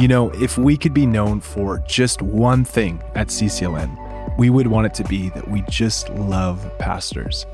You 0.00 0.08
know, 0.08 0.30
if 0.30 0.56
we 0.56 0.78
could 0.78 0.94
be 0.94 1.04
known 1.04 1.42
for 1.42 1.80
just 1.80 2.22
one 2.22 2.64
thing 2.64 3.02
at 3.14 3.26
CCLN, 3.26 4.38
we 4.38 4.48
would 4.48 4.66
want 4.66 4.86
it 4.86 4.94
to 4.94 5.04
be 5.04 5.28
that 5.34 5.46
we 5.46 5.60
just 5.68 6.08
love 6.08 6.72
pastors. 6.78 7.44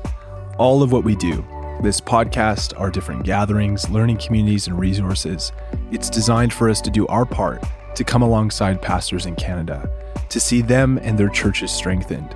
All 0.57 0.81
of 0.81 0.93
what 0.93 1.03
we 1.03 1.17
do, 1.17 1.45
this 1.83 1.99
podcast, 1.99 2.79
our 2.79 2.89
different 2.89 3.25
gatherings, 3.25 3.89
learning 3.89 4.19
communities, 4.19 4.67
and 4.67 4.79
resources, 4.79 5.51
it's 5.91 6.09
designed 6.09 6.53
for 6.53 6.69
us 6.69 6.79
to 6.79 6.89
do 6.89 7.05
our 7.07 7.25
part 7.25 7.65
to 7.95 8.05
come 8.05 8.21
alongside 8.21 8.81
pastors 8.81 9.25
in 9.25 9.35
Canada, 9.35 9.91
to 10.29 10.39
see 10.39 10.61
them 10.61 10.97
and 10.99 11.17
their 11.17 11.27
churches 11.27 11.69
strengthened. 11.69 12.33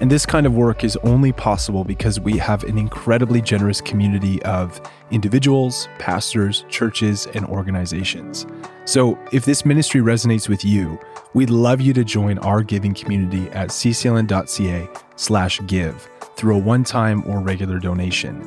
And 0.00 0.10
this 0.10 0.24
kind 0.24 0.46
of 0.46 0.54
work 0.54 0.84
is 0.84 0.96
only 0.98 1.32
possible 1.32 1.82
because 1.82 2.20
we 2.20 2.38
have 2.38 2.62
an 2.64 2.78
incredibly 2.78 3.42
generous 3.42 3.80
community 3.80 4.40
of 4.44 4.80
individuals, 5.10 5.88
pastors, 5.98 6.64
churches, 6.68 7.26
and 7.34 7.44
organizations. 7.46 8.46
So 8.84 9.18
if 9.32 9.44
this 9.44 9.64
ministry 9.64 10.00
resonates 10.00 10.48
with 10.48 10.64
you, 10.64 11.00
we'd 11.34 11.50
love 11.50 11.80
you 11.80 11.92
to 11.94 12.04
join 12.04 12.38
our 12.38 12.62
giving 12.62 12.94
community 12.94 13.48
at 13.50 13.70
ccln.ca 13.70 14.88
slash 15.16 15.60
give 15.66 16.08
through 16.36 16.54
a 16.54 16.60
one-time 16.60 17.24
or 17.26 17.40
regular 17.40 17.80
donation. 17.80 18.40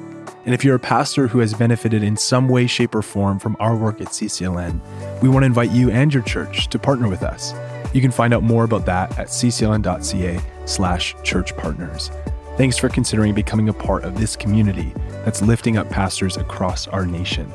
And 0.45 0.55
if 0.55 0.63
you're 0.63 0.75
a 0.75 0.79
pastor 0.79 1.27
who 1.27 1.39
has 1.39 1.53
benefited 1.53 2.01
in 2.01 2.15
some 2.15 2.47
way, 2.47 2.65
shape, 2.65 2.95
or 2.95 3.01
form 3.01 3.37
from 3.37 3.57
our 3.59 3.75
work 3.75 3.99
at 3.99 4.07
CCLN, 4.07 4.79
we 5.21 5.27
want 5.27 5.43
to 5.43 5.47
invite 5.47 5.71
you 5.71 5.91
and 5.91 6.13
your 6.13 6.23
church 6.23 6.67
to 6.69 6.79
partner 6.79 7.09
with 7.09 7.23
us. 7.23 7.53
You 7.93 8.01
can 8.01 8.09
find 8.09 8.33
out 8.33 8.41
more 8.41 8.63
about 8.63 8.85
that 8.85 9.19
at 9.19 9.27
ccln.ca 9.27 10.39
slash 10.71 11.15
church 11.23 11.55
partners. 11.57 12.09
Thanks 12.57 12.77
for 12.77 12.89
considering 12.89 13.33
becoming 13.33 13.69
a 13.69 13.73
part 13.73 14.03
of 14.03 14.17
this 14.17 14.35
community 14.35 14.93
that's 15.25 15.41
lifting 15.41 15.77
up 15.77 15.89
pastors 15.89 16.37
across 16.37 16.87
our 16.87 17.05
nation. 17.05 17.51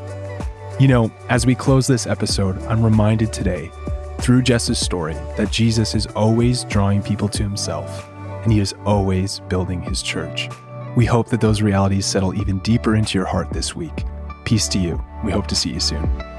You 0.78 0.88
know, 0.88 1.10
as 1.28 1.46
we 1.46 1.54
close 1.54 1.86
this 1.86 2.06
episode, 2.06 2.60
I'm 2.64 2.84
reminded 2.84 3.32
today, 3.32 3.70
through 4.20 4.42
Jess's 4.42 4.78
story, 4.78 5.14
that 5.36 5.50
Jesus 5.50 5.94
is 5.94 6.06
always 6.08 6.64
drawing 6.64 7.02
people 7.02 7.28
to 7.30 7.42
himself, 7.42 8.08
and 8.42 8.52
he 8.52 8.60
is 8.60 8.74
always 8.84 9.40
building 9.48 9.80
his 9.80 10.02
church. 10.02 10.48
We 10.96 11.04
hope 11.04 11.28
that 11.28 11.40
those 11.40 11.62
realities 11.62 12.06
settle 12.06 12.34
even 12.34 12.58
deeper 12.60 12.96
into 12.96 13.18
your 13.18 13.26
heart 13.26 13.50
this 13.50 13.76
week. 13.76 14.04
Peace 14.44 14.68
to 14.68 14.78
you. 14.78 15.02
We 15.24 15.32
hope 15.32 15.46
to 15.48 15.56
see 15.56 15.70
you 15.70 15.80
soon. 15.80 16.35